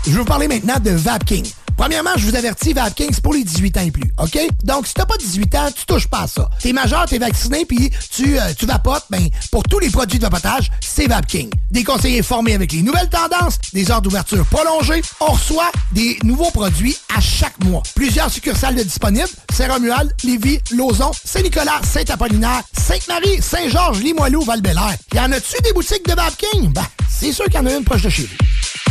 Je 0.05 0.11
vais 0.11 0.17
vous 0.17 0.25
parler 0.25 0.47
maintenant 0.47 0.79
de 0.79 0.91
Vapking. 0.91 1.53
Premièrement, 1.81 2.10
je 2.18 2.26
vous 2.26 2.36
avertis, 2.36 2.75
Vapking, 2.75 3.10
pour 3.23 3.33
les 3.33 3.42
18 3.42 3.78
ans 3.78 3.81
et 3.81 3.91
plus, 3.91 4.12
OK? 4.18 4.39
Donc, 4.65 4.86
si 4.86 4.92
t'as 4.92 5.07
pas 5.07 5.17
18 5.17 5.55
ans, 5.55 5.68
tu 5.75 5.86
touches 5.86 6.09
pas 6.09 6.25
à 6.25 6.26
ça. 6.26 6.50
T'es 6.60 6.75
majeur, 6.75 7.07
t'es 7.07 7.17
vacciné, 7.17 7.65
puis 7.65 7.91
tu, 8.15 8.39
euh, 8.39 8.52
tu 8.55 8.67
vapotes, 8.67 9.07
ben, 9.09 9.26
pour 9.50 9.62
tous 9.62 9.78
les 9.78 9.89
produits 9.89 10.18
de 10.18 10.25
vapotage, 10.25 10.70
c'est 10.83 11.07
Vapking. 11.07 11.49
Des 11.70 11.83
conseillers 11.83 12.23
formés 12.23 12.52
avec 12.52 12.73
les 12.73 12.83
nouvelles 12.83 13.09
tendances, 13.09 13.59
des 13.73 13.91
heures 13.91 14.02
d'ouverture 14.02 14.44
prolongées. 14.44 15.00
On 15.20 15.33
reçoit 15.33 15.73
des 15.92 16.18
nouveaux 16.23 16.50
produits 16.50 16.99
à 17.17 17.20
chaque 17.23 17.59
mois. 17.65 17.83
Plusieurs 17.94 18.31
succursales 18.31 18.75
de 18.75 18.83
disponibles. 18.83 19.31
Saint-Romuald, 19.50 20.15
Lévis, 20.23 20.60
Lauson, 20.73 21.12
Saint-Nicolas, 21.25 21.81
Saint-Apollinaire, 21.83 22.60
Sainte-Marie, 22.78 23.41
Saint-Georges, 23.41 24.00
Limoilou, 24.00 24.42
val 24.42 24.60
Y 24.60 25.18
en 25.18 25.33
a-tu 25.33 25.62
des 25.62 25.73
boutiques 25.73 26.07
de 26.07 26.12
Vapking? 26.12 26.75
Ben, 26.75 26.84
c'est 27.09 27.33
sûr 27.33 27.47
qu'il 27.47 27.55
y 27.55 27.59
en 27.59 27.65
a 27.65 27.73
une 27.73 27.84
proche 27.84 28.02
de 28.02 28.10
chez 28.10 28.25
vous. 28.25 28.90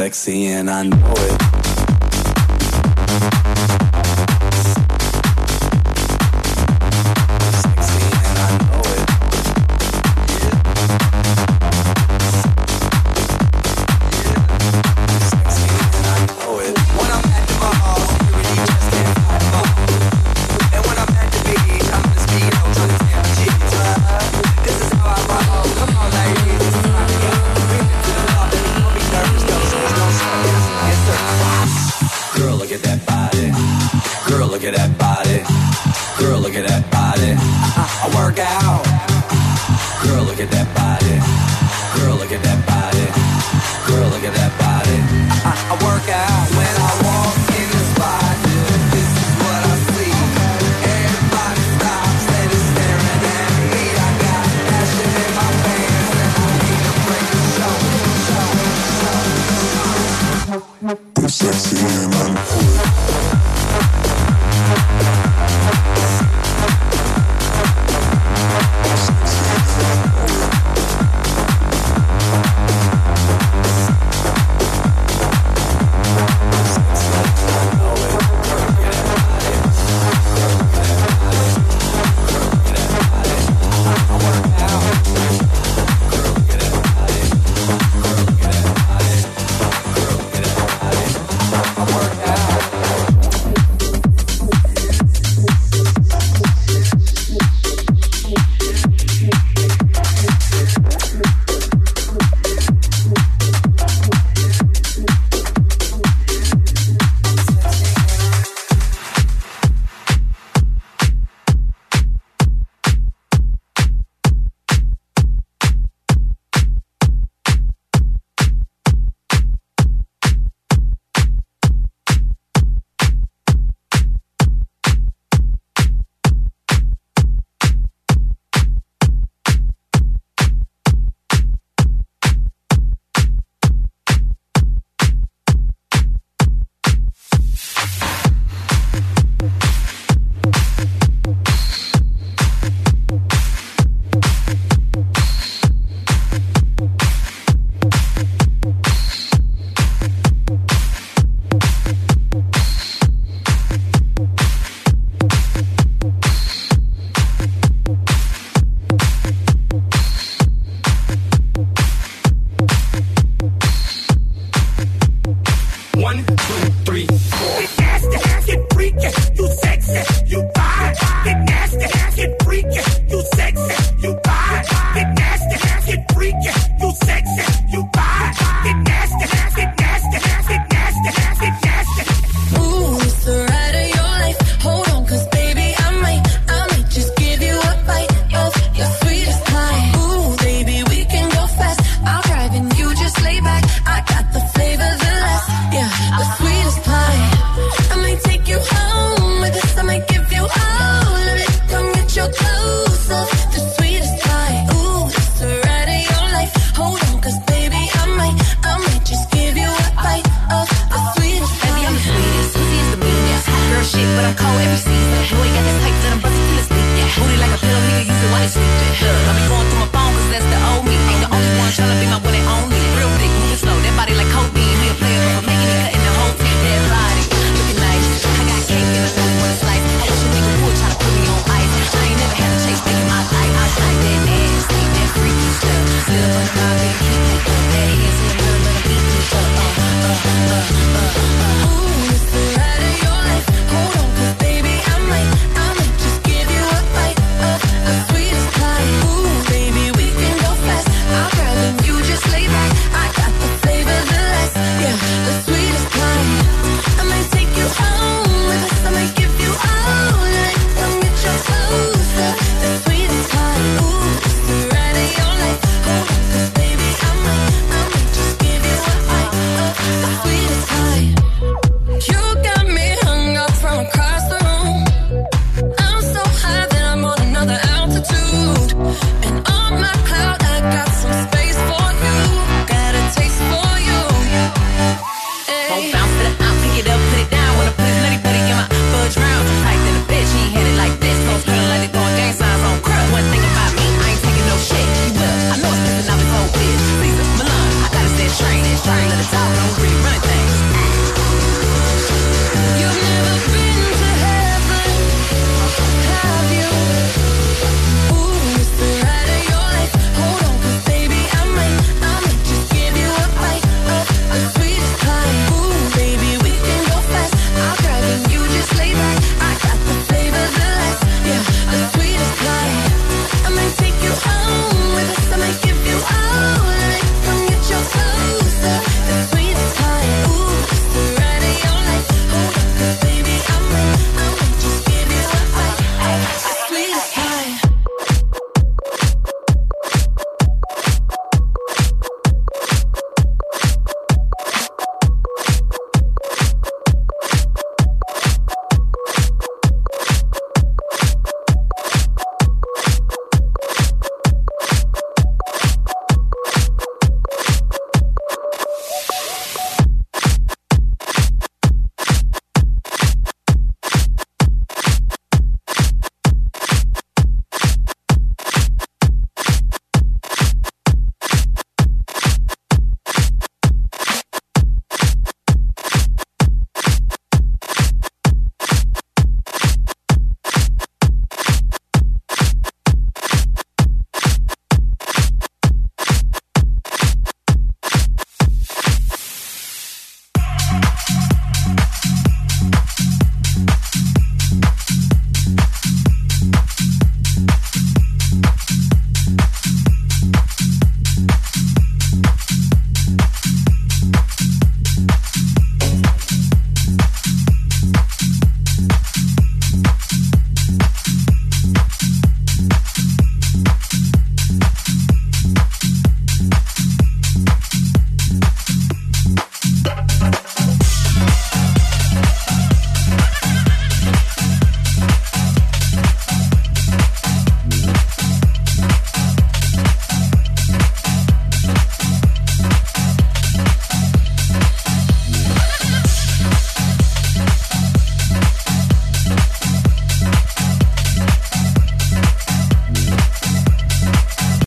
Sexy 0.00 0.46
and 0.46 0.70
I 0.70 0.84
know 0.84 1.12
it. 1.14 1.59